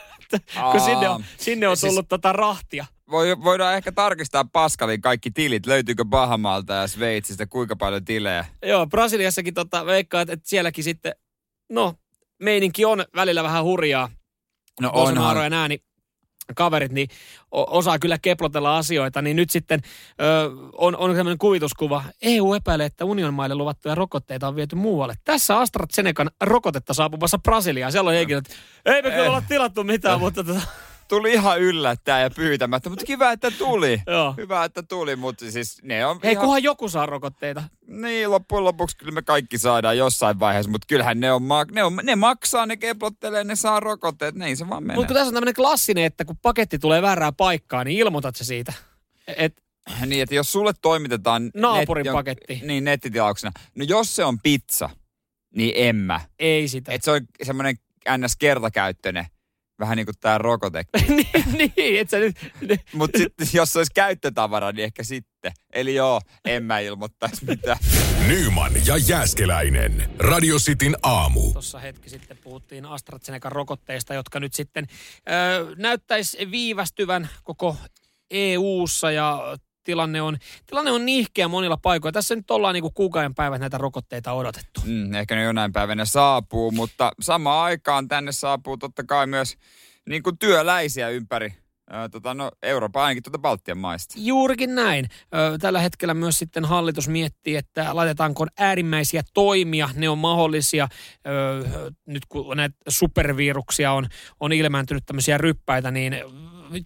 kun 0.73 0.81
sinne 0.81 1.09
on, 1.09 1.25
sinne 1.39 1.69
on 1.69 1.77
siis- 1.77 1.91
tullut 1.91 2.09
tota 2.09 2.33
rahtia. 2.33 2.87
Voi, 3.11 3.43
voidaan 3.45 3.75
ehkä 3.75 3.93
tarkistaa 3.93 4.45
Paskalin 4.53 5.01
kaikki 5.01 5.31
tilit. 5.31 5.67
Löytyykö 5.67 6.05
Bahamalta 6.05 6.73
ja 6.73 6.89
Sveitsistä 6.89 7.47
kuinka 7.47 7.77
paljon 7.77 8.05
tilejä? 8.05 8.45
Joo, 8.63 8.87
Brasiliassakin 8.87 9.55
tota, 9.55 9.87
veikkaa, 9.87 10.21
että, 10.21 10.37
sielläkin 10.45 10.85
sitten, 10.85 11.15
no, 11.71 11.95
meininki 12.43 12.85
on 12.85 13.05
välillä 13.17 13.43
vähän 13.43 13.65
hurjaa. 13.65 14.11
No 14.81 14.93
nämä, 15.51 15.69
niin 15.69 15.83
kaverit, 16.57 16.93
niin 16.93 17.09
osaa 17.51 17.99
kyllä 17.99 18.19
keplotella 18.19 18.77
asioita, 18.79 19.23
niin 19.23 19.37
nyt 19.37 19.51
sitten 19.51 19.81
ö, 20.21 20.51
on, 20.73 20.97
on 20.97 21.11
sellainen 21.11 21.39
kuvituskuva. 21.39 22.05
EU 22.23 22.55
epäilee, 22.55 22.87
että 22.87 23.05
unionmaille 23.05 23.55
luvattuja 23.55 23.95
rokotteita 23.95 24.49
on 24.49 24.57
viety 24.57 24.77
muualle. 24.77 25.15
Tässä 25.25 25.59
AstraZenecan 25.59 26.31
rokotetta 26.41 26.95
saapumassa 26.95 27.39
Brasiliaan. 27.39 27.93
Siellä 27.93 28.09
on 28.09 28.15
henkilö, 28.15 28.39
että 28.39 28.55
ei 28.85 29.03
me 29.03 29.11
kyllä 29.11 29.23
Eh. 29.25 29.29
olla 29.31 29.43
tilattu 29.49 29.85
mitään, 29.85 30.21
mutta 30.21 30.45
tota, 30.45 30.61
Tuli 31.13 31.33
ihan 31.33 31.61
yllättäen 31.61 32.23
ja 32.23 32.31
pyytämättä, 32.31 32.91
mutta 32.91 33.05
kiva, 33.05 33.33
että 33.33 33.51
tuli. 33.51 34.03
joo. 34.07 34.35
Hyvä, 34.37 34.65
että 34.65 34.83
tuli, 34.83 35.17
mutta 35.17 35.51
siis 35.51 35.83
ne 35.83 36.07
on 36.07 36.21
Hei, 36.25 36.33
ihan... 36.33 36.45
kunhan 36.45 36.63
joku 36.63 36.89
saa 36.89 37.07
rokotteita. 37.07 37.63
Niin, 37.87 38.31
loppujen 38.31 38.65
lopuksi 38.65 38.97
kyllä 38.97 39.13
me 39.13 39.23
kaikki 39.23 39.59
saadaan 39.59 39.99
jossain 39.99 40.41
vaiheessa, 40.41 40.71
mutta 40.71 40.87
kyllähän 40.89 41.21
ne, 41.21 41.33
on, 41.33 41.43
ma- 41.43 41.65
ne, 41.65 41.85
on, 41.85 42.01
ne 42.03 42.17
maksaa, 42.17 42.67
ne 42.67 42.77
keplottelee, 42.77 43.45
ne 43.45 43.57
saa 43.57 43.81
rokotteet, 43.81 44.35
niin 44.35 44.57
se 44.57 44.69
vaan 44.69 44.83
menee. 44.83 44.97
Mutta 44.97 45.15
tässä 45.15 45.29
on 45.29 45.35
tämmöinen 45.35 45.55
klassinen, 45.55 46.05
että 46.05 46.25
kun 46.25 46.37
paketti 46.43 46.79
tulee 46.79 47.03
väärää 47.03 47.33
paikkaa, 47.33 47.85
niin 47.85 47.99
ilmoitat 47.99 48.37
se 48.37 48.45
siitä. 48.45 48.73
Et, 49.37 49.63
Niin, 50.07 50.23
että 50.23 50.35
jos 50.35 50.53
sulle 50.53 50.73
toimitetaan... 50.83 51.51
Naapurin 51.55 52.07
jon- 52.07 52.13
paketti. 52.13 52.61
Niin, 52.65 52.85
nettitilauksena. 52.85 53.53
No 53.75 53.85
jos 53.89 54.17
se 54.17 54.25
on 54.25 54.39
pizza, 54.43 54.91
niin 55.57 55.73
en 55.77 55.97
mä. 55.97 56.21
ei 56.39 56.69
sitä. 56.69 56.93
Että 56.93 57.05
se 57.05 57.11
on 57.11 57.21
semmoinen 57.43 57.77
ns. 58.19 58.37
kertakäyttöinen, 58.37 59.27
vähän 59.83 59.97
niin 59.97 60.07
kuin 60.07 60.15
tämä 60.21 60.39
rokote. 60.39 60.85
niin, 61.09 61.73
niin, 61.77 62.01
et 62.01 62.11
sä 62.11 62.19
nyt... 62.19 62.37
Mutta 62.95 63.19
sitten 63.19 63.49
jos 63.53 63.73
se 63.73 63.79
olisi 63.79 63.93
käyttötavara, 63.95 64.73
niin 64.73 64.85
ehkä 64.85 65.03
sitten. 65.03 65.53
Eli 65.73 65.95
joo, 65.95 66.21
en 66.45 66.65
mä 66.65 66.79
ilmoittaisi 66.79 67.45
mitään. 67.45 67.79
Nyman 68.29 68.73
ja 68.87 68.97
Jääskeläinen. 68.97 70.11
Radio 70.19 70.59
Cityn 70.59 70.97
aamu. 71.03 71.53
Tuossa 71.53 71.79
hetki 71.79 72.11
sitten 72.11 72.39
puhuttiin 72.39 72.87
AstraZenecan 72.87 73.53
rokotteista, 73.53 74.15
jotka 74.15 74.41
nyt 74.41 74.55
sitten 74.55 74.87
ö, 74.89 75.75
näyttäisi 75.77 76.51
viivästyvän 76.51 77.29
koko 77.45 77.77
EU-ssa 78.31 79.11
ja 79.11 79.57
tilanne 79.85 80.23
on, 80.23 80.37
tilanne 80.67 80.91
on 80.91 81.07
nihkeä 81.07 81.49
monilla 81.49 81.77
paikoilla. 81.77 82.13
Tässä 82.13 82.37
nyt 82.37 82.51
ollaan 82.51 82.75
niin 82.75 82.83
kuin 82.83 82.95
kuukauden 82.95 83.35
päivät 83.35 83.61
näitä 83.61 83.79
rokotteita 83.79 84.33
odotettu. 84.33 84.81
Mm, 84.85 85.15
ehkä 85.15 85.35
ne 85.35 85.43
jonain 85.43 85.73
päivänä 85.73 86.05
saapuu, 86.05 86.71
mutta 86.71 87.13
samaan 87.21 87.65
aikaan 87.65 88.09
tänne 88.09 88.33
saapuu 88.33 88.77
totta 88.77 89.05
kai 89.05 89.27
myös 89.27 89.57
niin 90.09 90.23
kuin 90.23 90.39
työläisiä 90.39 91.09
ympäri 91.09 91.63
tota, 92.11 92.35
no, 92.35 92.51
Euroopan, 92.63 93.03
ainakin 93.03 93.23
tuota 93.23 93.39
Baltian 93.39 93.79
maista. 93.79 94.15
Juurikin 94.19 94.75
näin. 94.75 95.09
Tällä 95.61 95.81
hetkellä 95.81 96.15
myös 96.15 96.39
sitten 96.39 96.65
hallitus 96.65 97.09
miettii, 97.09 97.57
että 97.57 97.97
laitetaanko 97.97 98.47
äärimmäisiä 98.59 99.23
toimia. 99.35 99.89
Ne 99.95 100.09
on 100.09 100.19
mahdollisia. 100.19 100.89
Nyt 102.07 102.27
kun 102.29 102.57
näitä 102.57 102.77
superviruksia 102.89 103.93
on, 103.93 104.07
on 104.41 104.53
ilmääntynyt 104.53 105.07
tämmöisiä 105.07 105.39
ryppäitä, 105.39 105.91
niin 105.91 106.17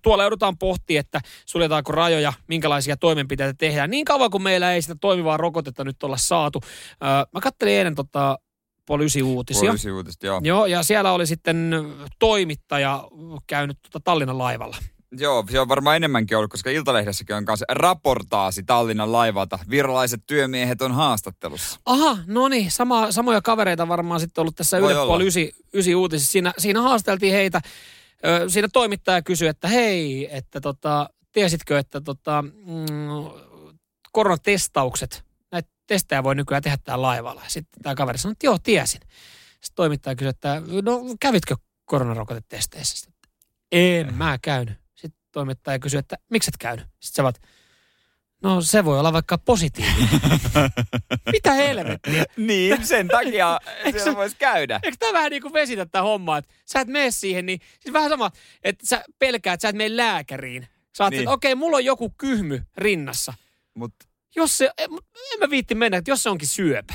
tuolla 0.03 0.25
joudutaan 0.25 0.59
pohtimaan, 0.59 1.01
että 1.01 1.21
suljetaanko 1.47 1.93
rajoja, 1.93 2.33
minkälaisia 2.49 2.97
toimenpiteitä 2.97 3.55
tehdään. 3.59 3.91
Niin 3.91 4.05
kauan 4.05 4.31
kuin 4.31 4.43
meillä 4.43 4.73
ei 4.73 4.83
sitä 4.83 4.97
toimivaa 5.01 5.37
rokotetta 5.37 5.85
nyt 5.85 6.03
olla 6.03 6.17
saatu. 6.17 6.61
Mä 7.33 7.41
kattelin 7.41 7.75
eilen 7.75 7.95
tota 7.95 8.39
Poliisi 8.87 9.23
uutisia. 9.23 9.69
Poliisi 9.69 9.91
uutista, 9.91 10.27
joo. 10.27 10.41
Joo, 10.45 10.67
ja 10.67 10.83
siellä 10.83 11.13
oli 11.13 11.27
sitten 11.27 11.73
toimittaja 12.19 13.09
käynyt 13.47 13.79
tota 13.83 14.01
Tallinnan 14.05 14.39
laivalla. 14.39 14.77
Joo, 15.19 15.45
se 15.51 15.61
on 15.61 15.69
varmaan 15.69 15.97
enemmänkin 15.97 16.37
ollut, 16.37 16.51
koska 16.51 16.71
Iltalehdessäkin 16.71 17.37
on 17.37 17.45
kanssa 17.45 17.67
raportaasi 17.69 18.63
Tallinnan 18.63 19.13
laivalta. 19.13 19.59
Virolaiset 19.71 20.21
työmiehet 20.27 20.83
on 20.83 20.93
haastattelussa. 20.93 21.81
Aha, 21.87 22.19
no 22.27 22.49
niin, 22.49 22.71
sama, 22.71 23.13
samoja 23.13 23.43
kavereita 23.43 23.89
varmaan 23.89 24.21
sitten 24.21 24.43
ollut 24.43 24.57
tässä 24.57 24.79
Yle. 24.79 24.95
Puoli 24.95 25.25
9, 25.25 25.43
9 25.73 25.95
uutisissa. 25.95 26.33
Siinä, 26.33 26.53
siinä 26.59 26.83
haasteltiin 26.83 27.33
heitä. 27.33 27.61
Siinä 28.49 28.69
toimittaja 28.73 29.23
kysyi, 29.23 29.49
että 29.49 29.69
hei, 29.69 30.29
että 30.37 30.61
tota, 30.61 31.11
tiesitkö, 31.33 31.79
että 31.79 32.01
tota, 32.01 32.43
mm, 32.43 32.51
koronatestaukset, 34.13 35.25
näitä 35.53 35.69
testejä 35.87 36.23
voi 36.23 36.35
nykyään 36.35 36.63
tehdä 36.63 36.79
täällä 36.85 37.03
laivalla. 37.03 37.43
Sitten 37.49 37.83
tämä 37.83 37.95
kaveri 37.95 38.19
sanoi, 38.19 38.33
että 38.33 38.47
joo, 38.47 38.59
tiesin. 38.59 39.01
Sitten 39.51 39.75
toimittaja 39.75 40.15
kysyi, 40.17 40.31
että 40.31 40.63
no 40.83 41.01
kävitkö 41.21 41.57
koronarokotetesteissä? 41.85 42.97
Sitten, 42.97 43.31
en 43.73 44.15
mä 44.15 44.39
käynyt. 44.43 44.79
Sitten 44.95 45.21
toimittaja 45.33 45.79
kysyi, 45.79 45.99
että 45.99 46.17
miksi 46.31 46.51
et 46.51 46.59
käynyt? 46.59 46.87
Sitten 46.87 47.17
sä 47.17 47.23
vaat, 47.23 47.43
no 48.47 48.61
se 48.61 48.85
voi 48.85 48.99
olla 49.01 49.13
vaikka 49.13 49.39
positiivinen. 49.39 50.09
Mitä 51.33 51.53
helvettiä? 51.53 52.25
Niin, 52.37 52.87
sen 52.87 53.09
takia 53.09 53.61
se- 54.05 54.15
voisi 54.17 54.37
käydä. 54.39 54.81
Eikö 54.83 54.97
tämä 55.01 55.13
vähän 55.13 55.31
niin 55.31 55.43
kuin 55.43 55.53
vesitä 55.53 55.87
tämä 55.87 56.03
homma, 56.03 56.39
että 56.39 56.55
sä 56.67 56.81
et 56.81 56.89
mene 56.89 57.11
siihen, 57.11 57.47
niin 57.47 57.61
siis 57.81 57.93
vähän 57.93 58.11
sama, 58.11 58.31
että 58.65 58.87
sä 58.87 59.05
pelkäät, 59.19 59.55
että 59.55 59.63
sä 59.63 59.69
et 59.69 59.77
mene 59.77 59.97
lääkäriin. 59.97 60.67
Sä 60.97 61.11
Niin. 61.11 61.21
että 61.21 61.31
okei, 61.31 61.55
mulla 61.55 61.77
on 61.77 61.85
joku 61.85 62.11
kyhmy 62.19 62.63
rinnassa. 62.77 63.35
Mutta 63.75 64.07
Jos 64.37 64.59
se, 64.59 64.71
en, 64.79 64.91
en 65.33 65.39
mä 65.41 65.51
viitti 65.51 65.75
mennä, 65.75 65.99
että 65.99 66.11
jos 66.11 66.23
se 66.23 66.31
onkin 66.31 66.49
syöpä, 66.49 66.95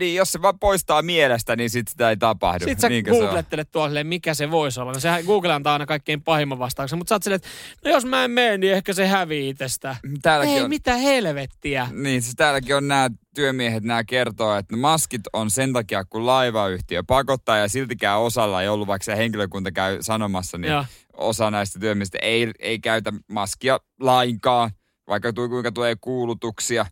Niin, 0.00 0.14
jos 0.14 0.32
se 0.32 0.42
vaan 0.42 0.58
poistaa 0.58 1.02
mielestä, 1.02 1.56
niin 1.56 1.70
sit 1.70 1.88
sitä 1.88 2.10
ei 2.10 2.16
tapahdu. 2.16 2.64
Sitten 2.64 2.80
sä 2.80 2.88
Niinkö 2.88 3.10
googlettelet 3.10 3.68
silleen, 3.86 4.06
mikä 4.06 4.34
se 4.34 4.50
voisi 4.50 4.80
olla. 4.80 4.92
No 4.92 5.00
sehän 5.00 5.24
Google 5.24 5.52
antaa 5.52 5.72
aina 5.72 5.86
kaikkein 5.86 6.22
pahimman 6.22 6.58
vastauksen, 6.58 6.98
mutta 6.98 7.08
sä 7.08 7.14
oot 7.14 7.22
silleen, 7.22 7.36
että 7.36 7.48
no 7.84 7.90
jos 7.90 8.04
mä 8.04 8.24
en 8.24 8.30
mene, 8.30 8.58
niin 8.58 8.72
ehkä 8.72 8.92
se 8.92 9.06
hävii 9.06 9.48
itsestä. 9.48 9.96
Täälläkin 10.22 10.54
Ei, 10.54 10.62
on, 10.62 10.68
mitä 10.68 10.96
helvettiä. 10.96 11.88
Niin, 11.92 12.22
siis 12.22 12.34
täälläkin 12.36 12.76
on 12.76 12.88
nämä 12.88 13.10
työmiehet, 13.34 13.84
nämä 13.84 14.04
kertoo, 14.04 14.56
että 14.56 14.76
maskit 14.76 15.20
on 15.32 15.50
sen 15.50 15.72
takia, 15.72 16.04
kun 16.04 16.26
laivayhtiö 16.26 17.02
pakottaa 17.06 17.56
ja 17.56 17.68
siltikään 17.68 18.20
osalla 18.20 18.62
ei 18.62 18.68
ollut, 18.68 18.88
vaikka 18.88 19.04
se 19.04 19.16
henkilökunta 19.16 19.72
käy 19.72 19.98
sanomassa, 20.00 20.58
niin 20.58 20.72
Joo. 20.72 20.84
osa 21.12 21.50
näistä 21.50 21.78
työmiehistä 21.78 22.18
ei, 22.22 22.50
ei 22.58 22.78
käytä 22.78 23.12
maskia 23.28 23.80
lainkaan, 24.00 24.70
vaikka 25.08 25.32
tu, 25.32 25.48
kuinka 25.48 25.72
tulee 25.72 25.96
kuulutuksia. 26.00 26.86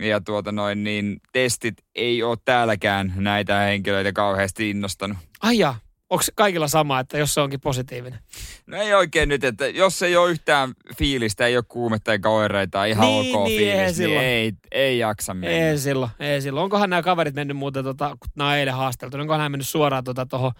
Ja 0.00 0.20
tuota 0.20 0.52
noin, 0.52 0.84
niin 0.84 1.20
testit 1.32 1.74
ei 1.94 2.22
ole 2.22 2.38
täälläkään 2.44 3.12
näitä 3.16 3.58
henkilöitä 3.58 4.12
kauheasti 4.12 4.70
innostanut. 4.70 5.18
Ai 5.42 5.62
onko 6.10 6.24
kaikilla 6.34 6.68
sama, 6.68 7.00
että 7.00 7.18
jos 7.18 7.34
se 7.34 7.40
onkin 7.40 7.60
positiivinen? 7.60 8.18
No 8.66 8.76
ei 8.76 8.94
oikein 8.94 9.28
nyt, 9.28 9.44
että 9.44 9.68
jos 9.68 10.02
ei 10.02 10.16
ole 10.16 10.30
yhtään 10.30 10.72
fiilistä, 10.98 11.46
ei 11.46 11.56
ole 11.56 11.64
kuumetta 11.68 12.12
eikä 12.12 12.28
oireita, 12.28 12.84
ihan 12.84 13.06
Niin, 13.06 13.36
ok 13.36 13.44
niin, 13.46 13.58
fiilis, 13.58 13.72
eihän 13.72 13.86
niin 13.86 13.94
silloin. 13.94 14.26
ei, 14.26 14.52
ei 14.72 14.98
jaksa 14.98 15.34
mennä. 15.34 15.56
Ei 15.70 15.78
silloin, 15.78 16.10
ei 16.20 16.42
silloin. 16.42 16.64
Onkohan 16.64 16.90
nämä 16.90 17.02
kaverit 17.02 17.34
mennyt 17.34 17.56
muuten, 17.56 17.84
tota, 17.84 18.08
kun 18.08 18.30
nämä 18.36 18.50
on 18.50 18.56
eilen 18.56 18.74
haasteltu, 18.74 19.16
niin 19.16 19.22
onkohan 19.22 19.38
nämä 19.38 19.48
mennyt 19.48 19.68
suoraan 19.68 20.04
tuohon 20.04 20.26
tota, 20.26 20.52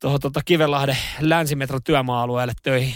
tuohon 0.00 0.20
tota 0.20 0.40
Kivenlahden 0.44 0.98
länsimetron 1.20 1.82
työmaa-alueelle 1.82 2.52
töihin? 2.62 2.94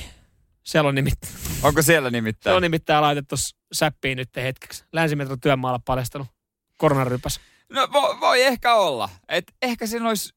Siellä 0.71 0.89
on, 0.89 0.95
nimittäin, 0.95 1.33
Onko 1.63 1.83
siellä 1.83 2.07
se 2.07 2.11
nimittäin? 2.11 2.57
on 2.57 2.63
nimittäin 2.63 3.03
laitettu 3.03 3.37
säppiin 3.73 4.17
nyt 4.17 4.29
hetkeksi. 4.37 4.85
Länsimetron 4.93 5.41
työmaalla 5.41 5.81
paljastanut 5.85 6.29
koronarypäs. 6.77 7.41
No 7.73 7.89
voi, 7.93 8.21
voi 8.21 8.43
ehkä 8.43 8.75
olla. 8.75 9.09
Et 9.29 9.45
ehkä 9.63 9.87
siinä 9.87 10.09
olisi 10.09 10.35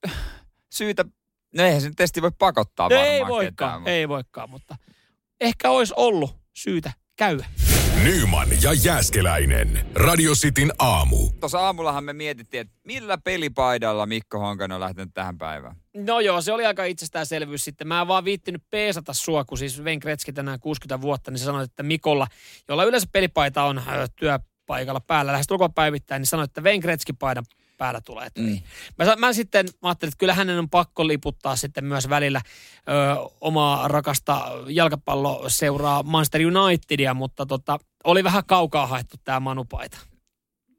syytä, 0.74 1.06
no 1.56 1.64
eihän 1.64 1.82
sen 1.82 1.96
testi 1.96 2.22
voi 2.22 2.32
pakottaa 2.40 2.90
No 2.90 2.96
varmaan 2.96 3.12
ei 3.14 3.20
ketään, 3.20 3.30
voikaan, 3.30 3.82
mutta- 3.82 3.92
ei 3.92 4.10
voikaan, 4.10 4.50
mutta 4.50 4.76
ehkä 5.42 5.70
olisi 5.70 5.94
ollut 5.98 6.36
syytä 6.54 6.92
käydä. 7.16 7.46
Nyman 8.04 8.48
ja 8.64 8.74
Jääskeläinen. 8.74 9.86
Radio 9.96 10.34
Cityn 10.34 10.72
aamu. 10.80 11.30
Tuossa 11.40 11.60
aamullahan 11.60 12.04
me 12.04 12.14
mietittiin, 12.14 12.62
että 12.62 12.74
millä 12.84 13.18
pelipaidalla 13.18 14.06
Mikko 14.06 14.40
Honkanen 14.40 14.76
on 14.76 14.82
lähtenyt 14.82 15.14
tähän 15.14 15.38
päivään. 15.38 15.76
No 15.96 16.20
joo, 16.20 16.42
se 16.42 16.54
oli 16.54 16.66
aika 16.66 16.86
itsestäänselvyys 16.86 17.64
sitten. 17.64 17.88
Mä 17.88 18.02
en 18.02 18.08
vaan 18.08 18.26
viittinyt 18.26 18.64
peesata 18.70 19.14
sua, 19.14 19.46
kun 19.46 19.58
siis 19.58 19.84
Wayne 19.84 20.00
Gretzky 20.00 20.34
tänään 20.34 20.60
60 20.60 21.02
vuotta, 21.02 21.32
niin 21.32 21.40
sä 21.40 21.46
sanoit, 21.46 21.72
että 21.72 21.84
Mikolla, 21.84 22.28
jolla 22.70 22.84
yleensä 22.84 23.08
pelipaita 23.12 23.64
on 23.64 23.82
työpaikalla 24.16 25.00
päällä 25.00 25.32
lähes 25.32 25.48
tulkoon 25.48 25.74
päivittäin, 25.74 26.20
niin 26.20 26.28
sanoit, 26.28 26.50
että 26.50 26.62
Wayne 26.62 26.82
Gretzky 26.82 27.14
paidan 27.14 27.46
päällä 27.84 28.02
tulee. 28.02 28.28
Mm. 28.38 28.60
Mä, 28.98 29.16
mä, 29.16 29.34
sitten 29.34 29.66
mä 29.82 29.90
ajattelin, 29.90 30.10
että 30.10 30.18
kyllä 30.20 30.34
hänen 30.34 30.60
on 30.60 30.70
pakko 30.70 31.08
liputtaa 31.08 31.56
sitten 31.56 31.86
myös 31.86 32.10
välillä 32.10 32.42
ö, 32.46 32.92
omaa 33.42 33.88
rakasta 33.88 34.52
jalkapalloseuraa 34.68 36.04
Manchester 36.04 36.42
Unitedia, 36.48 37.14
mutta 37.14 37.46
tota, 37.46 37.80
oli 38.04 38.24
vähän 38.24 38.44
kaukaa 38.48 38.88
haettu 38.88 39.18
tämä 39.24 39.40
Manu-paita. 39.40 39.98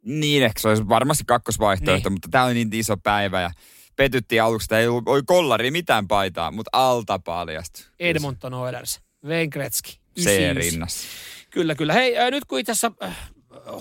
Niin, 0.05 0.43
ehkä 0.43 0.61
se 0.61 0.69
olisi 0.69 0.89
varmasti 0.89 1.25
kakkosvaihtoehto, 1.27 2.09
Niin. 2.09 2.15
mutta 2.15 2.29
tämä 2.31 2.45
oli 2.45 2.55
niin 2.55 2.75
iso 2.75 2.97
päivä 2.97 3.41
ja 3.41 3.51
petyttiin 3.97 4.43
aluksi, 4.43 4.65
että 4.65 4.79
ei 4.79 4.89
ollut, 4.89 5.09
oli 5.09 5.23
kollari 5.27 5.71
mitään 5.71 6.09
paitaa, 6.09 6.51
mutta 6.51 6.71
alta 6.73 7.19
paljastui. 7.19 7.85
Edmonton 7.99 8.55
Oilers, 8.55 9.01
Wayne 9.25 9.49
Gretzky. 9.49 9.91
Se 9.91 9.99
99. 10.21 10.73
rinnassa. 10.73 11.09
Kyllä, 11.51 11.75
kyllä. 11.75 11.93
Hei, 11.93 12.31
nyt 12.31 12.45
kun 12.45 12.59
itse 12.59 12.73
asiassa 12.73 12.93
äh, 13.03 13.17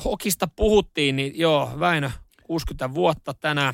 hokista 0.06 0.48
puhuttiin, 0.48 1.16
niin 1.16 1.40
joo, 1.40 1.72
Väinö, 1.80 2.10
60 2.44 2.94
vuotta 2.94 3.34
tänään. 3.34 3.74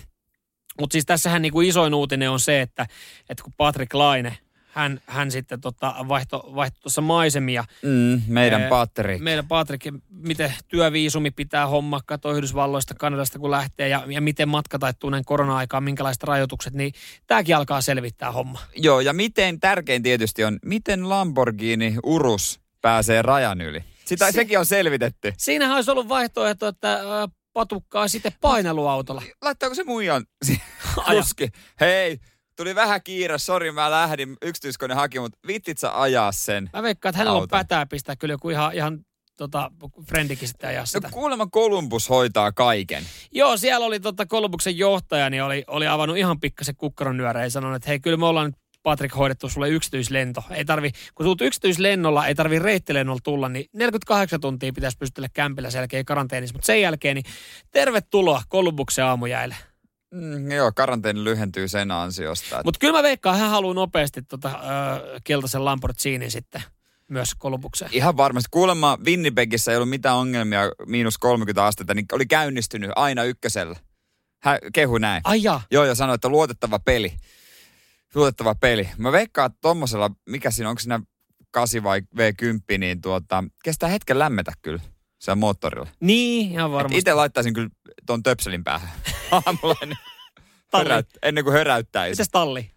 Mutta 0.80 0.94
siis 0.94 1.06
tässähän 1.06 1.42
niinku 1.42 1.62
isoin 1.62 1.94
uutinen 1.94 2.32
on 2.32 2.40
se, 2.40 2.62
että, 2.62 2.86
että 3.30 3.44
kun 3.44 3.54
Patrick 3.58 3.94
Laine, 3.94 4.38
hän, 4.72 5.02
hän 5.06 5.32
sitten 5.32 5.62
tota 5.62 5.96
vaihto, 6.08 6.52
vaihto 6.56 6.80
tuossa 6.82 7.02
maisemia. 7.02 7.64
Mm, 7.84 8.22
meidän 8.28 8.70
Patrick. 8.70 9.24
Meidän 9.24 9.48
Patrick, 9.48 9.96
miten 10.10 10.54
työviisumi 10.68 11.32
pitää 11.32 11.68
homma, 11.68 12.00
katsoa 12.06 12.34
Yhdysvalloista, 12.34 12.94
Kanadasta 12.94 13.40
kun 13.40 13.52
lähtee 13.52 13.88
ja, 13.88 14.04
ja 14.08 14.22
miten 14.22 14.50
matka 14.50 14.80
taittuu 14.80 15.10
näin 15.10 15.26
korona-aikaan, 15.26 15.84
minkälaiset 15.84 16.24
rajoitukset, 16.24 16.74
niin 16.74 16.94
tämäkin 17.28 17.56
alkaa 17.56 17.82
selvittää 17.82 18.32
homma. 18.32 18.60
Joo, 18.76 19.00
ja 19.00 19.14
miten 19.14 19.60
tärkein 19.60 20.04
tietysti 20.04 20.44
on, 20.44 20.60
miten 20.66 21.10
Lamborghini 21.10 21.96
Urus 22.04 22.60
pääsee 22.82 23.22
rajan 23.22 23.62
yli. 23.62 23.84
Sitä, 24.06 24.26
se... 24.26 24.32
Sekin 24.32 24.60
on 24.60 24.66
selvitetty. 24.66 25.34
Siinähän 25.38 25.76
olisi 25.76 25.92
ollut 25.92 26.10
vaihtoehto, 26.10 26.68
että 26.68 27.00
patukkaa 27.54 28.08
sitten 28.08 28.32
paineluautolla. 28.42 29.22
Laittaako 29.42 29.76
se 29.76 29.84
muijan 29.84 30.26
kuski? 31.06 31.50
Hei, 31.82 32.18
tuli 32.56 32.76
vähän 32.76 33.04
kiire, 33.04 33.38
sori 33.38 33.72
mä 33.72 33.92
lähdin, 33.92 34.38
yksityiskone 34.42 34.94
haki, 34.94 35.20
mutta 35.20 35.40
vittit 35.48 35.78
sä 35.78 36.02
ajaa 36.02 36.32
sen? 36.32 36.70
Mä 36.74 36.84
veikkaan, 36.84 37.10
että 37.10 37.18
hänellä 37.18 37.38
on 37.38 37.42
Auton. 37.42 37.60
pätää 37.60 37.86
pistää 37.86 38.16
kyllä 38.16 38.34
joku 38.34 38.50
ihan, 38.50 38.74
ihan 38.74 39.00
tota, 39.38 39.72
frendikin 40.10 40.48
sitten 40.48 40.70
ajaa 40.70 40.82
No 40.82 40.86
sitä. 40.86 41.10
kuulemma 41.12 41.48
Columbus 41.48 42.10
hoitaa 42.10 42.52
kaiken. 42.52 43.04
Joo, 43.32 43.58
siellä 43.58 43.86
oli 43.86 44.00
tota 44.00 44.26
Kolumbuksen 44.26 44.78
johtaja, 44.78 45.30
niin 45.30 45.44
oli, 45.44 45.64
oli 45.68 45.88
avannut 45.88 46.18
ihan 46.18 46.40
pikkasen 46.40 46.76
kukkaron 46.76 47.18
nyöreen 47.18 47.44
ja 47.44 47.50
sanonut, 47.50 47.76
että 47.76 47.90
hei, 47.90 48.00
kyllä 48.00 48.18
me 48.18 48.26
ollaan 48.26 48.46
nyt 48.46 48.56
Patrick 48.84 49.16
hoidettu 49.16 49.50
sulle 49.50 49.70
yksityislento. 49.70 50.44
Ei 50.52 50.66
tarvi, 50.66 50.92
kun 51.16 51.26
tulet 51.26 51.42
yksityislennolla, 51.42 52.28
ei 52.28 52.36
tarvi 52.36 52.60
reittilennolla 52.60 53.20
tulla, 53.24 53.50
niin 53.50 53.66
48 53.74 54.42
tuntia 54.42 54.74
pitäisi 54.74 54.98
pystytellä 54.98 55.30
kämpillä 55.34 55.70
sen 55.72 55.80
jälkeen 55.80 56.06
karanteenissa. 56.06 56.54
Mutta 56.54 56.66
sen 56.66 56.82
jälkeen, 56.82 57.16
niin 57.16 57.26
tervetuloa 57.72 58.42
Kolumbuksen 58.50 59.06
aamujäille. 59.06 59.56
Mm, 60.12 60.52
joo, 60.52 60.72
karanteeni 60.76 61.24
lyhentyy 61.24 61.68
sen 61.68 61.92
ansiosta. 61.92 62.62
Mutta 62.66 62.80
kyllä 62.80 62.98
mä 62.98 63.04
veikkaan, 63.04 63.38
hän 63.40 63.50
haluaa 63.50 63.74
nopeasti 63.74 64.22
tota, 64.22 64.50
ö, 64.50 65.20
keltaisen 65.24 65.66
Lamborghinin 65.66 66.32
sitten 66.32 66.64
myös 67.08 67.36
Kolumbukseen. 67.38 67.92
ihan 67.94 68.18
varmasti. 68.18 68.48
Kuulemma 68.52 68.98
Winnipegissä 69.06 69.72
ei 69.72 69.78
ollut 69.78 69.90
mitään 69.90 70.16
ongelmia, 70.16 70.62
miinus 70.86 71.18
30 71.18 71.66
astetta, 71.66 71.94
niin 71.94 72.06
oli 72.12 72.26
käynnistynyt 72.26 72.92
aina 72.96 73.24
ykkösellä. 73.24 73.76
Hän 74.40 74.60
kehu 74.74 74.98
näin. 74.98 75.22
Ai 75.24 75.44
jaa. 75.44 75.62
Joo, 75.72 75.86
ja 75.86 75.96
sanoi, 75.96 76.16
että 76.16 76.30
luotettava 76.30 76.80
peli. 76.80 77.14
Luotettava 78.16 78.56
peli. 78.56 78.90
Mä 78.98 79.12
veikkaan, 79.12 79.46
että 79.46 79.58
tommosella, 79.62 80.12
mikä 80.30 80.52
siinä, 80.52 80.70
onko 80.70 80.80
siinä 80.80 81.00
8 81.52 81.84
vai 81.84 82.02
V10, 82.02 82.78
niin 82.78 83.02
tuota, 83.02 83.44
kestää 83.64 83.90
hetken 83.90 84.20
lämmetä 84.20 84.52
kyllä 84.62 84.80
siellä 85.20 85.36
moottorilla. 85.40 85.88
Niin, 86.00 86.52
ihan 86.52 86.72
varmasti. 86.72 86.98
Itse 86.98 87.14
laittaisin 87.14 87.54
kyllä 87.54 87.70
ton 88.06 88.24
töpselin 88.24 88.64
päähän 88.64 88.90
aamulla 89.32 89.76
ennen, 89.82 89.98
höräyt, 90.74 91.08
ennen 91.24 91.44
kuin 91.44 91.54
höräyttäisi. 91.54 92.12
Mites 92.14 92.30
talli? 92.32 92.72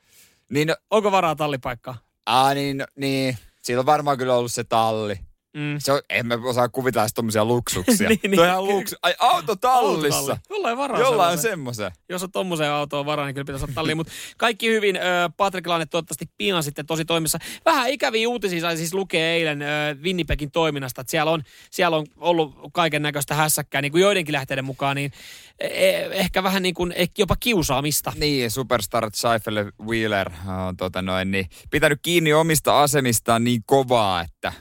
Niin, 0.51 0.69
no, 0.69 0.77
Onko 0.91 1.13
varaa 1.13 1.37
tallipaikkaa? 1.37 1.99
aa, 2.27 2.55
niin, 2.55 2.77
no, 2.79 2.85
niin, 2.97 3.39
siinä 3.63 3.81
on 3.81 3.87
varmaan 3.87 4.19
kyllä 4.19 4.35
ollut 4.37 4.53
se 4.53 4.65
talli. 4.65 5.21
Mm. 5.57 5.77
Se 5.79 5.93
on, 5.93 6.01
en 6.11 6.27
mä 6.27 6.39
osaa 6.45 6.69
kuvitella 6.69 7.03
edes 7.03 7.15
tommosia 7.15 7.45
luksuksia. 7.45 8.09
Niin, 8.13 8.21
niin, 8.31 8.45
ihan 8.45 8.65
luksu. 8.65 8.97
Ai 9.03 9.15
autotallissa. 9.19 10.19
Autotalli. 10.19 10.41
Jollain 10.51 10.79
varaa 10.79 11.01
Jollain 11.01 11.39
semmoisen. 11.39 11.93
Jos 12.09 12.23
on 12.23 12.33
tommoseen 12.33 12.71
autoon 12.71 13.07
varaa, 13.07 13.27
niin 13.27 13.35
kyllä 13.35 13.45
pitäisi 13.45 13.65
olla 13.65 13.75
talliin. 13.75 13.97
Mutta 13.97 14.13
kaikki 14.37 14.69
hyvin. 14.69 14.97
Ö, 14.97 15.01
Patrick 15.37 15.67
Laine 15.67 15.87
toivottavasti 15.87 16.31
pian 16.39 16.63
sitten 16.63 16.87
tosi 16.87 17.05
toimissa. 17.05 17.39
Vähän 17.65 17.91
ikäviä 17.91 18.29
uutisia 18.29 18.61
sai 18.61 18.77
siis 18.77 18.95
lukea 18.95 19.33
eilen 19.33 19.63
ö, 19.63 19.67
Winnipegin 20.03 20.51
toiminnasta. 20.51 21.01
Että 21.01 21.11
siellä 21.11 21.31
on, 21.31 21.43
siellä 21.71 21.97
on 21.97 22.07
ollut 22.17 22.55
kaiken 22.73 23.03
näköistä 23.03 23.35
hässäkkää, 23.35 23.83
niin 23.83 23.93
kuin 23.93 24.03
joidenkin 24.03 24.33
lähteiden 24.33 24.65
mukaan, 24.65 24.97
niin 24.97 25.13
eh, 25.59 26.09
ehkä 26.11 26.43
vähän 26.43 26.63
niin 26.63 26.75
kuin 26.75 26.93
eh, 26.97 27.11
jopa 27.19 27.37
kiusaamista. 27.41 28.13
Niin, 28.17 28.51
superstar 28.51 29.11
Scheifele 29.15 29.73
Wheeler 29.87 30.31
on 30.69 30.77
tota 30.77 31.03
noin, 31.03 31.31
niin 31.31 31.47
pitänyt 31.71 31.99
kiinni 32.03 32.33
omista 32.33 32.83
asemistaan 32.83 33.45
niin 33.45 33.63
kovaa, 33.67 34.23
että 34.23 34.53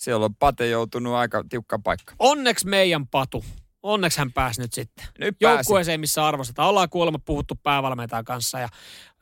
siellä 0.00 0.24
on 0.24 0.34
Pate 0.34 0.68
joutunut 0.68 1.14
aika 1.14 1.44
tiukkaan 1.48 1.82
paikkaan. 1.82 2.16
Onneksi 2.18 2.66
meidän 2.66 3.06
Patu. 3.06 3.44
Onneksi 3.82 4.18
hän 4.18 4.32
pääsi 4.32 4.60
nyt 4.60 4.72
sitten. 4.72 5.06
Nyt. 5.18 5.36
Joukkueeseen, 5.40 6.00
missä 6.00 6.26
arvostetaan. 6.26 6.68
Ollaan 6.68 6.88
kuulemma 6.90 7.18
puhuttu 7.24 7.54
päävalmentajan 7.62 8.24
kanssa 8.24 8.58
ja 8.58 8.68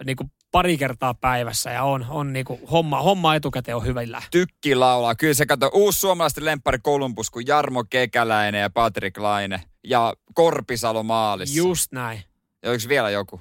niin 0.04 0.16
kuin 0.16 0.32
pari 0.50 0.78
kertaa 0.78 1.14
päivässä 1.14 1.70
ja 1.70 1.84
on, 1.84 2.06
on 2.08 2.32
niin 2.32 2.44
kuin 2.44 2.60
homma, 2.70 3.02
homma 3.02 3.34
etukäteen 3.34 3.76
on 3.76 3.84
hyvillä. 3.84 4.22
Tykki 4.30 4.74
laulaa. 4.74 5.14
Kyllä 5.14 5.34
se 5.34 5.46
kato, 5.46 5.70
uusi 5.74 6.00
suomalaisten 6.00 6.44
lemppari 6.44 6.78
Columbus, 6.78 7.30
kuin 7.30 7.46
Jarmo 7.46 7.84
Kekäläinen 7.90 8.60
ja 8.60 8.70
Patrick 8.70 9.18
Laine 9.18 9.62
ja 9.84 10.14
Korpisalo 10.34 11.02
maalissa. 11.02 11.56
Just 11.56 11.92
näin. 11.92 12.22
Ja 12.62 12.70
oliko 12.70 12.84
vielä 12.88 13.10
joku? 13.10 13.40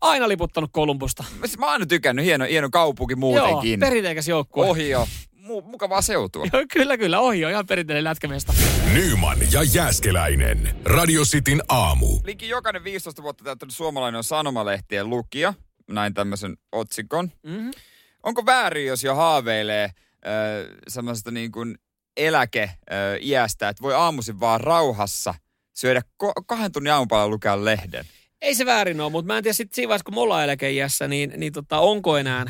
Aina 0.00 0.28
liputtanut 0.28 0.70
Kolumbusta. 0.72 1.24
Mä 1.58 1.66
oon 1.66 1.72
aina 1.72 1.86
tykännyt, 1.86 2.24
hieno, 2.24 2.44
hieno 2.44 2.70
kaupunki 2.70 3.14
muutenkin. 3.14 3.80
Joo, 3.80 3.88
perinteikäs 3.88 4.28
joukkue. 4.28 4.66
Ohio. 4.66 5.06
Mu- 5.50 5.62
mukavaa 5.62 6.02
seutua. 6.02 6.46
Joo, 6.52 6.62
kyllä, 6.72 6.98
kyllä. 6.98 7.20
Ohi 7.20 7.44
on 7.44 7.50
ihan 7.50 7.66
perinteinen 7.66 8.04
lätkämesta. 8.04 8.52
Nyman 8.92 9.38
ja 9.52 9.62
Jääskeläinen. 9.62 10.76
Radio 10.84 11.22
Cityn 11.22 11.62
aamu. 11.68 12.20
Liki 12.24 12.48
jokainen 12.48 12.84
15 12.84 13.22
vuotta 13.22 13.44
täyttänyt 13.44 13.74
suomalainen 13.74 14.16
on 14.18 14.24
sanomalehtien 14.24 15.10
lukija. 15.10 15.54
Näin 15.90 16.14
tämmöisen 16.14 16.56
otsikon. 16.72 17.30
Mm-hmm. 17.42 17.70
Onko 18.22 18.46
väärin, 18.46 18.86
jos 18.86 19.04
jo 19.04 19.14
haaveilee 19.14 19.84
äh, 19.84 19.92
semmoisesta 20.88 21.30
niin 21.30 21.52
kuin 21.52 21.78
eläke-iästä, 22.16 23.68
että 23.68 23.82
voi 23.82 23.94
aamuisin 23.94 24.40
vaan 24.40 24.60
rauhassa 24.60 25.34
syödä 25.74 26.02
ko- 26.24 26.44
kahden 26.46 26.72
tunnin 26.72 26.92
aamupalan 26.92 27.30
lukea 27.30 27.64
lehden. 27.64 28.04
Ei 28.42 28.54
se 28.54 28.66
väärin 28.66 29.00
ole, 29.00 29.10
mutta 29.10 29.26
mä 29.26 29.36
en 29.36 29.42
tiedä 29.44 29.54
sitten 29.54 29.74
siinä 29.74 29.88
vaiheessa, 29.88 30.04
kun 30.04 30.14
me 30.14 30.20
ollaan 30.20 30.44
eläkeiässä, 30.44 31.08
niin, 31.08 31.32
niin 31.36 31.52
tota, 31.52 31.78
onko 31.78 32.16
enää 32.18 32.46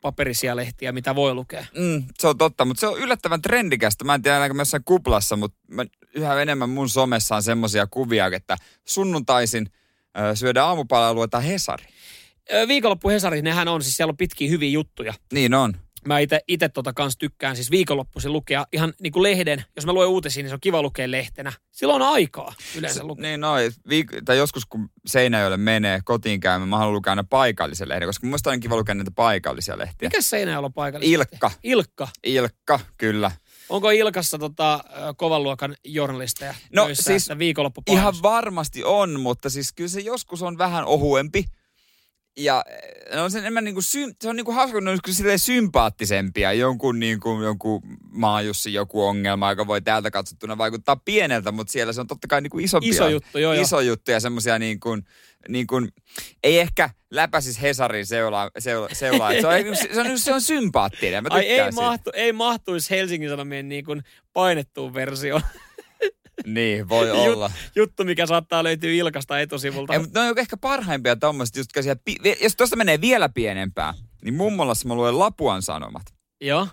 paperisia 0.00 0.56
lehtiä, 0.56 0.92
mitä 0.92 1.14
voi 1.14 1.34
lukea. 1.34 1.64
Mm, 1.78 2.04
se 2.18 2.28
on 2.28 2.38
totta, 2.38 2.64
mutta 2.64 2.80
se 2.80 2.86
on 2.86 2.98
yllättävän 2.98 3.42
trendikästä. 3.42 4.04
Mä 4.04 4.14
en 4.14 4.22
tiedä, 4.22 4.54
mä 4.54 4.60
jossain 4.60 4.84
kuplassa, 4.84 5.36
mutta 5.36 5.58
mä, 5.68 5.84
yhä 6.14 6.42
enemmän 6.42 6.70
mun 6.70 6.88
somessa 6.88 7.36
on 7.36 7.42
semmosia 7.42 7.86
kuvia, 7.86 8.26
että 8.26 8.56
sunnuntaisin 8.84 9.70
ö, 10.18 10.36
syödä 10.36 10.64
aamupalaa 10.64 11.14
luetaan 11.14 11.44
Hesari. 11.44 11.84
Ö, 12.52 12.68
Viikonloppu 12.68 13.08
Hesari, 13.08 13.42
nehän 13.42 13.68
on, 13.68 13.82
siis 13.82 13.96
siellä 13.96 14.10
on 14.10 14.16
pitkiä 14.16 14.50
hyviä 14.50 14.70
juttuja. 14.70 15.14
Niin 15.32 15.54
on. 15.54 15.74
Mä 16.08 16.18
itse 16.18 16.40
ite 16.48 16.68
tota 16.68 16.92
kans 16.92 17.16
tykkään 17.16 17.56
siis 17.56 17.70
viikonloppuisin 17.70 18.32
lukea 18.32 18.66
ihan 18.72 18.92
niin 19.00 19.12
kuin 19.12 19.22
lehden. 19.22 19.64
Jos 19.76 19.86
mä 19.86 19.92
luen 19.92 20.08
uutisia, 20.08 20.42
niin 20.42 20.50
se 20.50 20.54
on 20.54 20.60
kiva 20.60 20.82
lukea 20.82 21.10
lehtenä. 21.10 21.52
Silloin 21.70 22.02
on 22.02 22.08
aikaa 22.08 22.54
yleensä 22.78 23.04
lukea. 23.04 23.22
Niin 23.22 23.40
noin. 23.40 23.72
Viik- 23.88 24.22
tai 24.24 24.38
joskus 24.38 24.66
kun 24.66 24.90
Seinäjoelle 25.06 25.56
menee 25.56 26.00
kotiin 26.04 26.40
käymään, 26.40 26.68
mä 26.68 26.76
haluan 26.78 26.94
lukea 26.94 27.10
aina 27.10 27.24
paikallisen 27.24 27.88
lehden, 27.88 28.08
koska 28.08 28.26
mun 28.26 28.30
mielestä 28.30 28.50
on 28.50 28.60
kiva 28.60 28.76
lukea 28.76 28.94
näitä 28.94 29.10
paikallisia 29.10 29.78
lehtiä. 29.78 30.08
Mikä 30.08 30.22
Seinäjoella 30.22 30.66
on 30.66 30.72
paikallisesti? 30.72 31.12
Ilkka. 31.12 31.50
Ilkka. 31.62 32.08
Ilkka, 32.24 32.80
kyllä. 32.98 33.30
Onko 33.68 33.90
Ilkassa 33.90 34.38
tota, 34.38 34.84
kovan 35.16 35.42
luokan 35.42 35.76
journalisteja 35.84 36.54
No, 36.72 36.88
siis 36.92 37.22
että 37.22 37.38
viikonloppupainos? 37.38 38.00
Ihan 38.00 38.14
varmasti 38.22 38.84
on, 38.84 39.20
mutta 39.20 39.50
siis 39.50 39.72
kyllä 39.72 39.88
se 39.88 40.00
joskus 40.00 40.42
on 40.42 40.58
vähän 40.58 40.84
ohuempi. 40.84 41.44
Ja 42.38 42.64
eh, 42.68 43.16
no 43.16 43.28
se, 43.30 43.38
enemmän 43.38 43.64
niinku 43.64 43.80
sy- 43.80 44.14
se 44.22 44.28
on 44.28 44.36
niinku 44.36 44.52
hauska, 44.52 44.72
kun 44.74 44.84
ne 44.84 44.90
on 44.90 44.98
silleen 45.10 45.38
sympaattisempia. 45.38 46.52
Jonkun, 46.52 46.98
niinku, 47.00 47.42
jonkun 47.42 47.82
maajussi 48.12 48.72
joku 48.72 49.04
ongelma, 49.04 49.50
joka 49.50 49.66
voi 49.66 49.82
täältä 49.82 50.10
katsottuna 50.10 50.58
vaikuttaa 50.58 50.96
pieneltä, 50.96 51.52
mutta 51.52 51.72
siellä 51.72 51.92
se 51.92 52.00
on 52.00 52.06
totta 52.06 52.28
kai 52.28 52.40
niinku 52.40 52.58
isompia. 52.58 52.90
Iso 52.90 53.08
juttu, 53.08 53.38
joo, 53.38 53.54
joo. 53.54 53.62
Iso 53.62 53.80
juttu 53.80 54.10
ja 54.10 54.20
semmoisia 54.20 54.58
niin 54.58 54.80
kuin, 54.80 55.02
niin 55.48 55.66
kuin, 55.66 55.88
ei 56.44 56.58
ehkä 56.60 56.90
läpäisis 57.10 57.62
Hesarin 57.62 58.06
seulaa. 58.06 58.50
seula, 58.58 58.88
seula. 58.92 59.30
Se, 59.30 59.46
on, 59.46 59.76
se, 59.94 60.00
on, 60.00 60.18
se 60.18 60.34
on 60.34 60.40
sympaattinen, 60.40 61.22
mä 61.22 61.28
Ai 61.30 61.46
ei, 61.46 61.58
siitä. 61.58 61.72
mahtu, 61.72 62.10
ei 62.14 62.32
mahtuisi 62.32 62.90
Helsingin 62.90 63.30
Sanomien 63.30 63.68
niin 63.68 63.84
kuin 63.84 64.02
painettuun 64.32 64.94
versioon. 64.94 65.42
Niin, 66.46 66.88
voi 66.88 67.10
olla. 67.10 67.50
Juttu, 67.76 68.04
mikä 68.04 68.26
saattaa 68.26 68.64
löytyä 68.64 68.90
Ilkasta 68.90 69.40
etusivulta. 69.40 69.92
Ei, 69.92 69.98
mutta 69.98 70.22
ne 70.22 70.30
on 70.30 70.38
ehkä 70.38 70.56
parhaimpia 70.56 71.16
tommoset, 71.16 71.56
just, 71.56 71.70
siellä, 71.80 71.96
jos 72.42 72.56
tuosta 72.56 72.76
menee 72.76 73.00
vielä 73.00 73.28
pienempää, 73.28 73.94
niin 74.22 74.34
mummolassa 74.34 74.88
mä 74.88 74.94
luen 74.94 75.18
Lapuan 75.18 75.62
Sanomat. 75.62 76.02
Joo. 76.40 76.68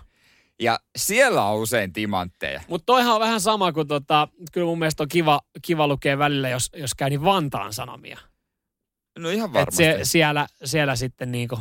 Ja 0.60 0.80
siellä 0.96 1.44
on 1.44 1.58
usein 1.58 1.92
timantteja. 1.92 2.60
Mutta 2.68 2.86
toihan 2.86 3.14
on 3.14 3.20
vähän 3.20 3.40
sama 3.40 3.72
kuin 3.72 3.88
tota, 3.88 4.28
kyllä 4.52 4.64
mun 4.64 4.78
mielestä 4.78 5.02
on 5.02 5.08
kiva, 5.08 5.40
kiva 5.62 5.88
lukea 5.88 6.18
välillä, 6.18 6.48
jos, 6.48 6.70
jos 6.76 6.94
käy 6.94 7.10
niin 7.10 7.24
Vantaan 7.24 7.72
Sanomia. 7.72 8.18
No 9.18 9.28
ihan 9.28 9.48
Et 9.48 9.54
varmasti. 9.54 9.76
se, 9.84 9.98
siellä, 10.02 10.46
siellä 10.64 10.96
sitten 10.96 11.32
niinku 11.32 11.58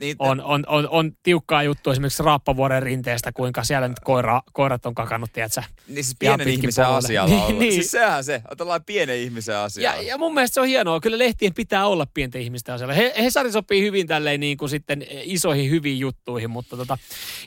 Niitä- 0.00 0.24
on, 0.24 0.40
on, 0.42 0.64
on, 0.66 0.88
on, 0.88 1.12
tiukkaa 1.22 1.62
juttu 1.62 1.90
esimerkiksi 1.90 2.22
Raappavuoren 2.22 2.82
rinteestä, 2.82 3.32
kuinka 3.32 3.64
siellä 3.64 3.88
nyt 3.88 4.00
koira, 4.00 4.42
koirat 4.52 4.86
on 4.86 4.94
kakannut, 4.94 5.32
tiedätkö? 5.32 5.62
Niin 5.88 6.04
siis 6.04 6.16
pienen 6.18 6.48
ihmisen 6.48 6.84
polulle. 6.84 6.98
asialla 6.98 7.28
Niin, 7.34 7.42
olla. 7.42 7.58
niin. 7.58 7.72
Siis 7.72 7.90
sehän 7.90 8.24
se, 8.24 8.42
otellaan 8.50 8.84
pienen 8.84 9.16
ihmisen 9.18 9.52
Ja, 9.52 9.64
asialla. 9.64 10.02
ja 10.02 10.18
mun 10.18 10.34
mielestä 10.34 10.54
se 10.54 10.60
on 10.60 10.66
hienoa. 10.66 11.00
Kyllä 11.00 11.18
lehtien 11.18 11.54
pitää 11.54 11.86
olla 11.86 12.06
pienten 12.14 12.42
ihmisten 12.42 12.74
asialla. 12.74 12.94
He, 12.94 13.12
Hesari 13.18 13.52
sopii 13.52 13.82
hyvin 13.82 14.06
tälleen 14.06 14.40
niin 14.40 14.56
kuin 14.56 14.68
sitten 14.68 15.06
isoihin 15.10 15.70
hyviin 15.70 15.98
juttuihin, 15.98 16.50
mutta 16.50 16.76
tota, 16.76 16.98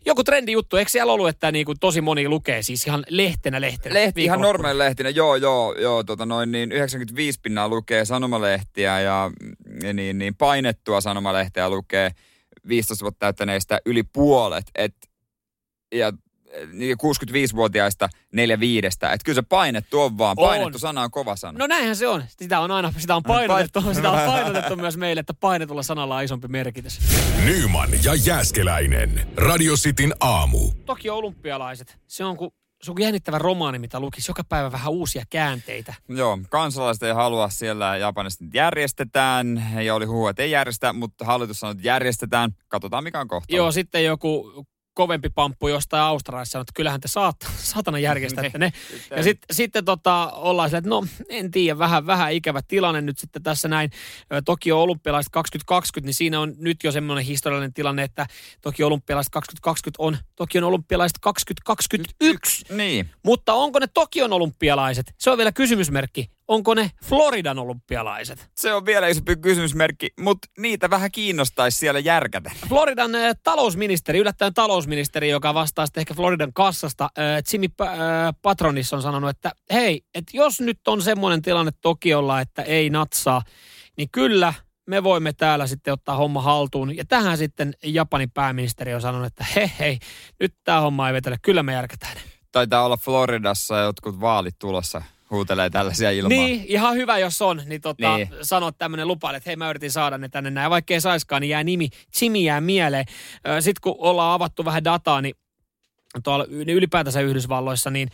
joku 0.05 0.24
trendi 0.24 0.51
juttu. 0.51 0.78
Eikö 0.78 0.91
siellä 0.91 1.13
ollut, 1.13 1.30
että 1.30 1.51
niin 1.51 1.65
kuin 1.65 1.80
tosi 1.80 2.01
moni 2.01 2.30
lukee 2.30 2.61
siis 2.61 2.88
ihan 2.88 3.03
lehtenä 3.09 3.61
lehtenä? 3.61 3.93
Lehti, 3.93 4.24
ihan 4.24 4.41
normaali 4.41 4.78
lehtinä, 4.78 5.09
joo, 5.09 5.36
joo, 5.36 5.76
joo, 5.80 6.03
tota 6.03 6.26
noin, 6.26 6.51
niin 6.51 6.72
95 6.72 7.39
pinnaa 7.43 7.69
lukee 7.69 8.05
sanomalehtiä 8.05 8.99
ja, 8.99 9.11
ja 9.11 9.32
niin, 9.82 10.18
niin 10.18 10.36
painettua 10.36 11.02
sanomalehteä 11.02 11.70
lukee 11.70 12.12
15 12.68 13.04
vuotta 13.04 13.20
täyttäneistä 13.20 13.80
yli 13.86 14.04
puolet, 14.04 14.66
et, 14.76 14.96
ja 15.96 16.14
niin 16.74 16.98
65-vuotiaista 16.98 18.10
neljä 18.34 18.60
viidestä. 18.60 19.14
Että 19.14 19.26
kyllä 19.26 19.36
se 19.36 19.42
painettu 19.42 20.02
on 20.02 20.18
vaan. 20.18 20.36
On. 20.38 20.48
Painettu 20.48 20.80
sana 20.80 21.02
on 21.02 21.12
kova 21.12 21.36
sana. 21.36 21.60
No 21.60 21.68
näinhän 21.68 21.96
se 21.96 22.08
on. 22.08 22.24
Sitä 22.28 22.60
on 22.60 22.72
aina 22.72 22.94
sitä 22.98 23.16
on 23.16 23.24
painotettu, 23.24 23.82
sitä 23.94 24.12
on 24.12 24.26
painotettu 24.26 24.76
myös 24.76 24.98
meille, 24.98 25.20
että 25.20 25.34
painetulla 25.34 25.84
sanalla 25.84 26.16
on 26.16 26.24
isompi 26.24 26.48
merkitys. 26.48 27.00
Nyman 27.46 27.90
ja 28.04 28.16
Jääskeläinen. 28.16 29.28
Radio 29.38 29.76
Cityn 29.76 30.14
aamu. 30.20 30.72
Toki 30.86 31.10
olympialaiset. 31.10 31.98
Se 32.08 32.26
on 32.26 32.38
kuin 32.38 32.52
se 32.84 32.92
on 32.92 32.98
jännittävä 33.00 33.38
romaani, 33.38 33.80
mitä 33.80 34.00
lukisi 34.00 34.32
joka 34.32 34.44
päivä 34.44 34.72
vähän 34.72 34.92
uusia 34.92 35.24
käänteitä. 35.30 35.94
Joo, 36.10 36.40
kansalaiset 36.50 37.04
ei 37.04 37.14
halua 37.14 37.50
siellä 37.50 37.98
Japanissa 37.98 38.44
nyt 38.44 38.54
järjestetään. 38.54 39.64
Ja 39.86 39.96
oli 39.96 40.06
huhu, 40.06 40.28
että 40.28 40.44
ei 40.44 40.52
järjestä, 40.52 40.94
mutta 40.94 41.26
hallitus 41.26 41.60
sanoi, 41.60 41.72
että 41.72 41.88
järjestetään. 41.88 42.52
Katsotaan 42.68 43.04
mikä 43.04 43.20
on 43.20 43.28
kohta. 43.28 43.56
Joo, 43.56 43.72
sitten 43.72 44.06
joku 44.06 44.66
kovempi 44.94 45.30
pamppu 45.30 45.68
jostain 45.68 46.04
Australiassa 46.04 46.60
että 46.60 46.72
kyllähän 46.76 47.02
te 47.02 47.08
saat, 47.08 47.36
saatana 47.58 48.00
järjestätte 48.00 48.58
ne. 48.60 48.74
Ja 49.16 49.24
sit, 49.24 49.38
sitten 49.52 49.86
tota, 49.86 50.32
ollaan 50.32 50.70
sillä, 50.70 50.78
että 50.78 50.89
no 50.89 51.06
en 51.30 51.52
tiedä, 51.52 51.80
vähän, 51.80 52.06
vähän 52.06 52.34
ikävä 52.34 52.62
tilanne 52.68 53.02
nyt 53.02 53.18
sitten 53.18 53.44
tässä 53.44 53.68
näin. 53.68 53.89
Tokio 54.46 54.82
olympialaiset 54.82 55.32
2020, 55.32 56.08
niin 56.08 56.14
siinä 56.14 56.39
on 56.39 56.54
nyt 56.58 56.84
jo 56.84 56.92
semmoinen 56.92 57.26
historiallinen 57.26 57.74
tilanne, 57.74 58.04
että 58.04 58.26
Tokio 58.62 58.88
olympialaiset 58.88 59.32
2020 59.32 60.04
on 60.04 60.18
Tokion 60.36 60.64
olympialaiset 60.64 61.18
2021. 61.22 62.66
Niin. 62.70 63.10
Mutta 63.24 63.54
onko 63.54 63.80
ne 63.80 63.88
Tokion 63.88 64.34
olympialaiset? 64.34 65.14
Se 65.18 65.30
on 65.30 65.38
vielä 65.38 65.52
kysymysmerkki. 65.52 66.32
Onko 66.52 66.74
ne 66.74 66.91
Floridan 67.04 67.60
olympialaiset? 67.60 68.49
Se 68.56 68.74
on 68.74 68.86
vielä 68.86 69.08
isompi 69.08 69.36
kysymysmerkki, 69.36 70.10
mutta 70.20 70.47
niitä 70.58 70.89
vähän 70.89 71.12
kiinnostaisi 71.12 71.78
siellä 71.78 71.99
järkätä. 71.99 72.52
Floridan 72.70 73.16
äh, 73.16 73.36
talousministeri, 73.43 74.20
yllättäen 74.20 74.54
talousministeri, 74.54 75.30
joka 75.30 75.54
vastaa 75.54 75.86
sitten 75.86 76.02
ehkä 76.02 76.14
Floridan 76.14 76.54
kassasta, 76.54 77.04
äh, 77.04 77.43
Jimmy 77.54 77.68
Pa- 77.68 77.88
äh, 77.88 78.36
Patronis 78.41 78.93
on 78.93 79.02
sanonut, 79.02 79.30
että 79.30 79.52
hei, 79.74 80.02
että 80.16 80.38
jos 80.38 80.62
nyt 80.62 80.88
on 80.88 81.02
semmoinen 81.02 81.41
tilanne 81.41 81.72
Tokiolla, 81.82 82.41
että 82.41 82.62
ei 82.62 82.89
natsaa, 82.89 83.41
niin 83.97 84.10
kyllä 84.12 84.54
me 84.88 85.04
voimme 85.04 85.34
täällä 85.34 85.68
sitten 85.68 85.93
ottaa 85.93 86.16
homma 86.16 86.41
haltuun. 86.41 86.97
Ja 86.97 87.06
tähän 87.06 87.38
sitten 87.38 87.74
Japanin 87.84 88.32
pääministeri 88.32 88.93
on 88.93 89.02
sanonut, 89.02 89.28
että 89.28 89.45
hei 89.56 89.72
hei, 89.80 89.99
nyt 90.39 90.54
tämä 90.64 90.82
homma 90.82 91.08
ei 91.08 91.14
vetele, 91.14 91.38
kyllä 91.41 91.64
me 91.64 91.74
järkätään. 91.74 92.18
Taitaa 92.52 92.86
olla 92.86 92.97
Floridassa 92.97 93.80
jotkut 93.80 94.22
vaalit 94.22 94.56
tulossa. 94.60 95.02
Huutelee 95.32 95.70
tällaisia 95.70 96.12
ilmaa. 96.12 96.30
Niin, 96.30 96.66
ihan 96.68 96.96
hyvä 96.96 97.18
jos 97.18 97.42
on, 97.42 97.62
niin, 97.66 97.82
tota, 97.82 98.18
Niin. 98.18 98.30
sanot 98.42 98.78
tämmöinen 98.78 99.08
lupa, 99.08 99.34
että 99.36 99.50
hei 99.50 99.56
mä 99.56 99.70
yritin 99.70 99.92
saada 99.92 100.18
ne 100.18 100.30
tänne 100.30 100.50
näin. 100.50 100.70
Vaikka 100.70 100.94
ei 100.94 101.02
saiskaan, 101.02 101.42
niin 101.42 101.50
jää 101.50 101.64
nimi, 101.64 101.90
Jimmy 102.22 102.38
jää 102.38 102.62
mieleen. 102.62 103.06
Sitten 103.60 103.82
kun 103.82 103.96
ollaan 103.98 104.34
avattu 104.34 104.66
vähän 104.66 104.84
dataa, 104.84 105.22
niin 105.22 105.36
tuolla 106.24 106.46
niin 106.50 106.70
ylipäätänsä 106.70 107.22
Yhdysvalloissa, 107.22 107.90
niin 107.90 108.10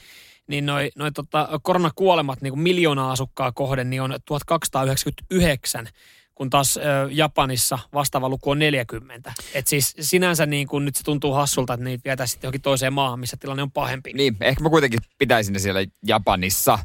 niin 0.47 0.65
noi, 0.65 0.91
noi 0.95 1.11
tota, 1.11 1.49
koronakuolemat 1.61 2.41
niin 2.41 2.51
kuin 2.51 2.59
miljoonaa 2.61 3.11
asukkaa 3.11 3.51
kohden 3.51 3.89
niin 3.89 4.01
on 4.01 4.15
1299, 4.25 5.87
kun 6.35 6.49
taas 6.49 6.77
ö, 6.77 6.81
Japanissa 7.11 7.79
vastaava 7.93 8.29
luku 8.29 8.49
on 8.51 8.59
40. 8.59 9.33
Et 9.53 9.67
siis 9.67 9.95
sinänsä 9.99 10.45
niin 10.45 10.67
kun 10.67 10.85
nyt 10.85 10.95
se 10.95 11.03
tuntuu 11.03 11.33
hassulta, 11.33 11.73
että 11.73 11.83
niitä 11.83 12.03
vietäisiin 12.05 12.31
sitten 12.33 12.47
johonkin 12.47 12.61
toiseen 12.61 12.93
maahan, 12.93 13.19
missä 13.19 13.37
tilanne 13.37 13.63
on 13.63 13.71
pahempi. 13.71 14.13
Niin, 14.13 14.37
ehkä 14.41 14.63
mä 14.63 14.69
kuitenkin 14.69 14.99
pitäisin 15.17 15.53
ne 15.53 15.59
siellä 15.59 15.79
Japanissa, 16.07 16.79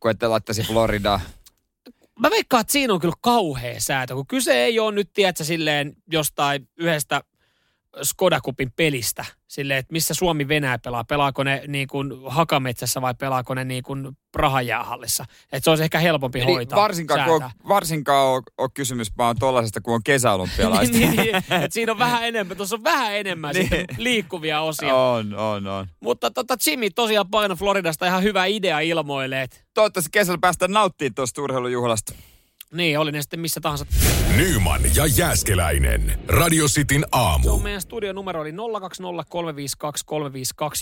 kun 0.00 0.10
ette 0.10 0.28
laittaisi 0.28 0.62
Floridaa. 0.62 1.20
Mä 2.18 2.30
veikkaan, 2.30 2.60
että 2.60 2.72
siinä 2.72 2.94
on 2.94 3.00
kyllä 3.00 3.14
kauhea 3.20 3.80
säätö, 3.80 4.14
kun 4.14 4.26
kyse 4.26 4.52
ei 4.64 4.78
ole 4.78 4.94
nyt, 4.94 5.10
tiedätkö, 5.12 5.44
silleen 5.44 5.96
jostain 6.12 6.68
yhdestä 6.76 7.20
Skodakupin 8.02 8.72
pelistä, 8.76 9.24
silleen, 9.48 9.78
että 9.78 9.92
missä 9.92 10.14
Suomi 10.14 10.48
Venäjä 10.48 10.78
pelaa, 10.78 11.04
pelaako 11.04 11.44
ne 11.44 11.62
niin 11.66 11.88
kuin 11.88 12.12
Hakametsässä 12.26 13.00
vai 13.02 13.14
pelaako 13.14 13.54
ne 13.54 13.64
niin 13.64 13.82
kuin 13.82 14.08
Prahan 14.32 14.66
jäähallissa. 14.66 15.24
Että 15.52 15.64
se 15.64 15.70
olisi 15.70 15.84
ehkä 15.84 15.98
helpompi 15.98 16.38
Niin, 16.38 16.48
hoitaa. 16.48 16.82
varsinkaan, 16.82 17.24
kun 17.24 17.42
on, 17.44 17.50
varsinkaan 17.68 18.26
on, 18.28 18.42
on 18.58 18.68
kysymys 18.74 19.16
vaan 19.18 19.36
tuollaisesta, 19.38 19.80
kun 19.80 19.94
on 19.94 20.02
kesäolympialaista. 20.04 20.96
niin, 20.98 21.10
niin, 21.16 21.36
että 21.36 21.68
siinä 21.70 21.92
on 21.92 21.98
vähän 21.98 22.24
enemmän, 22.26 22.56
tuossa 22.56 22.76
on 22.76 22.84
vähän 22.84 23.16
enemmän 23.16 23.54
Niin. 23.54 23.68
niin. 23.70 23.86
liikkuvia 23.96 24.60
osia. 24.60 24.94
on, 24.94 25.34
on, 25.34 25.66
on. 25.66 25.86
Mutta 26.00 26.30
tota, 26.30 26.56
Jimmy 26.66 26.90
tosiaan 26.90 27.30
paino 27.30 27.56
Floridasta 27.56 28.06
ihan 28.06 28.22
hyvä 28.22 28.44
idea 28.46 28.80
ilmoilee, 28.80 29.46
Toivottavasti 29.74 30.10
kesällä 30.12 30.38
päästään 30.40 30.70
nauttimaan 30.70 31.14
tuosta 31.14 31.42
urheilujuhlasta. 31.42 32.14
Niin, 32.74 32.98
oli 32.98 33.12
ne 33.12 33.22
sitten 33.22 33.40
missä 33.40 33.60
tahansa. 33.60 33.86
Nyman 34.36 34.80
ja 34.96 35.06
Jääskeläinen. 35.06 36.20
Radio 36.28 36.64
Cityn 36.66 37.00
Se 37.00 37.06
aamu. 37.12 37.52
on 37.54 37.62
meidän 37.62 37.80
studion 37.80 38.14
numero 38.14 38.40
oli 38.40 38.50
020352352. 38.50 38.54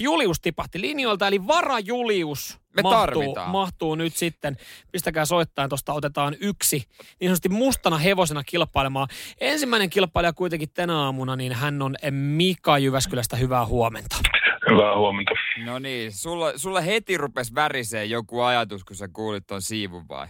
Julius 0.01 0.41
tipahti 0.41 0.81
linjoilta, 0.81 1.29
eli 1.29 1.47
vara 1.47 1.79
Julius 1.79 2.59
Me 2.77 2.83
mahtuu, 2.83 3.01
tarvitaan. 3.23 3.51
mahtuu 3.51 3.95
nyt 3.95 4.15
sitten. 4.17 4.57
Pistäkää 4.93 5.25
soittain, 5.25 5.69
tuosta 5.69 5.93
otetaan 5.93 6.37
yksi 6.41 6.77
niin 7.21 7.29
sanotusti 7.29 7.49
mustana 7.49 7.99
hevosena 7.99 8.45
kilpailemaan. 8.45 9.09
Ensimmäinen 9.41 9.91
kilpailija 9.91 10.33
kuitenkin 10.33 10.71
tänä 10.75 10.97
aamuna, 10.99 11.37
niin 11.37 11.53
hän 11.53 11.83
on 11.83 11.97
Mika 12.11 12.79
Jyväskylästä. 12.79 13.37
Hyvää 13.37 13.67
huomenta. 13.67 14.17
Hyvää 14.71 14.97
huomenta. 14.97 15.31
No 15.65 15.79
niin, 15.79 16.13
sulla, 16.13 16.53
sulla 16.57 16.81
heti 16.81 17.17
rupesi 17.17 17.55
värisee 17.55 18.05
joku 18.05 18.41
ajatus, 18.41 18.85
kun 18.85 18.97
sä 18.97 19.09
kuulit 19.13 19.47
ton 19.47 19.63
siivun 19.63 20.09
vai? 20.09 20.27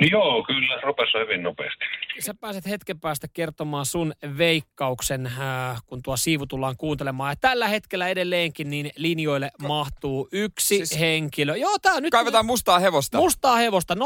Joo, 0.00 0.42
kyllä, 0.42 0.80
rupesi 0.82 1.18
hyvin 1.18 1.42
nopeasti. 1.42 1.84
Sä 2.20 2.34
pääset 2.34 2.66
hetken 2.66 3.00
päästä 3.00 3.26
kertomaan 3.32 3.86
sun 3.86 4.12
veikkauksen, 4.38 5.26
äh, 5.26 5.82
kun 5.86 6.02
tuo 6.02 6.16
siivu 6.16 6.46
tullaan 6.46 6.76
kuuntelemaan. 6.76 7.32
Ja 7.32 7.36
tällä 7.40 7.68
hetkellä 7.68 8.08
edelleenkin 8.08 8.70
niin 8.70 8.90
linjoille 8.96 9.50
mahtuu 9.68 10.28
yksi 10.32 10.66
Siis- 10.66 10.98
henkilö. 11.00 11.56
Joo, 11.56 11.76
tää 11.82 12.00
nyt... 12.00 12.10
Kaivetaan 12.10 12.46
mustaa 12.46 12.78
hevosta. 12.78 13.18
Mustaa 13.18 13.56
hevosta 13.56 13.94
020352352. 13.94 13.98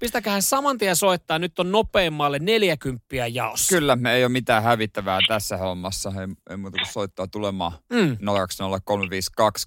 Pistäkähän 0.00 0.42
saman 0.42 0.78
tien 0.78 0.96
soittaa. 0.96 1.38
Nyt 1.38 1.58
on 1.58 1.72
nopeimmalle 1.72 2.38
40 2.38 3.06
jaossa. 3.32 3.76
Kyllä, 3.76 3.96
me 3.96 4.14
ei 4.14 4.24
ole 4.24 4.32
mitään 4.32 4.62
hävittävää 4.62 5.18
tässä 5.28 5.56
hommassa. 5.56 6.12
Ei, 6.20 6.26
ei 6.50 6.56
muuta 6.56 6.76
kuin 6.78 6.92
soittaa 6.92 7.26
tulemaan. 7.26 7.72
Mm. 7.92 8.16
020352 8.20 8.24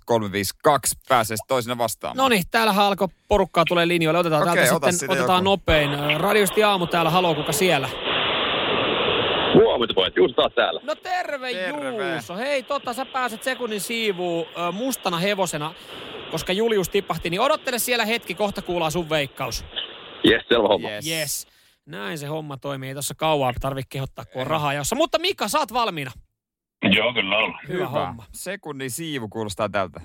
352 0.05 0.95
pääsee 1.09 1.37
toisena 1.47 1.77
vastaamaan. 1.77 2.17
No 2.17 2.29
niin, 2.29 2.43
täällä 2.51 2.73
alkoi 2.77 3.07
porukkaa 3.27 3.63
tulee 3.67 3.87
linjoille. 3.87 4.19
Otetaan 4.19 4.43
Okei, 4.43 4.55
täältä 4.55 4.75
ota 4.75 4.91
sitten, 4.91 5.09
otetaan 5.09 5.37
joku. 5.37 5.43
nopein. 5.43 5.89
Radiosti 6.17 6.63
aamu 6.63 6.87
täällä, 6.87 7.09
haloo, 7.11 7.35
kuka 7.35 7.51
siellä? 7.51 7.89
Huomenta 9.53 9.93
pojat, 9.93 10.15
Juuso 10.15 10.33
taas 10.33 10.53
täällä. 10.53 10.81
No 10.83 10.95
terve, 10.95 11.51
Terve. 11.51 12.11
Juuso. 12.13 12.35
Hei, 12.35 12.63
totta, 12.63 12.93
sä 12.93 13.05
pääset 13.05 13.43
sekunnin 13.43 13.81
siivuun 13.81 14.45
ö, 14.57 14.71
mustana 14.71 15.17
hevosena, 15.17 15.73
koska 16.31 16.53
Julius 16.53 16.89
tipahti, 16.89 17.29
niin 17.29 17.41
odottele 17.41 17.79
siellä 17.79 18.05
hetki, 18.05 18.35
kohta 18.35 18.61
kuullaan 18.61 18.91
sun 18.91 19.09
veikkaus. 19.09 19.65
Jes, 20.23 20.43
selvä 20.49 20.67
homma. 20.67 20.89
Yes. 20.89 21.07
Yes. 21.07 21.47
Näin 21.85 22.17
se 22.17 22.27
homma 22.27 22.57
toimii. 22.57 22.89
Ei 22.89 22.95
tuossa 22.95 23.15
kauaa 23.15 23.53
tarvitse 23.61 23.89
kehottaa, 23.89 24.25
kun 24.25 24.41
on 24.41 24.47
rahaa 24.47 24.73
jossa. 24.73 24.95
Mutta 24.95 25.19
Mika, 25.19 25.45
oot 25.59 25.73
valmiina. 25.73 26.11
Joo, 26.83 27.13
kyllä 27.13 27.37
on. 27.37 27.53
Hyvä, 27.67 27.87
homma. 27.87 28.23
Sekunnin 28.31 28.91
siivu 28.91 29.29
kuulostaa 29.29 29.69
tältä. 29.69 30.01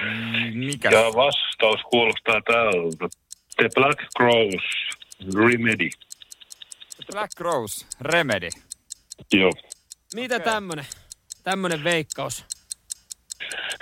Mm, 0.00 0.58
Mikä? 0.58 0.90
Ja 0.90 1.00
vastaus 1.16 1.80
kuulostaa 1.90 2.40
tältä. 2.46 3.21
The 3.62 3.68
Black 3.74 4.00
Crows 4.18 4.62
Remedy. 5.34 5.90
Black 7.12 7.40
Rose, 7.40 7.86
Remedy. 8.00 8.48
Joo. 9.32 9.52
Mitä 10.14 10.36
Okei. 10.36 10.44
tämmönen, 10.44 10.84
tämmönen 11.42 11.84
veikkaus? 11.84 12.44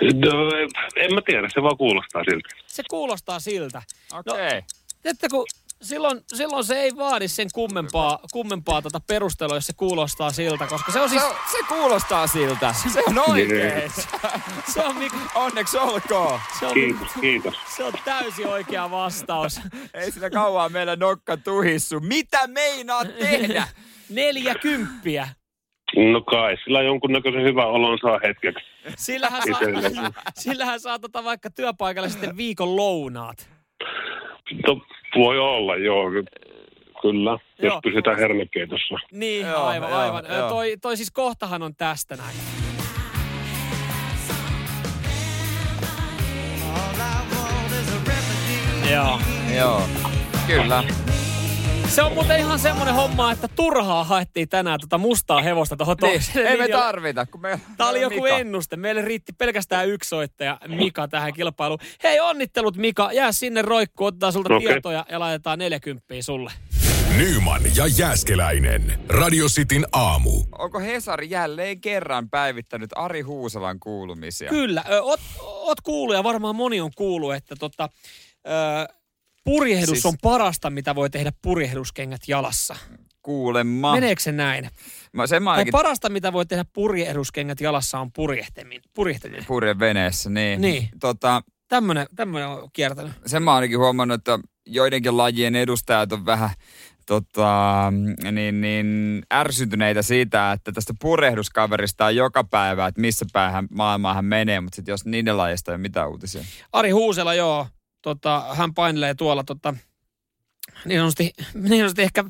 No, 0.01 0.51
en 0.95 1.13
mä 1.13 1.21
tiedä, 1.25 1.49
se 1.53 1.61
vaan 1.61 1.77
kuulostaa 1.77 2.23
siltä. 2.23 2.49
Se 2.67 2.83
kuulostaa 2.89 3.39
siltä. 3.39 3.81
Okei. 4.13 4.33
Okay. 4.33 4.61
Tiedätkö, 5.01 5.27
kun 5.31 5.45
silloin, 5.81 6.21
silloin 6.27 6.63
se 6.63 6.75
ei 6.81 6.91
vaadi 6.97 7.27
sen 7.27 7.47
kummempaa, 7.53 8.19
kummempaa 8.33 8.81
tota 8.81 8.99
perustelua, 9.07 9.55
jos 9.55 9.65
se 9.65 9.73
kuulostaa 9.77 10.31
siltä, 10.31 10.67
koska 10.67 10.91
se 10.91 10.99
on 11.01 11.09
siis, 11.09 11.21
Se, 11.21 11.29
se 11.51 11.57
kuulostaa 11.67 12.27
siltä. 12.27 12.73
Se 12.93 13.03
on 13.07 13.19
oikein. 13.29 13.91
se 14.73 14.81
on, 14.85 14.95
Mika, 14.97 15.17
Onneksi 15.35 15.77
olkoon. 15.77 16.39
se 16.59 16.65
on, 16.65 16.73
Kiitos, 16.73 17.07
kiitos. 17.21 17.55
se 17.75 17.83
on 17.83 17.93
täysin 18.05 18.47
oikea 18.47 18.91
vastaus. 18.91 19.61
Ei 19.93 20.11
sitä 20.11 20.29
kauan 20.29 20.71
meillä 20.71 20.95
nokka 20.95 21.37
tuhissu. 21.37 21.99
Mitä 21.99 22.47
meinaat 22.47 23.17
tehdä? 23.19 23.67
Neljä 24.09 24.55
kymppiä. 24.55 25.27
No 26.11 26.21
kai, 26.21 26.57
sillä 26.63 26.81
jonkunnäköisen 26.81 27.43
hyvän 27.43 27.67
olon 27.67 27.97
saa 28.01 28.19
hetkeksi. 28.23 28.65
Sillähän 28.97 29.41
saa, 29.51 30.11
sillähän 30.39 30.79
saa 30.79 30.99
tota 30.99 31.23
vaikka 31.23 31.49
työpaikalle 31.49 32.09
sitten 32.09 32.37
viikon 32.37 32.75
lounaat. 32.75 33.49
No, 34.67 34.81
voi 35.15 35.39
olla, 35.39 35.75
joo. 35.75 36.11
ky- 36.11 36.23
Kyllä, 37.01 37.31
jos 37.31 37.71
Joo. 37.71 37.81
pysytään 37.83 38.17
hernekeitossa. 38.17 38.95
Niin, 39.11 39.47
Joo, 39.47 39.63
aivan, 39.63 39.89
joo, 39.89 39.99
aivan. 39.99 40.23
joo. 40.29 40.49
Toi, 40.49 40.77
toi 40.81 40.97
siis 40.97 41.11
kohtahan 41.11 41.61
on 41.63 41.75
tästä 41.75 42.15
näin. 42.15 42.35
Joo. 48.91 49.19
Joo. 49.57 49.81
Kyllä. 50.47 50.83
Se 51.91 52.01
on 52.01 52.13
muuten 52.13 52.39
ihan 52.39 52.59
semmoinen 52.59 52.95
homma, 52.95 53.31
että 53.31 53.47
turhaa 53.47 54.03
haettiin 54.03 54.49
tänään 54.49 54.79
tota 54.79 54.97
mustaa 54.97 55.41
hevosta 55.41 55.75
tuohon 55.77 55.97
Niin, 56.01 56.21
ei 56.47 56.57
me 56.57 56.67
tarvita, 56.67 57.25
kun 57.25 57.41
me... 57.41 57.59
Tää 57.77 57.87
oli 57.87 58.01
joku 58.01 58.21
Mika. 58.21 58.37
ennuste. 58.37 58.75
Meille 58.75 59.01
riitti 59.01 59.33
pelkästään 59.33 59.89
yksi 59.89 60.09
soittaja, 60.09 60.57
Mika, 60.67 61.07
tähän 61.07 61.33
kilpailuun. 61.33 61.79
Hei, 62.03 62.19
onnittelut 62.19 62.77
Mika. 62.77 63.09
Jää 63.13 63.31
sinne 63.31 63.61
roikkuun, 63.61 64.07
otetaan 64.07 64.33
sulta 64.33 64.55
Okei. 64.55 64.67
tietoja 64.67 65.05
ja 65.09 65.19
laitetaan 65.19 65.59
40 65.59 66.05
sulle. 66.21 66.51
Nyman 67.17 67.61
ja 67.75 67.87
Jääskeläinen. 67.97 68.99
Radio 69.09 69.45
Cityn 69.45 69.85
aamu. 69.91 70.43
Onko 70.57 70.79
Hesari 70.79 71.29
jälleen 71.29 71.81
kerran 71.81 72.29
päivittänyt 72.29 72.89
Ari 72.95 73.21
Huusalan 73.21 73.79
kuulumisia? 73.79 74.49
Kyllä, 74.49 74.83
ö, 74.91 75.01
oot, 75.01 75.19
oot 75.39 75.81
kuullut 75.81 76.15
ja 76.15 76.23
varmaan 76.23 76.55
moni 76.55 76.81
on 76.81 76.91
kuullut, 76.95 77.35
että 77.35 77.55
tota, 77.55 77.89
ö, 78.47 79.00
purjehdus 79.43 79.89
Siis- 79.89 80.05
on 80.05 80.13
parasta, 80.21 80.69
mitä 80.69 80.95
voi 80.95 81.09
tehdä 81.09 81.31
purjehduskengät 81.41 82.21
jalassa. 82.27 82.75
Kuulemma. 83.21 83.93
Meneekö 83.93 84.21
se 84.21 84.31
näin? 84.31 84.69
Mä, 85.13 85.27
sen 85.27 85.43
mä 85.43 85.51
ainakin 85.51 85.71
parasta, 85.71 86.09
mitä 86.09 86.33
voi 86.33 86.45
tehdä 86.45 86.65
purjehduskengät 86.73 87.61
jalassa 87.61 87.99
on 87.99 88.11
purjehteminen. 88.11 88.81
purjehteminen. 88.93 89.45
purje 89.45 89.79
veneessä, 89.79 90.29
niin. 90.29 90.61
Niin. 90.61 90.89
Tota, 90.99 91.41
Tämmönen, 91.67 92.07
tämmönen 92.15 92.47
on 92.47 92.69
kiertänyt. 92.73 93.11
sen 93.25 93.43
mä 93.43 93.55
ainakin 93.55 93.77
huomannut, 93.79 94.15
että 94.15 94.39
joidenkin 94.65 95.17
lajien 95.17 95.55
edustajat 95.55 96.11
on 96.13 96.25
vähän 96.25 96.49
tota, 97.05 97.93
niin, 98.31 98.61
niin 98.61 99.21
ärsytyneitä 99.33 100.01
siitä, 100.01 100.51
että 100.51 100.71
tästä 100.71 100.93
purehduskaverista 101.01 102.05
on 102.05 102.15
joka 102.15 102.43
päivä, 102.43 102.87
että 102.87 103.01
missä 103.01 103.25
päähän 103.33 103.67
maailmaan 103.75 104.15
hän 104.15 104.25
menee, 104.25 104.61
mutta 104.61 104.75
sitten 104.75 104.93
jos 104.93 105.05
niiden 105.05 105.37
lajista 105.37 105.71
ei 105.71 105.75
ole 105.75 105.81
mitään 105.81 106.09
uutisia. 106.09 106.43
Ari 106.73 106.89
Huusela, 106.91 107.33
joo, 107.33 107.67
tota, 108.01 108.45
hän 108.53 108.73
painelee 108.73 109.15
tuolla 109.15 109.43
tota, 109.43 109.73
niin 110.85 110.99
sanotusti, 110.99 111.33
niin 111.53 111.79
sanotusti 111.79 112.01
ehkä, 112.01 112.23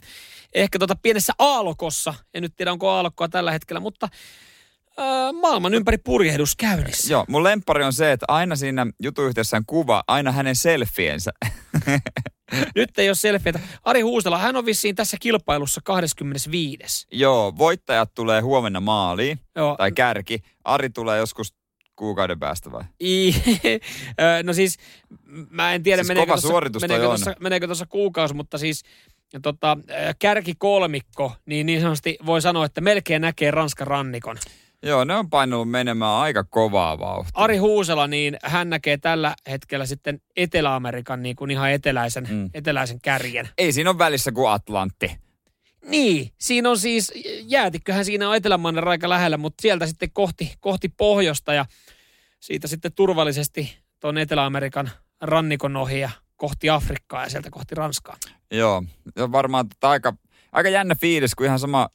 ehkä 0.54 0.80
tota 0.80 0.96
pienessä 1.02 1.34
aallokossa. 1.40 2.14
En 2.34 2.42
nyt 2.44 2.54
tiedä, 2.58 2.72
onko 2.72 2.90
aallokkoa 2.90 3.30
tällä 3.30 3.52
hetkellä, 3.52 3.80
mutta 3.80 4.10
maailman 5.42 5.74
ympäri 5.74 5.98
purjehdus 5.98 6.56
käynnissä. 6.56 7.14
Joo, 7.14 7.26
mun 7.28 7.44
lempari 7.44 7.84
on 7.84 7.94
se, 7.94 8.12
että 8.12 8.26
aina 8.30 8.56
siinä 8.56 8.88
jutuyhteydessä 9.00 9.58
on 9.58 9.66
kuva, 9.68 10.04
aina 10.08 10.32
hänen 10.32 10.56
selfiensä. 10.56 11.32
Nyt 12.76 13.00
ei 13.00 13.10
ole 13.10 13.16
selfieitä. 13.16 13.60
Ari 13.84 14.02
Huusela, 14.02 14.38
hän 14.38 14.56
on 14.56 14.66
vissiin 14.66 14.96
tässä 14.96 15.18
kilpailussa 15.20 15.82
25. 15.84 17.08
Joo, 17.12 17.58
voittajat 17.58 18.14
tulee 18.14 18.42
huomenna 18.42 18.80
maaliin, 18.80 19.40
Joo. 19.56 19.76
tai 19.78 19.92
kärki. 19.92 20.40
Ari 20.64 20.90
tulee 20.90 21.18
joskus 21.18 21.54
kuukauden 22.02 22.39
päästä 22.39 22.72
vai? 22.72 22.84
I, 23.04 23.36
no 24.43 24.54
siis, 24.54 24.78
mä 25.49 25.74
en 25.74 25.84
tiedä, 25.84 26.04
Siis 26.04 26.08
meneekö 26.08 26.32
tuossa, 26.32 26.80
meneekö 26.80 27.68
meneekö 27.68 27.68
kuukausi, 27.89 28.34
mutta 28.34 28.58
siis 28.58 28.84
tota, 29.41 29.78
kärkikolmikko, 30.20 31.34
niin 31.45 31.66
niin 31.66 31.82
sanotusti 31.82 32.18
voi 32.26 32.41
sanoa, 32.41 32.66
että 32.66 32.82
melkein 32.82 33.22
näkee 33.22 33.52
Ranskan 33.52 33.88
rannikon. 33.88 34.38
Joo, 34.84 35.04
ne 35.04 35.16
on 35.16 35.30
painunut 35.30 35.70
menemään 35.70 36.12
aika 36.12 36.43
kovaa 36.43 36.99
vauhtia. 36.99 37.32
Ari 37.34 37.58
Huusela, 37.58 38.08
niin 38.08 38.38
hän 38.43 38.70
näkee 38.70 38.97
tällä 38.97 39.36
hetkellä 39.49 39.86
sitten 39.86 40.22
Etelä-Amerikan 40.36 41.24
niin 41.24 41.36
kuin 41.36 41.52
ihan 41.52 41.72
eteläisen, 41.72 42.28
mm. 42.30 42.49
eteläisen 42.54 43.02
kärjen. 43.02 43.49
Ei 43.58 43.72
siinä 43.72 43.89
ole 43.89 43.97
välissä 43.97 44.32
kuin 44.32 44.52
Atlantti. 44.52 45.18
Niin, 45.86 46.32
siinä 46.38 46.70
on 46.70 46.78
siis, 46.78 47.14
jäätikköhän 47.48 48.06
siinä 48.06 48.30
on 48.30 48.36
Etelämanner 48.36 48.88
aika 48.88 49.10
lähellä, 49.10 49.38
mutta 49.38 49.62
sieltä 49.62 49.88
sitten 49.88 50.12
kohti, 50.12 50.54
kohti 50.60 50.90
pohjoista 50.90 51.54
ja 51.54 51.66
siitä 52.40 52.68
sitten 52.68 52.94
turvallisesti 52.94 53.78
tuon 54.00 54.18
Etelä-Amerikan 54.18 54.90
rannikon 55.22 55.76
ohi 55.76 56.00
ja 56.00 56.10
kohti 56.36 56.70
Afrikkaa 56.70 57.24
ja 57.24 57.30
sieltä 57.30 57.50
kohti 57.52 57.76
Ranskaa. 57.76 58.18
Joo, 58.52 58.84
on 59.20 59.32
varmaan 59.32 59.70
tota 59.70 59.90
aika, 59.90 60.14
aika 60.52 60.70
jännä 60.70 60.96
fiilis, 60.96 61.36
kun 61.36 61.46
ihan 61.46 61.60
sama 61.60 61.90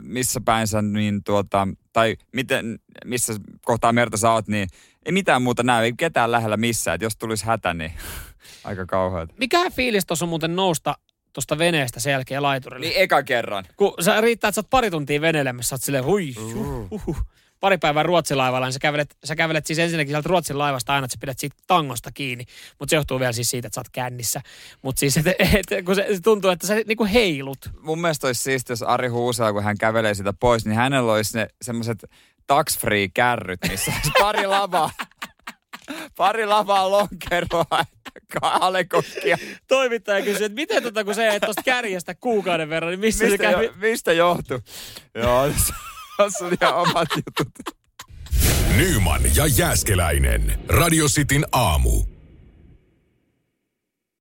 missä 0.00 0.40
päin 0.44 0.66
sä 0.66 0.82
niin 0.82 1.24
tuota, 1.24 1.68
tai 1.92 2.16
miten, 2.32 2.78
missä 3.04 3.34
kohtaa 3.64 3.92
merta 3.92 4.16
sä 4.16 4.32
oot, 4.32 4.48
niin 4.48 4.68
ei 5.06 5.12
mitään 5.12 5.42
muuta 5.42 5.62
näy, 5.62 5.84
ei 5.84 5.92
ketään 5.98 6.32
lähellä 6.32 6.56
missään. 6.56 6.94
Et 6.94 7.02
jos 7.02 7.16
tulisi 7.16 7.46
hätä, 7.46 7.74
niin 7.74 7.92
aisa 8.64 8.86
kauheata. 8.86 9.34
Mikähän 9.38 9.72
fiilis 9.72 10.06
tuossa 10.06 10.24
on 10.24 10.28
muuten 10.28 10.56
nousta 10.56 10.94
tuosta 11.32 11.58
veneestä 11.58 12.00
sen 12.00 12.10
jälkeen 12.10 12.42
laiturille? 12.42 12.86
Niin 12.86 13.00
eka 13.00 13.22
kerran. 13.22 13.64
Kun 13.76 13.94
sä 14.00 14.20
riittää, 14.20 14.48
että 14.48 14.54
sä 14.54 14.60
oot 14.60 14.70
pari 14.70 14.90
tuntia 14.90 15.20
veneilemässä, 15.20 15.68
sä 15.68 15.74
oot 15.74 15.82
silleen 15.82 16.04
hui, 16.04 16.34
huh, 16.34 16.90
huh, 16.90 17.06
huh. 17.06 17.16
pari 17.60 17.78
päivää 17.78 18.02
Ruotsin 18.02 18.38
laivalla, 18.38 18.66
niin 18.66 18.72
sä 18.72 18.78
kävelet, 18.78 19.16
sä 19.24 19.36
kävelet 19.36 19.66
siis 19.66 19.78
ensinnäkin 19.78 20.12
sieltä 20.12 20.28
Ruotsin 20.28 20.58
laivasta 20.58 20.94
aina, 20.94 21.04
että 21.04 21.14
sä 21.14 21.20
pidät 21.20 21.38
siitä 21.38 21.56
tangosta 21.66 22.10
kiinni. 22.12 22.44
Mutta 22.78 22.90
se 22.90 22.96
johtuu 22.96 23.20
vielä 23.20 23.32
siis 23.32 23.50
siitä, 23.50 23.66
että 23.66 23.74
sä 23.74 23.80
oot 23.80 23.88
kännissä. 23.92 24.40
Mutta 24.82 25.00
siis, 25.00 25.16
et, 25.16 25.26
et, 25.26 25.84
kun 25.84 25.94
se, 25.94 26.06
se, 26.14 26.20
tuntuu, 26.20 26.50
että 26.50 26.66
sä 26.66 26.74
niinku 26.86 27.04
heilut. 27.04 27.58
Mun 27.80 28.00
mielestä 28.00 28.26
olisi 28.26 28.42
siistiä, 28.42 28.72
jos 28.72 28.82
Ari 28.82 29.08
Huusala, 29.08 29.52
kun 29.52 29.62
hän 29.62 29.78
kävelee 29.78 30.14
sitä 30.14 30.32
pois, 30.32 30.64
niin 30.64 30.76
hänellä 30.76 31.12
olisi 31.12 31.38
ne 31.38 31.48
semmoiset 31.62 32.04
tax-free 32.46 33.08
kärryt, 33.14 33.60
missä 33.68 33.92
olisi 33.94 34.10
pari 34.20 34.46
lavaa. 34.46 34.90
Pari 36.16 36.46
lavaa 36.46 36.90
lonkeroa, 36.90 37.84
alekokkia. 38.42 39.38
Toimittaja 39.68 40.24
kysyy, 40.24 40.46
että 40.46 40.56
miten 40.56 40.82
tota, 40.82 41.04
kun 41.04 41.14
se 41.14 41.28
ei 41.28 41.40
tuosta 41.40 41.62
kärjestä 41.62 42.14
kuukauden 42.14 42.68
verran, 42.68 42.90
niin 42.90 43.00
missä 43.00 43.18
se 43.24 43.30
Mistä, 43.30 43.38
kävi? 43.50 43.64
jo, 43.64 43.72
mistä 43.76 44.12
johtuu? 44.12 44.58
Joo, 45.14 45.50
Tuossa 46.16 46.46
on 46.46 46.52
ihan 46.62 46.74
omat 46.74 47.08
jutut. 47.16 47.76
Nyman 48.76 49.20
ja 49.36 49.46
Jääskeläinen. 49.46 50.58
Radio 50.68 51.06
Cityn 51.06 51.44
aamu. 51.52 52.02